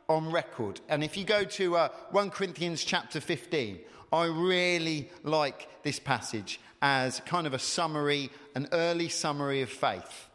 on 0.08 0.32
record. 0.32 0.80
And 0.88 1.04
if 1.04 1.16
you 1.16 1.24
go 1.24 1.44
to 1.44 1.76
uh, 1.76 1.88
1 2.10 2.30
Corinthians 2.30 2.82
chapter 2.82 3.20
15, 3.20 3.78
I 4.12 4.24
really 4.24 5.08
like 5.22 5.68
this 5.84 6.00
passage 6.00 6.58
as 6.82 7.20
kind 7.20 7.46
of 7.46 7.54
a 7.54 7.60
summary, 7.60 8.30
an 8.56 8.68
early 8.72 9.08
summary 9.08 9.62
of 9.62 9.70
faith. 9.70 10.28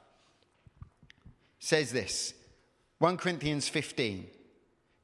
Says 1.59 1.91
this 1.91 2.33
1 2.99 3.17
Corinthians 3.17 3.67
15. 3.67 4.27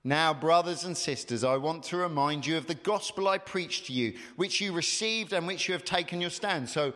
Now, 0.07 0.35
brothers 0.35 0.83
and 0.83 0.95
sisters, 0.95 1.43
I 1.43 1.57
want 1.57 1.83
to 1.85 1.97
remind 1.97 2.45
you 2.45 2.57
of 2.57 2.67
the 2.67 2.75
gospel 2.75 3.27
I 3.27 3.39
preached 3.39 3.87
to 3.87 3.93
you, 3.93 4.13
which 4.35 4.61
you 4.61 4.71
received 4.71 5.33
and 5.33 5.47
which 5.47 5.67
you 5.67 5.73
have 5.73 5.83
taken 5.83 6.21
your 6.21 6.29
stand. 6.29 6.69
So, 6.69 6.93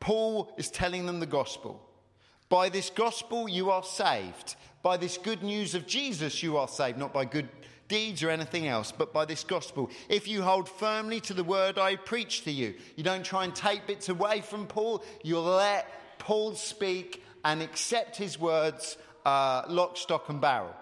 Paul 0.00 0.52
is 0.58 0.68
telling 0.68 1.06
them 1.06 1.20
the 1.20 1.26
gospel. 1.26 1.80
By 2.48 2.68
this 2.68 2.90
gospel, 2.90 3.48
you 3.48 3.70
are 3.70 3.84
saved. 3.84 4.56
By 4.82 4.96
this 4.96 5.16
good 5.16 5.44
news 5.44 5.76
of 5.76 5.86
Jesus, 5.86 6.42
you 6.42 6.56
are 6.56 6.66
saved, 6.66 6.98
not 6.98 7.12
by 7.12 7.24
good 7.24 7.48
deeds 7.86 8.22
or 8.22 8.30
anything 8.30 8.66
else, 8.66 8.90
but 8.90 9.12
by 9.12 9.24
this 9.24 9.44
gospel. 9.44 9.88
If 10.08 10.26
you 10.26 10.42
hold 10.42 10.68
firmly 10.68 11.20
to 11.20 11.34
the 11.34 11.44
word 11.44 11.78
I 11.78 11.96
preach 11.96 12.42
to 12.44 12.50
you, 12.50 12.74
you 12.96 13.04
don't 13.04 13.24
try 13.24 13.44
and 13.44 13.54
take 13.54 13.86
bits 13.86 14.08
away 14.08 14.40
from 14.40 14.66
Paul, 14.66 15.04
you 15.22 15.38
let 15.38 16.18
Paul 16.18 16.54
speak 16.54 17.22
and 17.44 17.62
accept 17.62 18.16
his 18.16 18.38
words 18.38 18.96
uh, 19.24 19.62
lock, 19.68 19.96
stock, 19.96 20.28
and 20.28 20.40
barrel. 20.40 20.74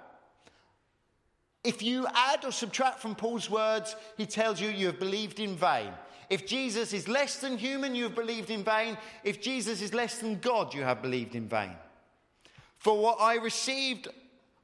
If 1.64 1.82
you 1.82 2.06
add 2.14 2.44
or 2.44 2.52
subtract 2.52 3.00
from 3.00 3.14
Paul's 3.14 3.50
words, 3.50 3.96
he 4.16 4.26
tells 4.26 4.61
you 4.61 4.68
you 4.68 4.86
have 4.86 4.98
believed 4.98 5.40
in 5.40 5.56
vain. 5.56 5.90
If 6.30 6.46
Jesus 6.46 6.92
is 6.92 7.09
less 7.09 7.38
than 7.38 7.59
human, 7.59 7.94
you 7.94 8.04
have 8.04 8.14
believed 8.14 8.50
in 8.50 8.62
vain. 8.62 8.96
If 9.24 9.40
Jesus 9.40 9.82
is 9.82 9.94
less 9.94 10.18
than 10.18 10.38
God, 10.38 10.74
you 10.74 10.82
have 10.82 11.02
believed 11.02 11.34
in 11.34 11.48
vain. 11.48 11.74
For 12.76 12.96
what 12.96 13.18
I 13.20 13.36
received, 13.36 14.09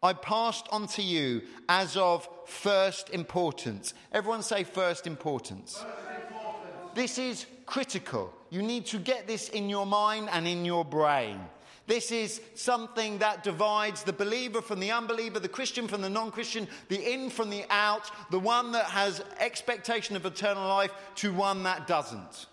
I 0.03 0.13
passed 0.13 0.69
on 0.71 0.87
to 0.89 1.03
you 1.03 1.43
as 1.69 1.97
of 1.97 2.29
first 2.47 3.11
importance. 3.11 3.95
Everyone 4.13 4.43
say 4.43 4.63
first 4.63 5.07
importance. 5.07 5.79
First 5.79 5.89
importance. 6.33 6.95
This 6.95 7.19
is 7.19 7.47
critical. 7.67 8.33
You 8.51 8.63
need 8.63 8.87
to 8.87 8.99
get 8.99 9.27
this 9.27 9.49
in 9.49 9.69
your 9.69 9.87
mind 9.87 10.29
and 10.31 10.47
in 10.47 10.65
your 10.65 10.85
brain. 10.85 11.41
This 11.87 12.11
is 12.11 12.41
something 12.55 13.19
that 13.19 13.45
divides 13.45 14.05
the 14.05 14.13
believer 14.13 14.63
from 14.63 14.81
the 14.81 14.91
unbeliever, 14.91 15.39
the 15.39 15.49
Christian 15.49 15.87
from 15.87 16.01
the 16.01 16.09
non 16.09 16.31
Christian, 16.31 16.67
the 16.89 17.13
in 17.13 17.29
from 17.29 17.51
the 17.51 17.65
out, 17.69 18.11
the 18.31 18.39
one 18.39 18.73
that 18.73 18.87
has 18.87 19.23
expectation 19.39 20.17
of 20.17 20.25
eternal 20.25 20.67
life 20.67 20.93
to 21.17 21.33
one 21.33 21.63
that 21.65 21.87
doesn't. 21.87 22.47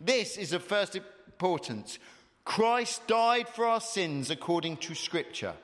This 0.00 0.36
is 0.36 0.52
of 0.52 0.64
first 0.64 0.96
importance. 0.96 2.00
Christ 2.44 3.06
died 3.06 3.48
for 3.48 3.64
our 3.64 3.80
sins 3.80 4.30
according 4.30 4.78
to 4.78 4.94
Scripture. 4.96 5.54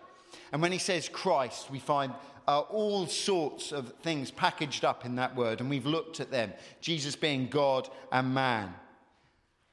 And 0.53 0.62
when 0.62 0.70
he 0.70 0.79
says 0.79 1.09
Christ, 1.09 1.70
we 1.70 1.81
find 1.81 2.12
uh, 2.47 2.61
all 2.61 3.07
sorts 3.07 3.72
of 3.72 3.93
things 4.03 4.31
packaged 4.31 4.85
up 4.85 5.05
in 5.05 5.16
that 5.16 5.35
word, 5.35 5.61
and 5.61 5.68
we've 5.68 5.85
looked 5.85 6.20
at 6.20 6.31
them. 6.31 6.53
Jesus 6.81 7.16
being 7.16 7.49
God 7.49 7.89
and 8.12 8.33
man. 8.33 8.72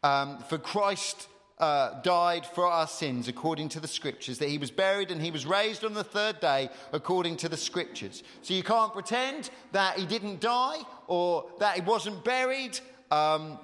Um, 0.04 0.40
for 0.50 0.58
Christ 0.58 1.28
uh, 1.58 2.02
died 2.02 2.46
for 2.46 2.66
our 2.66 2.88
sins 2.88 3.28
according 3.28 3.70
to 3.70 3.80
the 3.80 3.88
scriptures, 3.88 4.38
that 4.40 4.50
he 4.50 4.58
was 4.58 4.72
buried 4.72 5.12
and 5.12 5.22
he 5.22 5.32
was 5.32 5.46
raised 5.46 5.86
on 5.86 5.94
the 5.94 6.04
third 6.04 6.40
day 6.40 6.70
according 6.92 7.38
to 7.38 7.50
the 7.50 7.58
scriptures. 7.58 8.24
So 8.42 8.54
you 8.54 8.64
can't 8.64 8.94
pretend 8.94 9.50
that 9.72 9.98
he 9.98 10.06
didn't 10.06 10.42
die 10.42 10.80
or 11.08 11.46
that 11.60 11.76
he 11.76 11.82
wasn't 11.82 12.24
buried, 12.24 12.80
um, 13.12 13.58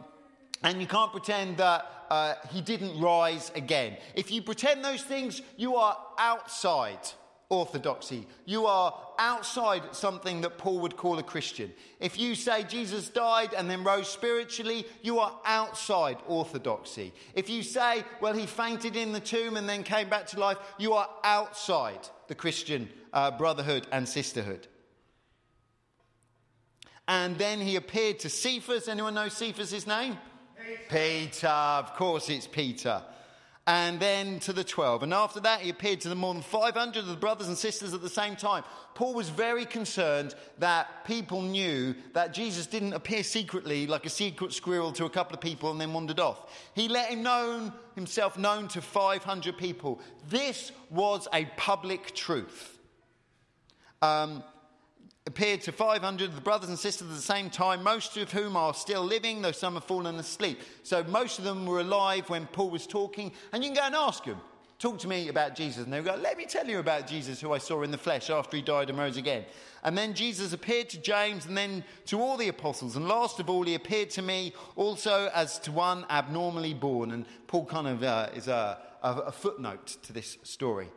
and 0.64 0.80
you 0.80 0.88
can't 0.88 1.12
pretend 1.12 1.58
that 1.58 1.86
uh, 2.10 2.36
he 2.52 2.62
didn't 2.62 3.00
rise 3.00 3.52
again. 3.56 3.98
If 4.16 4.32
you 4.32 4.42
pretend 4.42 4.84
those 4.86 5.02
things, 5.02 5.42
you 5.58 5.76
are 5.76 5.98
outside 6.18 7.00
orthodoxy. 7.52 8.26
You 8.46 8.66
are 8.66 8.98
outside 9.20 9.94
something 9.94 10.42
that 10.42 10.58
Paul 10.58 10.80
would 10.80 10.96
call 10.96 11.20
a 11.20 11.24
Christian. 11.24 11.72
If 12.00 12.18
you 12.18 12.34
say 12.34 12.64
Jesus 12.64 13.10
died 13.10 13.54
and 13.54 13.70
then 13.70 13.84
rose 13.84 14.08
spiritually, 14.08 14.88
you 15.04 15.20
are 15.20 15.38
outside 15.46 16.18
orthodoxy. 16.28 17.14
If 17.36 17.50
you 17.50 17.62
say, 17.62 18.06
well, 18.22 18.34
he 18.34 18.46
fainted 18.46 18.96
in 18.96 19.12
the 19.12 19.20
tomb 19.20 19.58
and 19.58 19.68
then 19.68 19.84
came 19.84 20.10
back 20.10 20.28
to 20.28 20.40
life, 20.40 20.58
you 20.80 20.94
are 20.94 21.10
outside 21.26 22.08
the 22.28 22.36
Christian 22.36 22.88
uh, 23.12 23.32
brotherhood 23.32 23.86
and 23.92 24.08
sisterhood. 24.08 24.68
And 27.08 27.38
then 27.38 27.60
he 27.60 27.76
appeared 27.76 28.20
to 28.20 28.30
Cephas. 28.30 28.88
Anyone 28.88 29.16
know 29.16 29.28
Cephas' 29.28 29.86
name? 29.86 30.18
Peter. 30.90 31.26
Peter. 31.28 31.48
Of 31.48 31.96
course, 31.96 32.30
it's 32.30 32.48
Peter 32.48 33.04
and 33.68 34.00
then 34.00 34.40
to 34.40 34.54
the 34.54 34.64
12. 34.64 35.04
And 35.04 35.14
after 35.14 35.40
that, 35.42 35.62
he 35.62 35.70
appeared 35.70 36.02
to 36.02 36.10
the 36.10 36.16
more 36.16 36.34
than 36.34 36.42
500 36.42 36.98
of 36.98 37.08
the 37.08 37.16
brothers 37.16 37.48
and 37.48 37.58
sisters 37.58 37.94
at 37.94 38.02
the 38.02 38.10
same 38.10 38.36
time. 38.36 38.64
Paul 38.96 39.14
was 39.14 39.30
very 39.30 39.66
concerned 39.66 40.34
that 40.58 41.06
people 41.06 41.42
knew 41.42 41.94
that 42.14 42.34
Jesus 42.34 42.66
didn't 42.66 42.94
appear 42.94 43.24
secretly 43.24 43.86
like 43.86 44.06
a 44.06 44.10
secret 44.10 44.54
squirrel 44.54 44.92
to 44.94 45.06
a 45.06 45.10
couple 45.10 45.36
of 45.36 45.42
people 45.42 45.72
and 45.72 45.80
then 45.80 45.94
wandered 45.94 46.20
off. 46.20 46.52
He 46.74 46.88
let 46.88 47.10
him 47.10 47.22
known, 47.22 47.72
himself 47.96 48.38
known 48.38 48.68
to 48.70 48.82
500 48.82 49.58
people. 49.58 50.02
This 50.28 50.72
was 50.90 51.28
a 51.32 51.46
public 51.56 52.16
truth. 52.16 52.80
Um, 54.02 54.44
appeared 55.28 55.62
to 55.62 55.72
500 55.72 56.30
of 56.30 56.36
the 56.36 56.42
brothers 56.42 56.70
and 56.70 56.80
sisters 56.80 57.08
at 57.10 57.16
the 57.16 57.22
same 57.22 57.50
time, 57.50 57.84
most 57.84 58.18
of 58.18 58.32
whom 58.32 58.56
are 58.56 58.74
still 58.74 59.04
living, 59.04 59.42
though 59.42 59.52
some 59.52 59.76
have 59.76 59.84
fallen 59.84 60.16
asleep. 60.16 60.60
So 60.84 61.04
most 61.04 61.38
of 61.38 61.46
them 61.46 61.66
were 61.66 61.80
alive 61.80 62.30
when 62.30 62.48
Paul 62.48 62.72
was 62.72 62.88
talking, 62.88 63.32
and 63.54 63.64
you 63.64 63.70
can 63.70 63.78
go 63.78 63.86
and 63.86 63.96
ask 63.96 64.26
them. 64.26 64.42
Talk 64.82 64.98
to 65.00 65.08
me 65.08 65.28
about 65.28 65.54
Jesus. 65.54 65.84
And 65.84 65.94
they'll 65.94 66.02
go, 66.02 66.16
Let 66.16 66.40
me 66.40 66.48
tell 66.48 66.68
you 66.68 66.80
about 66.80 67.06
Jesus, 67.06 67.40
who 67.40 67.54
I 67.54 67.60
saw 67.60 67.84
in 67.84 67.92
the 67.92 68.00
flesh 68.00 68.32
after 68.32 68.58
he 68.58 68.64
died 68.64 68.90
and 68.90 68.98
rose 68.98 69.16
again. 69.16 69.46
And 69.84 69.96
then 69.96 70.16
Jesus 70.16 70.54
appeared 70.54 70.90
to 70.90 70.98
James 71.00 71.46
and 71.46 71.56
then 71.56 71.84
to 72.08 72.20
all 72.20 72.36
the 72.36 72.48
apostles. 72.48 72.96
And 72.96 73.08
last 73.08 73.40
of 73.40 73.48
all, 73.48 73.62
he 73.62 73.76
appeared 73.76 74.10
to 74.12 74.24
me 74.24 74.54
also 74.76 75.30
as 75.36 75.60
to 75.60 75.72
one 75.72 76.04
abnormally 76.10 76.74
born. 76.74 77.12
And 77.12 77.28
Paul 77.46 77.68
kind 77.68 77.88
of 77.88 78.02
uh, 78.02 78.30
is 78.34 78.48
a, 78.48 78.80
a, 79.04 79.12
a 79.12 79.32
footnote 79.32 79.98
to 80.02 80.14
this 80.14 80.40
story. 80.42 80.90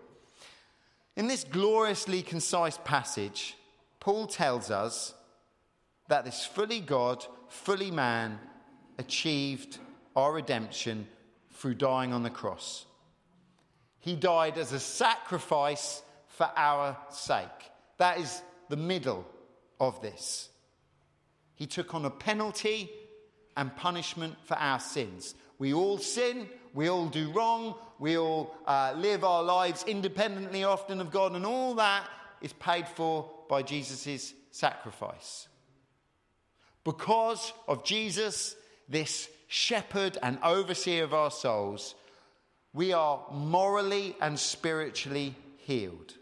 In 1.15 1.27
this 1.27 1.45
gloriously 1.45 2.23
concise 2.23 2.79
passage, 2.85 3.55
Paul 4.05 4.27
tells 4.27 4.71
us 4.71 5.15
that 6.09 6.27
this 6.27 6.45
fully 6.45 6.81
God, 6.81 7.25
fully 7.49 7.91
man 7.91 8.39
achieved 8.99 9.79
our 10.15 10.31
redemption 10.31 11.09
through 11.55 11.77
dying 11.77 12.13
on 12.13 12.23
the 12.23 12.29
cross. 12.29 12.85
He 14.01 14.15
died 14.15 14.59
as 14.59 14.75
a 14.75 14.79
sacrifice 14.79 16.03
for 16.29 16.51
our 16.55 16.99
sake. 17.09 17.49
That 17.97 18.19
is 18.19 18.43
the 18.69 18.77
middle 18.77 19.27
of 19.81 20.03
this. 20.03 20.51
He 21.55 21.67
took 21.67 21.95
on 21.95 22.05
a 22.05 22.11
penalty 22.11 22.91
and 23.57 23.75
punishment 23.75 24.35
for 24.45 24.59
our 24.59 24.81
sins. 24.81 25.35
We 25.59 25.73
all 25.73 25.97
sin, 25.97 26.51
we 26.75 26.91
all 26.91 27.07
do 27.07 27.31
wrong, 27.33 27.77
we 27.99 28.19
all 28.19 28.55
uh, 28.67 28.93
live 28.99 29.25
our 29.25 29.43
lives 29.43 29.83
independently 29.87 30.63
often 30.63 31.01
of 31.01 31.11
God, 31.11 31.35
and 31.35 31.47
all 31.47 31.75
that 31.77 32.07
is 32.43 32.53
paid 32.53 32.87
for 32.87 33.31
by 33.49 33.63
Jesus' 33.63 34.35
sacrifice. 34.51 35.49
Because 36.85 37.53
of 37.67 37.85
Jesus, 37.85 38.55
this 38.89 39.29
shepherd 39.49 40.19
and 40.23 40.39
overseer 40.43 41.05
of 41.05 41.15
our 41.15 41.31
souls, 41.31 41.95
we 42.73 42.93
are 42.93 43.25
morally 43.33 44.17
and 44.21 44.39
spiritually 44.39 45.35
healed. 45.59 46.15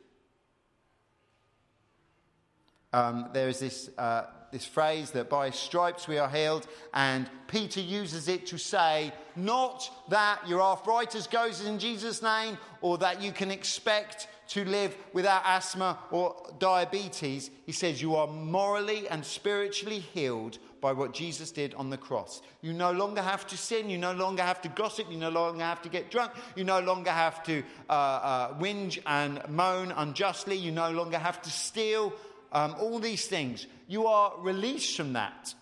Um, 2.93 3.31
there 3.33 3.49
is 3.49 3.59
this, 3.59 3.91
uh, 3.97 4.27
this 4.53 4.67
phrase 4.67 5.13
that 5.13 5.31
by 5.31 5.49
stripes 5.51 6.07
we 6.07 6.19
are 6.19 6.29
healed, 6.29 6.67
and 6.93 7.29
Peter 7.49 7.81
uses 7.81 8.29
it 8.29 8.47
to 8.49 8.59
say 8.59 9.13
not 9.35 9.91
that 10.11 10.47
your 10.47 10.61
arthritis 10.61 11.27
goes 11.27 11.65
in 11.65 11.79
Jesus' 11.79 12.23
name 12.23 12.59
or 12.83 12.99
that 12.99 13.23
you 13.23 13.33
can 13.33 13.51
expect 13.51 14.29
to 14.53 14.67
live 14.67 14.95
without 15.15 15.43
asthma 15.47 15.99
or 16.11 16.37
diabetes. 16.59 17.51
He 17.65 17.73
says 17.73 18.03
you 18.03 18.17
are 18.17 18.27
morally 18.27 19.09
and 19.09 19.25
spiritually 19.25 20.01
healed 20.01 20.59
by 20.83 20.93
what 20.93 21.15
Jesus 21.15 21.51
did 21.51 21.73
on 21.73 21.89
the 21.89 21.97
cross. 21.97 22.43
You 22.61 22.75
no 22.75 22.93
longer 22.93 23.23
have 23.23 23.47
to 23.47 23.57
sin. 23.57 23.89
You 23.89 23.97
no 23.97 24.13
longer 24.13 24.43
have 24.43 24.61
to 24.63 24.69
gossip. 24.69 25.11
You 25.11 25.17
no 25.17 25.31
longer 25.31 25.65
have 25.65 25.81
to 25.83 25.89
get 25.89 26.11
drunk. 26.11 26.33
You 26.55 26.65
no 26.65 26.81
longer 26.81 27.11
have 27.11 27.43
to 27.45 27.63
uh, 27.89 27.93
uh, 27.93 28.59
whinge 28.59 28.99
and 29.07 29.41
moan 29.49 29.91
unjustly. 29.91 30.57
You 30.57 30.71
no 30.71 30.91
longer 30.91 31.19
have 31.19 31.41
to 31.41 31.51
steal. 31.51 32.13
Um, 32.53 32.77
all 32.79 32.99
these 32.99 33.27
things. 33.27 33.67
You 33.89 34.07
are 34.07 34.35
released 34.39 34.95
from 34.99 35.15
that. 35.15 35.55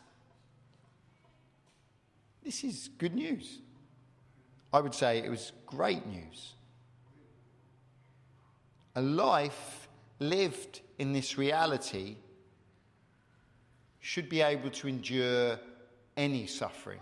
This 2.43 2.65
is 2.65 2.91
good 2.99 3.15
news. 3.15 3.61
I 4.73 4.81
would 4.81 4.95
say 4.95 5.19
it 5.19 5.31
was 5.31 5.53
great 5.67 6.05
news. 6.09 6.55
A 8.97 9.03
life 9.03 9.89
lived 10.19 10.81
in 10.99 11.13
this 11.13 11.39
reality 11.39 12.17
should 14.01 14.29
be 14.29 14.41
able 14.41 14.71
to 14.71 14.89
endure 14.89 15.59
any 16.17 16.47
suffering 16.47 17.01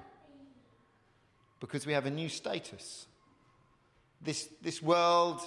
because 1.60 1.86
we 1.86 1.92
have 1.92 2.06
a 2.06 2.10
new 2.10 2.28
status. 2.28 3.06
This, 4.20 4.48
this 4.62 4.82
world 4.82 5.40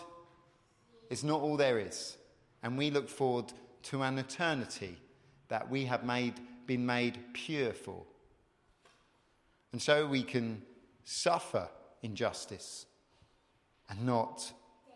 is 1.09 1.23
not 1.23 1.41
all 1.41 1.57
there 1.57 1.79
is, 1.79 2.17
and 2.63 2.77
we 2.77 2.89
look 2.89 3.09
forward 3.09 3.51
to 3.83 4.01
an 4.01 4.17
eternity 4.17 4.97
that 5.49 5.69
we 5.69 5.85
have 5.85 6.05
made, 6.05 6.33
been 6.65 6.85
made 6.85 7.19
pure 7.33 7.73
for. 7.73 8.03
And 9.73 9.81
so 9.81 10.05
we 10.07 10.23
can 10.23 10.61
suffer 11.03 11.67
injustice 12.01 12.85
and 13.89 14.05
not 14.05 14.53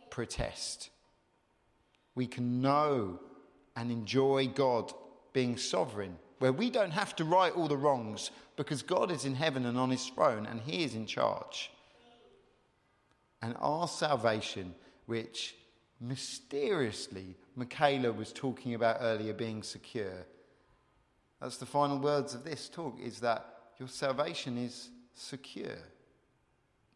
protest. 0.10 0.90
We 2.16 2.28
can 2.28 2.62
know 2.62 3.20
and 3.76 3.92
enjoy 3.92 4.48
God 4.48 4.94
being 5.34 5.58
sovereign, 5.58 6.18
where 6.40 6.54
we 6.54 6.70
don't 6.70 6.92
have 6.92 7.16
to 7.18 7.26
right 7.26 7.54
all 7.54 7.68
the 7.68 7.78
wrongs 7.78 8.32
because 8.56 8.82
God 8.82 9.12
is 9.12 9.26
in 9.26 9.36
heaven 9.36 9.66
and 9.66 9.78
on 9.78 9.90
his 9.90 10.06
throne 10.06 10.46
and 10.46 10.62
he 10.62 10.84
is 10.84 10.96
in 10.96 11.06
charge. 11.06 11.72
And 13.42 13.56
our 13.60 13.88
salvation, 13.88 14.74
which 15.06 15.56
mysteriously 16.00 17.36
Michaela 17.56 18.12
was 18.12 18.32
talking 18.32 18.74
about 18.74 18.98
earlier 19.02 19.34
being 19.34 19.62
secure, 19.62 20.26
that's 21.42 21.58
the 21.58 21.66
final 21.66 22.00
words 22.00 22.34
of 22.34 22.46
this 22.46 22.70
talk, 22.70 22.98
is 23.00 23.20
that 23.20 23.46
your 23.78 23.90
salvation 23.90 24.58
is 24.58 24.90
secure 25.14 25.78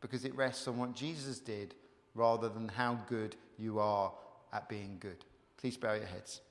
because 0.01 0.23
it 0.23 0.35
rests 0.35 0.67
on 0.67 0.77
what 0.77 0.95
Jesus 0.95 1.39
did 1.39 1.75
rather 2.15 2.47
than 2.47 2.69
how 2.69 2.97
good 3.07 3.35
you 3.57 3.79
are 3.79 4.13
at 4.53 4.69
being 4.69 4.97
good. 4.99 5.25
Please 5.57 5.77
bow 5.77 5.93
your 5.93 6.05
heads. 6.05 6.41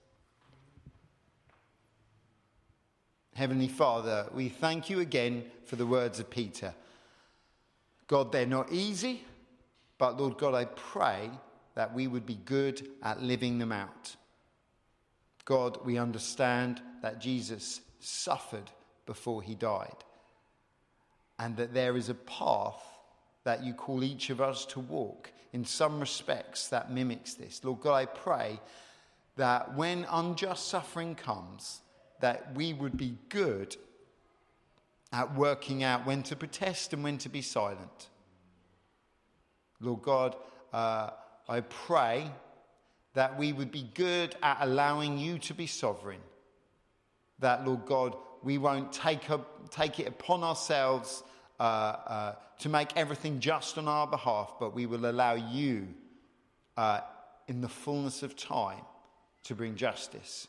Heavenly 3.35 3.69
Father, 3.69 4.27
we 4.35 4.49
thank 4.49 4.91
you 4.91 5.01
again 5.01 5.45
for 5.65 5.77
the 5.77 5.87
words 5.87 6.19
of 6.19 6.29
Peter. 6.29 6.75
God, 8.09 8.33
they're 8.33 8.47
not 8.47 8.73
easy, 8.73 9.23
but 9.97 10.19
Lord 10.19 10.39
God, 10.39 10.55
I 10.55 10.65
pray 10.65 11.31
that 11.75 11.95
we 11.95 12.09
would 12.09 12.27
be 12.27 12.39
good 12.45 12.89
at 13.03 13.23
living 13.23 13.59
them 13.59 13.71
out. 13.71 14.17
God, 15.45 15.79
we 15.85 15.99
understand 15.99 16.83
that 17.01 17.21
Jesus 17.21 17.81
suffered 18.01 18.71
before 19.07 19.41
he 19.41 19.55
died, 19.55 20.05
and 21.39 21.57
that 21.57 21.73
there 21.73 21.97
is 21.97 22.09
a 22.09 22.15
path 22.15 22.83
that 23.45 23.63
you 23.63 23.73
call 23.73 24.03
each 24.03 24.31
of 24.31 24.41
us 24.41 24.67
to 24.67 24.81
walk 24.81 25.31
in 25.53 25.65
some 25.65 26.01
respects 26.01 26.69
that 26.69 26.91
mimics 26.91 27.35
this. 27.35 27.63
Lord 27.65 27.81
God, 27.81 27.95
I 27.95 28.07
pray 28.07 28.61
that 29.37 29.75
when 29.77 30.07
unjust 30.11 30.69
suffering 30.69 31.15
comes, 31.15 31.81
that 32.21 32.55
we 32.55 32.73
would 32.73 32.97
be 32.97 33.17
good 33.29 33.77
at 35.13 35.35
working 35.35 35.83
out 35.83 36.05
when 36.05 36.23
to 36.25 36.37
protest 36.37 36.93
and 36.93 37.03
when 37.03 37.19
to 37.19 37.29
be 37.29 37.41
silent. 37.41 38.09
Lord 39.81 40.03
God, 40.03 40.37
uh, 40.73 41.11
I 41.49 41.61
pray 41.61 42.31
that 43.15 43.39
we 43.39 43.53
would 43.53 43.73
be 43.73 43.89
good 43.95 44.37
at 44.43 44.59
allowing 44.61 45.19
you 45.19 45.39
to 45.39 45.55
be 45.55 45.67
sovereign. 45.67 46.21
That, 47.39 47.67
Lord 47.67 47.87
God, 47.87 48.17
we 48.43 48.59
won't 48.59 48.93
take, 48.93 49.29
a, 49.31 49.41
take 49.71 49.99
it 49.99 50.09
upon 50.09 50.45
ourselves 50.45 51.23
uh, 51.61 51.63
uh, 51.63 52.35
to 52.61 52.69
make 52.69 52.97
everything 52.97 53.41
just 53.41 53.79
on 53.79 53.89
our 53.89 54.07
behalf, 54.07 54.55
but 54.59 54.75
we 54.75 54.87
will 54.87 55.11
allow 55.11 55.35
you 55.35 55.89
uh, 56.77 57.01
in 57.47 57.61
the 57.61 57.69
fullness 57.69 58.23
of 58.23 58.37
time 58.37 58.85
to 59.45 59.55
bring 59.55 59.75
justice. 59.75 60.47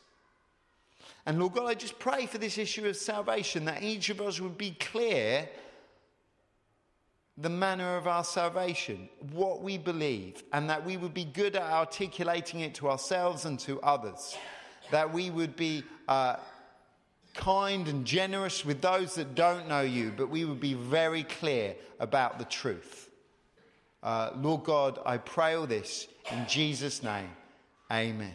And 1.26 1.38
Lord 1.38 1.54
God, 1.54 1.66
I 1.66 1.74
just 1.74 1.98
pray 1.98 2.26
for 2.26 2.38
this 2.38 2.58
issue 2.58 2.86
of 2.86 2.96
salvation 2.96 3.64
that 3.66 3.82
each 3.82 4.10
of 4.10 4.20
us 4.20 4.40
would 4.40 4.56
be 4.56 4.72
clear 4.72 5.48
the 7.36 7.48
manner 7.48 7.96
of 7.96 8.06
our 8.06 8.24
salvation, 8.24 9.08
what 9.32 9.62
we 9.62 9.78
believe, 9.78 10.42
and 10.52 10.68
that 10.68 10.84
we 10.84 10.96
would 10.96 11.14
be 11.14 11.24
good 11.24 11.56
at 11.56 11.62
articulating 11.62 12.60
it 12.60 12.74
to 12.74 12.88
ourselves 12.90 13.46
and 13.46 13.58
to 13.60 13.80
others. 13.80 14.36
That 14.90 15.12
we 15.12 15.30
would 15.30 15.56
be 15.56 15.84
uh, 16.06 16.36
kind 17.34 17.88
and 17.88 18.04
generous 18.04 18.64
with 18.64 18.80
those 18.80 19.14
that 19.14 19.34
don't 19.34 19.68
know 19.68 19.82
you, 19.82 20.12
but 20.16 20.28
we 20.28 20.44
would 20.44 20.60
be 20.60 20.74
very 20.74 21.22
clear 21.22 21.76
about 21.98 22.38
the 22.38 22.44
truth. 22.44 23.08
Uh, 24.02 24.30
Lord 24.36 24.64
God, 24.64 24.98
I 25.04 25.18
pray 25.18 25.54
all 25.54 25.66
this 25.66 26.08
in 26.32 26.46
Jesus' 26.48 27.02
name. 27.02 27.30
Amen. 27.92 28.34